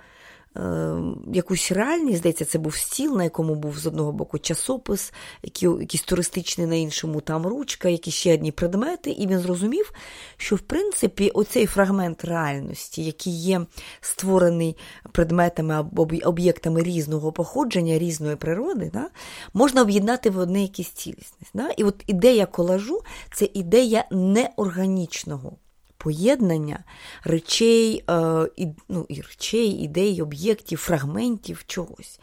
якусь 1.33 1.71
реальність, 1.71 2.17
здається, 2.17 2.45
це 2.45 2.59
був 2.59 2.75
стіл, 2.75 3.17
на 3.17 3.23
якому 3.23 3.55
був 3.55 3.79
з 3.79 3.87
одного 3.87 4.11
боку 4.11 4.39
часопис, 4.39 5.13
який, 5.43 5.69
якийсь 5.69 6.03
туристичний 6.03 6.67
на 6.67 6.75
іншому, 6.75 7.21
там 7.21 7.47
ручка, 7.47 7.89
якісь 7.89 8.13
ще 8.13 8.33
одні 8.33 8.51
предмети, 8.51 9.09
і 9.09 9.27
він 9.27 9.39
зрозумів, 9.39 9.91
що 10.37 10.55
в 10.55 10.59
принципі 10.59 11.29
оцей 11.29 11.65
фрагмент 11.65 12.25
реальності, 12.25 13.03
який 13.03 13.33
є 13.33 13.65
створений 14.01 14.77
предметами 15.11 15.73
або 15.73 16.07
об'єктами 16.23 16.83
різного 16.83 17.31
походження, 17.31 17.99
різної 17.99 18.35
природи, 18.35 18.89
да, 18.93 19.09
можна 19.53 19.81
об'єднати 19.81 20.29
в 20.29 20.37
одне 20.37 20.61
якісь 20.61 20.89
цілісність. 20.89 21.51
Да? 21.53 21.69
І 21.77 21.83
от 21.83 22.03
ідея 22.07 22.45
колажу 22.45 23.01
це 23.33 23.49
ідея 23.53 24.05
неорганічного 24.11 25.57
поєднання 26.05 26.83
речей, 27.23 28.03
е, 28.09 28.49
і, 28.55 28.67
ну, 28.89 29.05
і 29.09 29.21
речей, 29.21 29.67
ідей, 29.69 30.21
об'єктів, 30.21 30.77
фрагментів 30.77 31.63
чогось. 31.67 32.19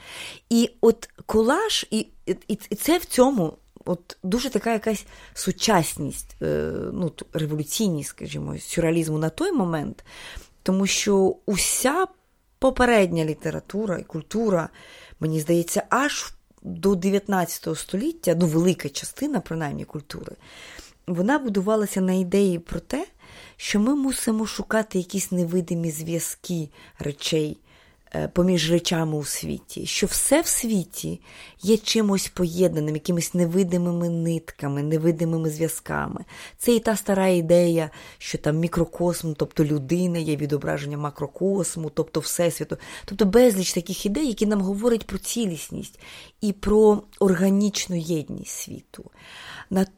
І 0.51 0.71
от 0.81 1.09
колаж, 1.27 1.87
і, 1.91 2.07
і, 2.27 2.37
і 2.49 2.75
це 2.75 2.99
в 2.99 3.05
цьому. 3.05 3.53
От 3.85 4.17
дуже 4.23 4.51
така 4.51 4.73
якась 4.73 5.07
сучасність, 5.35 6.37
е, 6.43 6.73
ну, 6.93 7.13
революційність, 7.33 8.09
скажімо, 8.09 8.59
сюрреалізму 8.59 9.19
на 9.19 9.29
той 9.29 9.53
момент, 9.53 10.05
тому 10.63 10.87
що 10.87 11.37
уся 11.47 12.07
попередня 12.59 13.25
література 13.25 13.99
і 13.99 14.03
культура, 14.03 14.69
мені 15.21 15.41
здається, 15.41 15.83
аж 15.89 16.35
до 16.63 16.95
19 16.95 17.79
століття, 17.79 18.37
ну, 18.41 18.47
велика 18.47 18.89
частина, 18.89 19.41
принаймні, 19.41 19.85
культури, 19.85 20.37
вона 21.07 21.39
будувалася 21.39 22.01
на 22.01 22.13
ідеї 22.13 22.59
про 22.59 22.81
те, 22.81 23.07
що 23.63 23.81
ми 23.81 23.95
мусимо 23.95 24.47
шукати 24.47 24.99
якісь 24.99 25.33
невидимі 25.33 25.91
зв'язки 25.91 26.69
речей 26.99 27.61
е, 28.15 28.29
поміж 28.29 28.73
речами 28.73 29.17
у 29.17 29.25
світі, 29.25 29.87
що 29.87 30.07
все 30.07 30.41
в 30.41 30.47
світі 30.47 31.21
є 31.63 31.77
чимось 31.77 32.29
поєднаним, 32.29 32.95
якимись 32.95 33.35
невидимими 33.35 34.09
нитками, 34.09 34.83
невидимими 34.83 35.51
зв'язками. 35.51 36.25
Це 36.59 36.75
і 36.75 36.81
та 36.81 36.97
стара 36.97 37.27
ідея, 37.27 37.91
що 38.19 38.39
там 38.39 38.59
мікрокосм, 38.59 39.33
тобто 39.37 39.65
людина, 39.65 40.19
є 40.19 40.37
відображення 40.37 40.99
макрокосму, 40.99 41.91
тобто 41.91 42.21
Всесвіту, 42.21 42.77
тобто 43.05 43.25
безліч 43.25 43.73
таких 43.73 44.07
ідей, 44.07 44.27
які 44.27 44.47
нам 44.47 44.61
говорять 44.61 45.07
про 45.07 45.19
цілісність 45.19 46.01
і 46.41 46.53
про 46.53 47.03
органічну 47.19 47.97
єдність 47.97 48.59
світу. 48.59 49.11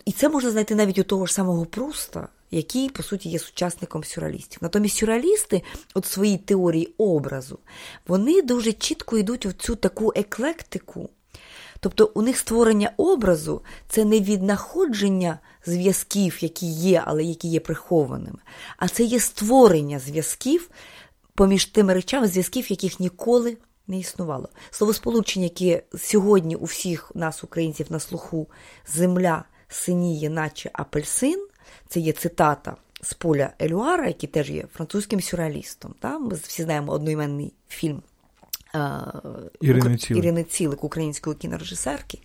І 0.04 0.12
це 0.12 0.28
можна 0.28 0.50
знайти 0.50 0.74
навіть 0.74 0.98
у 0.98 1.04
того 1.04 1.26
ж 1.26 1.32
самого 1.34 1.66
Пруста 1.66 2.28
який, 2.50 2.88
по 2.88 3.02
суті, 3.02 3.28
є 3.28 3.38
сучасником 3.38 4.04
сюрреалістів. 4.04 4.58
Натомість 4.62 4.96
сюрреалісти, 4.96 5.62
от 5.94 6.06
своїй 6.06 6.38
теорії 6.38 6.94
образу, 6.98 7.58
вони 8.06 8.42
дуже 8.42 8.72
чітко 8.72 9.18
йдуть 9.18 9.46
в 9.46 9.52
цю 9.52 9.76
таку 9.76 10.12
еклектику. 10.16 11.10
Тобто 11.80 12.10
у 12.14 12.22
них 12.22 12.38
створення 12.38 12.90
образу 12.96 13.62
це 13.88 14.04
не 14.04 14.20
віднаходження 14.20 15.38
зв'язків, 15.66 16.38
які 16.40 16.66
є, 16.66 17.02
але 17.06 17.24
які 17.24 17.48
є 17.48 17.60
прихованими, 17.60 18.38
а 18.76 18.88
це 18.88 19.04
є 19.04 19.20
створення 19.20 19.98
зв'язків 19.98 20.70
поміж 21.34 21.64
тими 21.64 21.94
речами, 21.94 22.28
зв'язків, 22.28 22.70
яких 22.70 23.00
ніколи 23.00 23.56
не 23.86 23.98
існувало. 23.98 24.48
Словосполучення, 24.70 25.44
яке 25.44 25.82
сьогодні 25.98 26.56
у 26.56 26.64
всіх 26.64 27.12
нас, 27.14 27.44
українців, 27.44 27.86
на 27.90 28.00
слуху, 28.00 28.48
земля 28.86 29.44
синіє, 29.68 30.30
наче 30.30 30.70
апельсин, 30.72 31.46
це 31.88 32.00
є 32.00 32.12
цитата 32.12 32.76
з 33.02 33.14
поля 33.14 33.50
Елюара, 33.58 34.06
який 34.06 34.28
теж 34.28 34.50
є 34.50 34.64
французьким 34.74 35.20
сюрреалістом. 35.20 35.94
Та? 36.00 36.18
Ми 36.18 36.34
всі 36.34 36.62
знаємо 36.62 36.92
одноіменний 36.92 37.52
фільм 37.68 38.02
Ірини 39.60 39.96
Цілик. 39.96 40.24
Ірини 40.24 40.44
Цілик, 40.44 40.84
української 40.84 41.36
кінорежисерки. 41.36 42.18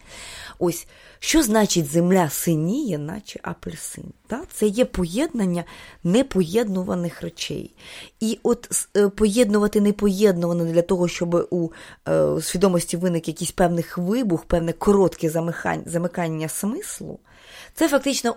Ось 0.59 0.87
що 1.19 1.43
значить 1.43 1.85
земля 1.85 2.29
синіє, 2.29 2.97
наче 2.97 3.39
апельсин? 3.43 4.03
Та? 4.27 4.41
Це 4.53 4.67
є 4.67 4.85
поєднання 4.85 5.63
непоєднуваних 6.03 7.21
речей. 7.21 7.75
І 8.19 8.39
от 8.43 8.87
е, 8.97 9.09
поєднувати 9.09 9.81
непоєднуване 9.81 10.73
для 10.73 10.81
того, 10.81 11.07
щоб 11.07 11.47
у 11.49 11.71
е, 12.07 12.41
свідомості 12.41 12.97
виник 12.97 13.27
якийсь 13.27 13.51
певний 13.51 13.85
вибух, 13.97 14.45
певне 14.45 14.73
коротке 14.73 15.29
замикання 15.85 16.49
смислу. 16.49 17.19
Це 17.79 17.89
фактично 17.89 18.35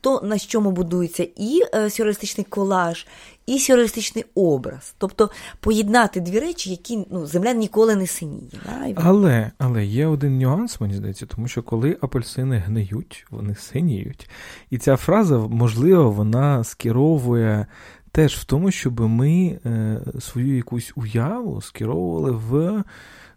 то, 0.00 0.20
на 0.20 0.38
чому 0.38 0.70
будується 0.70 1.26
і 1.36 1.60
е, 1.74 1.90
сюрреалістичний 1.90 2.46
колаж, 2.48 3.06
і 3.46 3.58
сюрреалістичний 3.58 4.24
образ. 4.34 4.94
Тобто 4.98 5.30
поєднати 5.60 6.20
дві 6.20 6.40
речі, 6.40 6.70
які 6.70 7.06
ну, 7.10 7.26
земля 7.26 7.52
ніколи 7.52 7.96
не 7.96 8.06
синіє. 8.06 8.50
Да? 8.66 8.92
Але 8.96 9.50
але 9.58 9.84
є 9.84 10.06
один 10.06 10.38
нюанс, 10.38 10.80
мені 10.80 10.94
здається, 10.94 11.26
тому 11.26 11.48
що 11.48 11.62
коли 11.62 11.98
апельсини 12.00 12.56
гниють, 12.56 13.26
вони 13.30 13.54
синіють. 13.54 14.30
І 14.70 14.78
ця 14.78 14.96
фраза, 14.96 15.38
можливо, 15.38 16.10
вона 16.10 16.64
скеровує. 16.64 17.66
Теж 18.12 18.36
в 18.36 18.44
тому, 18.44 18.70
щоб 18.70 19.00
ми 19.00 19.58
е, 19.66 20.00
свою 20.20 20.56
якусь 20.56 20.92
уяву 20.96 21.60
скеровували 21.60 22.30
в 22.30 22.84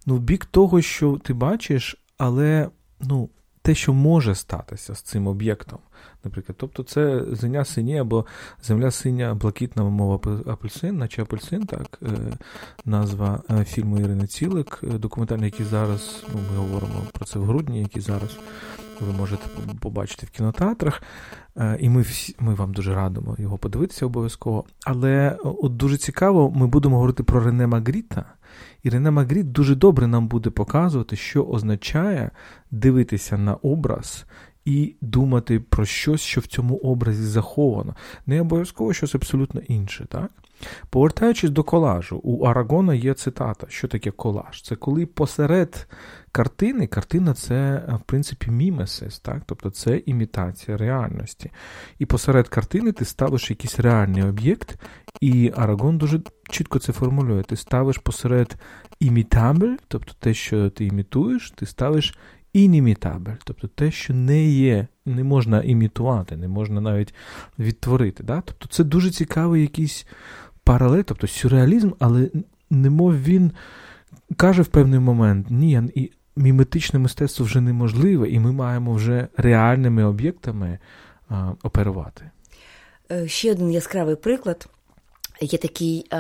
ну, 0.05 0.17
бік 0.17 0.45
того, 0.45 0.81
що 0.81 1.19
ти 1.23 1.33
бачиш, 1.33 2.03
але 2.17 2.69
ну, 3.01 3.29
те, 3.67 3.75
що 3.75 3.93
може 3.93 4.35
статися 4.35 4.95
з 4.95 5.01
цим 5.01 5.27
об'єктом. 5.27 5.79
Наприклад, 6.23 6.55
тобто 6.59 6.83
це 6.83 7.23
земля 7.31 7.65
сині 7.65 7.99
або 7.99 8.25
земля 8.63 8.91
синя, 8.91 9.35
блакитна 9.35 9.83
мова 9.83 10.19
апельсин, 10.45 10.97
наче 10.97 11.21
апельсин, 11.21 11.65
так, 11.65 11.99
е, 12.01 12.07
назва 12.85 13.43
е, 13.51 13.63
фільму 13.63 13.99
Ірини 13.99 14.27
Цілик, 14.27 14.79
е, 14.83 14.87
документальний, 14.87 15.45
який 15.45 15.65
зараз, 15.65 16.23
ну, 16.33 16.39
ми 16.51 16.57
говоримо 16.57 17.01
про 17.13 17.25
це 17.25 17.39
в 17.39 17.45
грудні, 17.45 17.81
який 17.81 18.01
зараз 18.01 18.37
ви 19.01 19.13
можете 19.13 19.47
побачити 19.79 20.25
в 20.25 20.29
кінотеатрах. 20.29 21.01
І 21.79 21.89
ми 21.89 22.01
всі, 22.01 22.35
ми 22.39 22.53
вам 22.53 22.73
дуже 22.73 22.95
радимо 22.95 23.35
його 23.39 23.57
подивитися 23.57 24.05
обов'язково. 24.05 24.65
Але 24.85 25.37
от 25.43 25.77
дуже 25.77 25.97
цікаво, 25.97 26.51
ми 26.51 26.67
будемо 26.67 26.95
говорити 26.95 27.23
про 27.23 27.43
Рене 27.43 27.67
Магріта. 27.67 28.25
І 28.83 28.89
Рене 28.89 29.11
Магріт 29.11 29.51
дуже 29.51 29.75
добре 29.75 30.07
нам 30.07 30.27
буде 30.27 30.49
показувати, 30.49 31.15
що 31.15 31.43
означає 31.43 32.31
дивитися 32.71 33.37
на 33.37 33.53
образ 33.53 34.25
і 34.65 34.95
думати 35.01 35.59
про 35.59 35.85
щось, 35.85 36.21
що 36.21 36.41
в 36.41 36.45
цьому 36.45 36.75
образі 36.75 37.23
заховано. 37.23 37.95
Не 38.25 38.41
обов'язково 38.41 38.93
щось 38.93 39.15
абсолютно 39.15 39.61
інше. 39.61 40.05
так? 40.09 40.31
Повертаючись 40.89 41.49
до 41.49 41.63
колажу, 41.63 42.21
у 42.23 42.45
Арагона 42.45 42.93
є 42.93 43.13
цитата, 43.13 43.67
що 43.69 43.87
таке 43.87 44.11
колаж? 44.11 44.61
Це 44.61 44.75
коли 44.75 45.05
посеред 45.05 45.87
картини, 46.31 46.87
картина 46.87 47.33
це, 47.33 47.83
в 47.87 48.01
принципі, 48.05 48.51
мімесис, 48.51 49.19
так? 49.19 49.41
тобто 49.45 49.69
це 49.69 50.01
імітація 50.05 50.77
реальності. 50.77 51.51
І 51.99 52.05
посеред 52.05 52.47
картини 52.47 52.91
ти 52.91 53.05
ставиш 53.05 53.49
якийсь 53.49 53.79
реальний 53.79 54.23
об'єкт, 54.23 54.79
і 55.21 55.51
Арагон 55.55 55.97
дуже 55.97 56.21
чітко 56.49 56.79
це 56.79 56.93
формулює. 56.93 57.43
Ти 57.43 57.55
ставиш 57.55 57.97
посеред 57.97 58.55
імітабель, 58.99 59.75
тобто 59.87 60.13
те, 60.19 60.33
що 60.33 60.69
ти 60.69 60.85
імітуєш, 60.85 61.51
ти 61.51 61.65
ставиш 61.65 62.17
інімітабель, 62.53 63.35
тобто 63.43 63.67
те, 63.67 63.91
що 63.91 64.13
не 64.13 64.45
є, 64.45 64.87
не 65.05 65.23
можна 65.23 65.61
імітувати, 65.61 66.37
не 66.37 66.47
можна 66.47 66.81
навіть 66.81 67.13
відтворити. 67.59 68.23
Да? 68.23 68.41
Тобто 68.45 68.67
це 68.67 68.83
дуже 68.83 69.11
цікавий 69.11 69.61
якийсь 69.61 70.07
паралель, 70.67 71.03
тобто 71.03 71.27
сюрреалізм, 71.27 71.91
але 71.99 72.29
немов 72.69 73.21
він 73.23 73.51
каже 74.37 74.61
в 74.61 74.67
певний 74.67 74.99
момент, 74.99 75.47
ні, 75.49 75.81
і 75.95 76.11
міметичне 76.35 76.99
мистецтво 76.99 77.45
вже 77.45 77.61
неможливе, 77.61 78.29
і 78.29 78.39
ми 78.39 78.51
маємо 78.51 78.93
вже 78.93 79.27
реальними 79.37 80.03
об'єктами 80.03 80.79
а, 81.29 81.51
оперувати. 81.63 82.29
Е, 83.11 83.27
ще 83.27 83.51
один 83.51 83.71
яскравий 83.71 84.15
приклад. 84.15 84.67
Є 85.41 85.57
такий 85.57 86.05
е, 86.13 86.19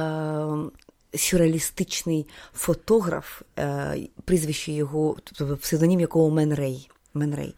сюрреалістичний 1.15 2.27
фотограф, 2.53 3.41
е, 3.59 3.97
прізвище 4.25 4.71
його, 4.71 5.15
тобто 5.23 5.57
псевдонім 5.57 5.99
якого 5.99 6.29
Менрей. 6.29 6.89
Менрей. 7.13 7.55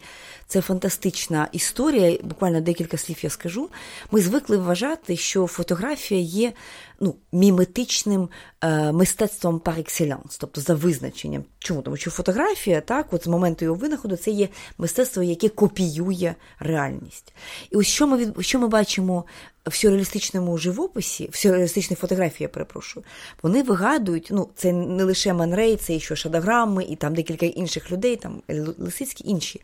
Це 0.52 0.62
фантастична 0.62 1.48
історія. 1.52 2.18
Буквально 2.24 2.62
декілька 2.62 2.98
слів 2.98 3.18
я 3.22 3.30
скажу. 3.30 3.70
Ми 4.12 4.22
звикли 4.22 4.58
вважати, 4.58 5.18
що 5.18 5.48
фотографія 5.48 6.22
є 6.22 6.54
ну, 7.00 7.16
міметичним 7.32 8.30
е, 8.62 8.92
мистецтвом 8.92 9.60
par 9.60 9.78
excellence, 9.78 10.38
тобто 10.40 10.62
за 10.62 10.76
визначенням. 10.76 11.44
Чому? 11.60 11.82
Тому 11.82 11.98
що 11.98 12.12
фотографія, 12.12 12.82
так, 12.82 13.08
от 13.12 13.24
з 13.24 13.28
моменту 13.28 13.66
його 13.66 13.78
винаходу, 13.78 14.16
це 14.16 14.32
є 14.32 14.50
мистецтво, 14.78 15.24
яке 15.24 15.50
копіює 15.50 16.36
реальність. 16.60 17.34
І 17.72 17.76
ось 17.76 17.88
що 17.88 18.08
ми 18.08 18.18
від 18.18 18.34
що 18.40 18.60
ми 18.60 18.68
бачимо 18.68 19.26
в 19.66 19.76
сюрреалістичному 19.76 20.58
живописі, 20.58 21.30
в 21.32 21.38
сюрреалістичній 21.38 21.96
фотографії, 21.96 22.46
я 22.46 22.50
перепрошую, 22.50 23.06
вони 23.42 23.64
вигадують, 23.64 24.28
ну, 24.32 24.50
це 24.56 24.74
не 24.74 25.04
лише 25.04 25.34
Манрей, 25.34 25.76
це 25.76 25.96
і 25.96 26.00
що 26.00 26.16
шадограми, 26.16 26.84
і 26.84 26.96
там 26.96 27.16
декілька 27.16 27.46
інших 27.46 27.92
людей, 27.92 28.16
там 28.16 28.42
Лисицькі 28.78 29.30
інші. 29.30 29.62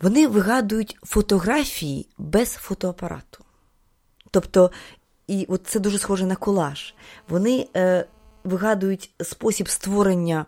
Вони 0.00 0.26
вигадують 0.28 0.96
фотографії 1.02 2.06
без 2.18 2.52
фотоапарату. 2.52 3.44
Тобто, 4.30 4.70
і 5.26 5.46
от 5.48 5.66
це 5.66 5.80
дуже 5.80 5.98
схоже 5.98 6.26
на 6.26 6.36
колаж. 6.36 6.94
Вони 7.28 7.68
е, 7.76 8.06
вигадують 8.44 9.10
спосіб 9.20 9.68
створення 9.68 10.46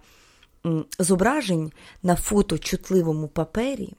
зображень 0.98 1.72
на 2.02 2.16
фоточутливому 2.16 3.28
папері. 3.28 3.92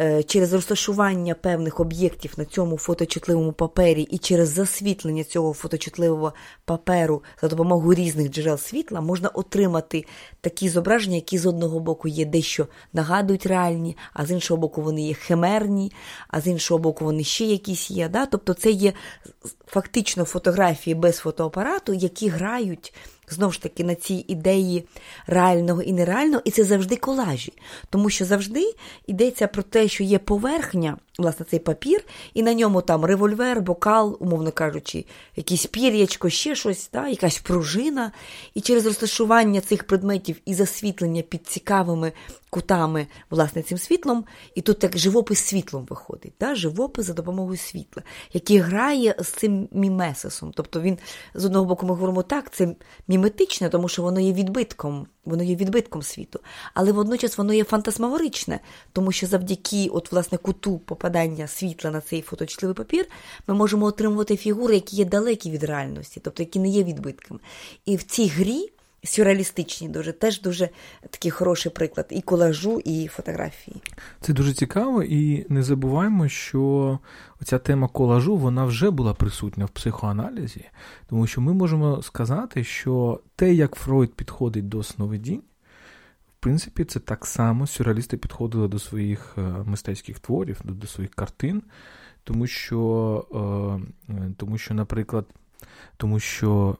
Е, 0.00 0.22
через 0.22 0.52
розташування 0.52 1.34
певних 1.34 1.80
об'єктів 1.80 2.34
на 2.36 2.44
цьому 2.44 2.78
фоточутливому 2.78 3.52
папері 3.52 4.02
і 4.02 4.18
через 4.18 4.48
засвітлення 4.48 5.24
цього 5.24 5.52
фоточутливого 5.52 6.32
паперу 6.64 7.22
за 7.42 7.48
допомогою 7.48 7.94
різних 7.94 8.30
джерел 8.30 8.58
світла 8.58 9.00
можна 9.00 9.28
отримати 9.28 10.04
такі 10.40 10.68
зображення, 10.68 11.16
які 11.16 11.38
з 11.38 11.46
одного 11.46 11.80
боку 11.80 12.08
є 12.08 12.24
дещо 12.24 12.66
нагадують 12.92 13.46
реальні, 13.46 13.96
а 14.12 14.26
з 14.26 14.30
іншого 14.30 14.60
боку, 14.60 14.82
вони 14.82 15.02
є 15.02 15.14
химерні, 15.14 15.92
а 16.28 16.40
з 16.40 16.46
іншого 16.46 16.78
боку, 16.78 17.04
вони 17.04 17.24
ще 17.24 17.44
якісь 17.44 17.90
є. 17.90 18.08
Да? 18.08 18.26
Тобто 18.26 18.54
це 18.54 18.70
є 18.70 18.92
фактично 19.66 20.24
фотографії 20.24 20.94
без 20.94 21.16
фотоапарату, 21.16 21.92
які 21.92 22.28
грають 22.28 22.94
знову 23.28 23.52
ж 23.52 23.62
таки 23.62 23.84
на 23.84 23.94
цій 23.94 24.24
ідеї 24.28 24.84
реального 25.26 25.82
і 25.82 25.92
нереального, 25.92 26.42
і 26.44 26.50
це 26.50 26.64
завжди 26.64 26.96
колажі. 26.96 27.52
Тому 27.90 28.10
що 28.10 28.24
завжди 28.24 28.74
йдеться 29.06 29.46
про 29.46 29.62
те, 29.62 29.88
що 29.88 30.04
є 30.04 30.18
поверхня, 30.18 30.96
власне, 31.18 31.46
цей 31.50 31.58
папір, 31.58 32.04
і 32.34 32.42
на 32.42 32.54
ньому 32.54 32.82
там 32.82 33.04
револьвер, 33.04 33.60
бокал, 33.60 34.16
умовно 34.20 34.52
кажучи, 34.52 35.04
якийсь 35.36 35.66
пір'ячко, 35.66 36.30
ще 36.30 36.54
щось, 36.54 36.90
да, 36.92 37.08
якась 37.08 37.38
пружина. 37.38 38.12
І 38.54 38.60
через 38.60 38.86
розташування 38.86 39.60
цих 39.60 39.84
предметів 39.84 40.36
і 40.44 40.54
засвітлення 40.54 41.22
під 41.22 41.46
цікавими 41.46 42.12
кутами, 42.50 43.06
власне, 43.30 43.62
цим 43.62 43.78
світлом, 43.78 44.24
і 44.54 44.60
тут 44.60 44.78
так 44.78 44.98
живопис 44.98 45.38
світлом 45.38 45.86
виходить, 45.90 46.32
да, 46.40 46.54
живопис 46.54 47.06
за 47.06 47.12
допомогою 47.12 47.56
світла, 47.56 48.02
який 48.32 48.58
грає 48.58 49.14
з 49.18 49.28
цим 49.28 49.68
мімесисом. 49.72 50.52
Тобто 50.54 50.80
він, 50.80 50.98
з 51.34 51.44
одного 51.44 51.64
боку, 51.64 51.86
ми 51.86 51.94
говоримо 51.94 52.22
так, 52.22 52.50
це 52.50 52.76
міметичне, 53.08 53.68
тому 53.68 53.88
що 53.88 54.02
воно 54.02 54.20
є 54.20 54.32
відбитком, 54.32 55.06
воно 55.24 55.42
є 55.42 55.56
відбитком 55.56 56.02
світу, 56.02 56.40
але 56.74 56.92
водночас 56.92 57.38
воно 57.38 57.54
є 57.54 57.64
фантасмагоричне, 57.64 58.60
тому 58.92 59.12
що 59.12 59.26
завдяки 59.26 59.88
от, 59.92 60.12
власне, 60.12 60.38
куту 60.38 60.78
попадання 61.02 61.46
світла 61.46 61.90
на 61.90 62.00
цей 62.00 62.22
фоточутливий 62.22 62.74
папір 62.74 63.06
ми 63.46 63.54
можемо 63.54 63.86
отримувати 63.86 64.36
фігури, 64.36 64.74
які 64.74 64.96
є 64.96 65.04
далекі 65.04 65.50
від 65.50 65.64
реальності, 65.64 66.20
тобто 66.24 66.42
які 66.42 66.58
не 66.58 66.68
є 66.68 66.84
відбитками. 66.84 67.40
І 67.84 67.96
в 67.96 68.02
цій 68.02 68.28
грі 68.28 68.68
сюрреалістичні, 69.04 69.88
дуже 69.88 70.12
теж 70.12 70.40
дуже 70.40 70.68
такий 71.10 71.30
хороший 71.30 71.72
приклад 71.72 72.06
і 72.10 72.20
колажу, 72.20 72.80
і 72.84 73.06
фотографії. 73.06 73.76
Це 74.20 74.32
дуже 74.32 74.52
цікаво, 74.52 75.02
і 75.02 75.46
не 75.48 75.62
забуваємо, 75.62 76.28
що 76.28 76.98
ця 77.44 77.58
тема 77.58 77.88
колажу 77.88 78.36
вона 78.36 78.64
вже 78.64 78.90
була 78.90 79.14
присутня 79.14 79.64
в 79.64 79.70
психоаналізі, 79.70 80.64
тому 81.08 81.26
що 81.26 81.40
ми 81.40 81.52
можемо 81.52 82.02
сказати, 82.02 82.64
що 82.64 83.20
те, 83.36 83.54
як 83.54 83.74
Фройд 83.74 84.14
підходить 84.14 84.68
до 84.68 84.82
сновидінь, 84.82 85.42
принципі, 86.42 86.84
це 86.84 87.00
так 87.00 87.26
само 87.26 87.66
сюрреалісти 87.66 88.16
підходили 88.16 88.68
до 88.68 88.78
своїх 88.78 89.34
е, 89.38 89.40
мистецьких 89.66 90.18
творів, 90.18 90.60
до 90.64 90.86
своїх 90.86 91.10
картин, 91.10 91.62
тому 92.24 92.46
що, 92.46 92.80
е, 94.08 94.12
е, 94.14 94.32
тому 94.36 94.58
що, 94.58 94.74
наприклад. 94.74 95.26
Тому 95.96 96.20
що 96.20 96.76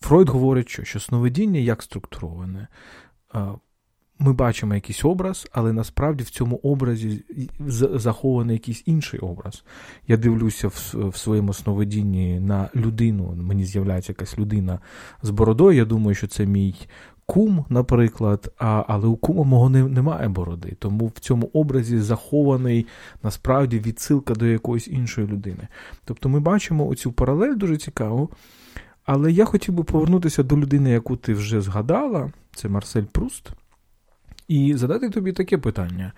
Фройд 0.00 0.28
говорить, 0.28 0.68
що, 0.68 0.84
що 0.84 1.00
сновидіння 1.00 1.60
як 1.60 1.82
структуроване. 1.82 2.68
Ми 4.18 4.32
бачимо 4.32 4.74
якийсь 4.74 5.04
образ, 5.04 5.48
але 5.52 5.72
насправді 5.72 6.24
в 6.24 6.30
цьому 6.30 6.56
образі 6.56 7.24
захований 7.94 8.54
якийсь 8.54 8.82
інший 8.86 9.20
образ. 9.20 9.64
Я 10.08 10.16
дивлюся 10.16 10.68
в, 10.68 10.94
в 10.94 11.16
своєму 11.16 11.52
сновидінні 11.52 12.40
на 12.40 12.68
людину, 12.76 13.34
мені 13.36 13.64
з'являється 13.64 14.12
якась 14.12 14.38
людина 14.38 14.78
з 15.22 15.30
бородою. 15.30 15.78
Я 15.78 15.84
думаю, 15.84 16.14
що 16.14 16.26
це 16.26 16.46
мій 16.46 16.74
кум, 17.26 17.64
наприклад, 17.68 18.52
а, 18.58 18.84
але 18.88 19.06
у 19.06 19.16
кума 19.16 19.44
мого 19.44 19.70
не, 19.70 19.84
немає 19.84 20.28
бороди. 20.28 20.76
Тому 20.78 21.06
в 21.06 21.18
цьому 21.18 21.50
образі 21.52 21.98
захований 21.98 22.86
насправді 23.22 23.78
відсилка 23.78 24.34
до 24.34 24.46
якоїсь 24.46 24.88
іншої 24.88 25.26
людини. 25.26 25.68
Тобто 26.04 26.28
ми 26.28 26.40
бачимо 26.40 26.88
оцю 26.88 27.12
паралель 27.12 27.56
дуже 27.56 27.76
цікаву. 27.76 28.30
Але 29.04 29.32
я 29.32 29.44
хотів 29.44 29.74
би 29.74 29.84
повернутися 29.84 30.42
до 30.42 30.56
людини, 30.56 30.90
яку 30.90 31.16
ти 31.16 31.34
вже 31.34 31.60
згадала, 31.60 32.32
це 32.54 32.68
Марсель 32.68 33.04
Пруст, 33.12 33.50
і 34.48 34.74
задати 34.74 35.10
тобі 35.10 35.32
таке 35.32 35.58
питання. 35.58 36.12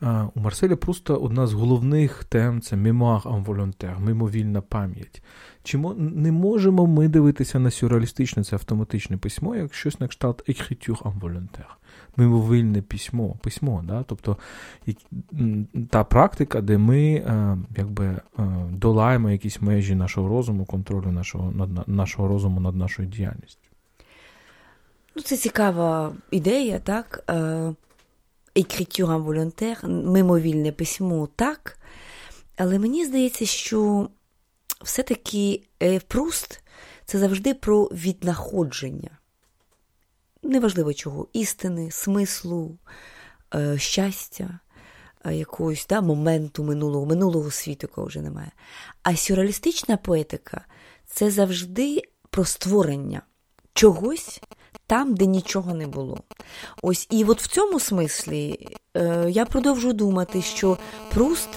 У 0.00 0.40
Марселя 0.40 0.76
Пруста 0.76 1.14
одна 1.14 1.46
з 1.46 1.52
головних 1.52 2.24
тем 2.24 2.60
це 2.60 2.76
мемуар 2.76 3.22
волонтер, 3.24 3.98
мимовільна 3.98 4.60
пам'ять. 4.60 5.22
Чи 5.62 5.78
не 5.96 6.32
можемо 6.32 6.86
ми 6.86 7.08
дивитися 7.08 7.58
на 7.58 7.70
сюрреалістичне 7.70 8.44
це 8.44 8.56
автоматичне 8.56 9.16
письмо, 9.16 9.56
як 9.56 9.74
щось 9.74 10.00
на 10.00 10.08
кшталт 10.08 10.48
écriture 10.48 11.12
волонтер, 11.20 11.76
мимовільне 12.16 12.82
письмо, 12.82 13.36
письмо, 13.42 13.84
да? 13.86 14.02
тобто 14.02 14.36
та 15.90 16.04
практика, 16.04 16.60
де 16.60 16.78
ми 16.78 17.24
якби 17.76 18.20
долаємо 18.70 19.30
якісь 19.30 19.60
межі 19.60 19.94
нашого 19.94 20.28
розуму, 20.28 20.64
контролю 20.64 21.12
нашого 21.12 21.52
над 21.52 21.88
нашого 21.88 22.28
розуму 22.28 22.60
над 22.60 22.76
нашою 22.76 23.08
діяльністю? 23.08 23.60
Ну, 25.16 25.22
Це 25.22 25.36
цікава 25.36 26.12
ідея, 26.30 26.78
так? 26.78 27.32
Écriture 28.56 29.22
волонтер, 29.22 29.88
мимовільне 29.88 30.72
письмо, 30.72 31.28
так. 31.36 31.78
Але 32.56 32.78
мені 32.78 33.04
здається, 33.04 33.46
що 33.46 34.08
все-таки 34.84 35.62
е, 35.82 36.00
Пруст 36.00 36.62
це 37.04 37.18
завжди 37.18 37.54
про 37.54 37.84
віднаходження. 37.84 39.10
Неважливо 40.42 40.94
чого, 40.94 41.28
істини, 41.32 41.90
смислу, 41.90 42.78
е, 43.54 43.78
щастя, 43.78 44.58
е, 45.24 45.34
якогось 45.34 45.86
да, 45.88 46.00
моменту 46.00 46.64
минулого, 46.64 47.06
минулого 47.06 47.50
світу, 47.50 47.78
якого 47.82 48.06
вже 48.06 48.20
немає. 48.20 48.50
А 49.02 49.16
сюрреалістична 49.16 49.96
поетика 49.96 50.64
це 51.06 51.30
завжди 51.30 52.02
про 52.30 52.44
створення 52.44 53.22
чогось 53.72 54.40
там, 54.86 55.14
де 55.14 55.26
нічого 55.26 55.74
не 55.74 55.86
було. 55.86 56.18
Ось 56.82 57.06
і 57.10 57.24
от 57.24 57.42
в 57.42 57.46
цьому 57.46 57.80
смислі 57.80 58.68
е, 58.96 59.26
я 59.28 59.44
продовжую 59.44 59.94
думати, 59.94 60.42
що 60.42 60.78
Пруст. 61.14 61.48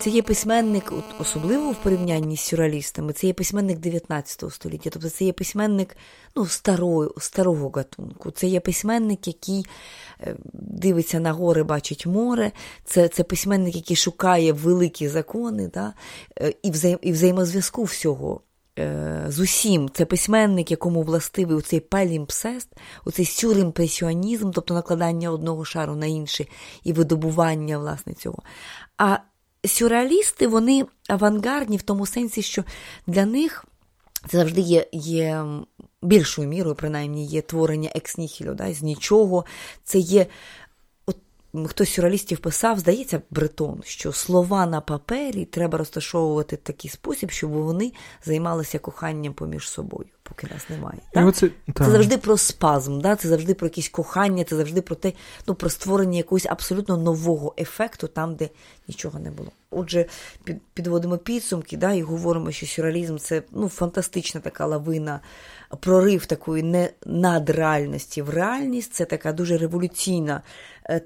Це 0.00 0.10
є 0.10 0.22
письменник, 0.22 0.92
особливо 1.18 1.70
в 1.70 1.74
порівнянні 1.74 2.36
з 2.36 2.40
сюрреалістами, 2.40 3.12
це 3.12 3.26
є 3.26 3.32
письменник 3.32 3.78
19 3.78 4.52
століття, 4.52 4.90
тобто 4.92 5.10
це 5.10 5.24
є 5.24 5.32
письменник 5.32 5.96
ну, 6.36 6.46
старого 6.46 7.14
старого 7.18 7.70
гатунку. 7.70 8.30
Це 8.30 8.46
є 8.46 8.60
письменник, 8.60 9.26
який 9.26 9.66
е, 10.20 10.36
дивиться 10.52 11.20
на 11.20 11.32
гори, 11.32 11.62
бачить 11.62 12.06
море, 12.06 12.52
це 12.84 13.08
це 13.08 13.24
письменник, 13.24 13.76
який 13.76 13.96
шукає 13.96 14.52
великі 14.52 15.08
закони 15.08 15.70
да, 15.74 15.94
е, 16.40 16.54
і, 16.62 16.70
взаєм, 16.70 16.98
і 17.02 17.12
взаємозв'язку 17.12 17.82
всього. 17.84 18.40
Е, 18.78 19.24
з 19.28 19.40
усім 19.40 19.90
це 19.92 20.04
письменник, 20.04 20.70
якому 20.70 21.02
властивий 21.02 21.56
оцей 21.56 21.80
палімпсест, 21.80 22.68
оцей 23.04 23.24
сюримпресіонізм, 23.24 24.50
тобто 24.50 24.74
накладання 24.74 25.30
одного 25.30 25.64
шару 25.64 25.96
на 25.96 26.06
інший 26.06 26.48
і 26.84 26.92
видобування 26.92 27.78
власне 27.78 28.14
цього. 28.14 28.42
А 28.98 29.18
сюрреалісти, 29.66 30.46
вони 30.46 30.86
авангардні 31.08 31.76
в 31.76 31.82
тому 31.82 32.06
сенсі, 32.06 32.42
що 32.42 32.64
для 33.06 33.26
них 33.26 33.64
це 34.28 34.38
завжди 34.38 34.60
є 34.60 34.86
є 34.92 35.44
більшою 36.02 36.48
мірою, 36.48 36.74
принаймні, 36.74 37.26
є 37.26 37.42
творення 37.42 37.90
екс-ніхілю, 37.94 38.54
да, 38.54 38.74
з 38.74 38.82
нічого. 38.82 39.44
Це 39.84 39.98
є. 39.98 40.26
Хтось 41.66 41.92
сюрреалістів 41.92 42.38
писав, 42.38 42.78
здається, 42.78 43.22
Бретон, 43.30 43.82
що 43.84 44.12
слова 44.12 44.66
на 44.66 44.80
папері 44.80 45.44
треба 45.44 45.78
розташовувати 45.78 46.56
в 46.56 46.58
такий 46.58 46.90
спосіб, 46.90 47.30
щоб 47.30 47.50
вони 47.50 47.92
займалися 48.24 48.78
коханням 48.78 49.32
поміж 49.32 49.68
собою 49.68 50.08
поки 50.28 50.54
нас 50.54 50.70
немає. 50.70 50.98
Так? 51.12 51.26
Оце, 51.26 51.50
це 51.74 51.84
завжди 51.84 52.18
про 52.18 52.36
спазм, 52.36 53.00
да? 53.00 53.16
це 53.16 53.28
завжди 53.28 53.54
про 53.54 53.66
якесь 53.66 53.88
кохання, 53.88 54.44
це 54.44 54.56
завжди 54.56 54.80
про 54.80 54.96
те, 54.96 55.12
ну, 55.46 55.54
про 55.54 55.70
створення 55.70 56.16
якогось 56.16 56.46
абсолютно 56.46 56.96
нового 56.96 57.54
ефекту 57.58 58.08
там, 58.08 58.34
де 58.34 58.48
нічого 58.88 59.18
не 59.18 59.30
було. 59.30 59.50
Отже, 59.70 60.06
під, 60.44 60.56
підводимо 60.74 61.18
підсумки 61.18 61.76
да, 61.76 61.92
і 61.92 62.02
говоримо, 62.02 62.52
що 62.52 62.66
сюрреалізм 62.66 63.16
це 63.16 63.42
ну, 63.52 63.68
фантастична 63.68 64.40
така 64.40 64.66
лавина, 64.66 65.20
прорив 65.80 66.26
такої 66.26 66.62
не 66.62 66.90
надреальності 67.06 68.22
в 68.22 68.30
реальність. 68.30 68.94
Це 68.94 69.04
така 69.04 69.32
дуже 69.32 69.58
революційна 69.58 70.42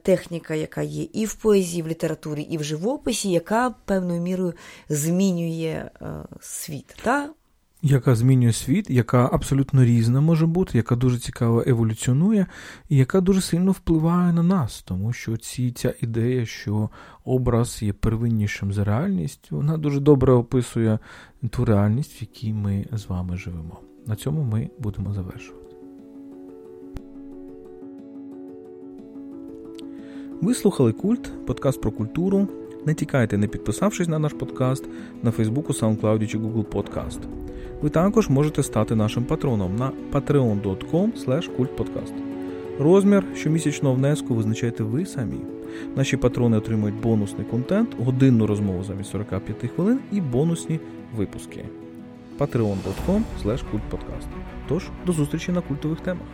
техніка, 0.02 0.54
яка 0.54 0.82
є 0.82 1.08
і 1.12 1.26
в 1.26 1.34
поезії, 1.34 1.82
в 1.82 1.88
літературі, 1.88 2.42
і 2.42 2.58
в 2.58 2.64
живописі, 2.64 3.30
яка 3.30 3.70
певною 3.84 4.20
мірою 4.20 4.54
змінює 4.88 5.90
е, 6.02 6.06
світ. 6.40 6.96
Да? 7.04 7.30
яка 7.82 8.14
змінює 8.14 8.52
світ, 8.52 8.90
яка 8.90 9.30
абсолютно 9.32 9.84
різна 9.84 10.20
може 10.20 10.46
бути, 10.46 10.78
яка 10.78 10.96
дуже 10.96 11.18
цікаво 11.18 11.64
еволюціонує, 11.66 12.46
і 12.88 12.96
яка 12.96 13.20
дуже 13.20 13.40
сильно 13.40 13.72
впливає 13.72 14.32
на 14.32 14.42
нас, 14.42 14.82
тому 14.82 15.12
що 15.12 15.36
ці, 15.36 15.72
ця 15.72 15.94
ідея, 16.00 16.46
що 16.46 16.90
образ 17.24 17.82
є 17.82 17.92
первиннішим 17.92 18.72
за 18.72 18.84
реальність, 18.84 19.50
вона 19.50 19.76
дуже 19.76 20.00
добре 20.00 20.32
описує 20.32 20.98
ту 21.50 21.64
реальність, 21.64 22.20
в 22.20 22.22
якій 22.22 22.52
ми 22.52 22.86
з 22.92 23.06
вами 23.06 23.36
живемо. 23.36 23.80
На 24.06 24.16
цьому 24.16 24.42
ми 24.42 24.70
будемо 24.78 25.14
завершувати. 25.14 25.61
Ви 30.42 30.54
слухали 30.54 30.92
Культ, 30.92 31.46
подкаст 31.46 31.80
про 31.80 31.90
культуру. 31.90 32.48
Не 32.86 32.94
тікайте, 32.94 33.38
не 33.38 33.46
підписавшись 33.46 34.08
на 34.08 34.18
наш 34.18 34.32
подкаст 34.32 34.84
на 35.22 35.30
Фейсбуку, 35.30 35.72
SoundCloud 35.72 36.26
чи 36.26 36.38
Google 36.38 36.64
Podcast. 36.64 37.18
Ви 37.82 37.90
також 37.90 38.28
можете 38.28 38.62
стати 38.62 38.94
нашим 38.94 39.24
патроном 39.24 39.76
на 39.76 39.92
patreon.com. 40.12 41.12
Розмір 42.78 43.24
щомісячного 43.34 43.94
внеску 43.94 44.34
визначаєте 44.34 44.82
ви 44.82 45.06
самі. 45.06 45.40
Наші 45.96 46.16
патрони 46.16 46.56
отримують 46.56 47.00
бонусний 47.00 47.46
контент, 47.46 47.88
годинну 47.98 48.46
розмову 48.46 48.84
замість 48.84 49.10
45 49.10 49.70
хвилин 49.74 50.00
і 50.12 50.20
бонусні 50.20 50.80
випуски. 51.16 51.64
patreon.com 52.38 53.22
kultpodcast. 53.44 54.28
Тож, 54.68 54.90
до 55.06 55.12
зустрічі 55.12 55.52
на 55.52 55.60
культових 55.60 56.00
темах. 56.00 56.26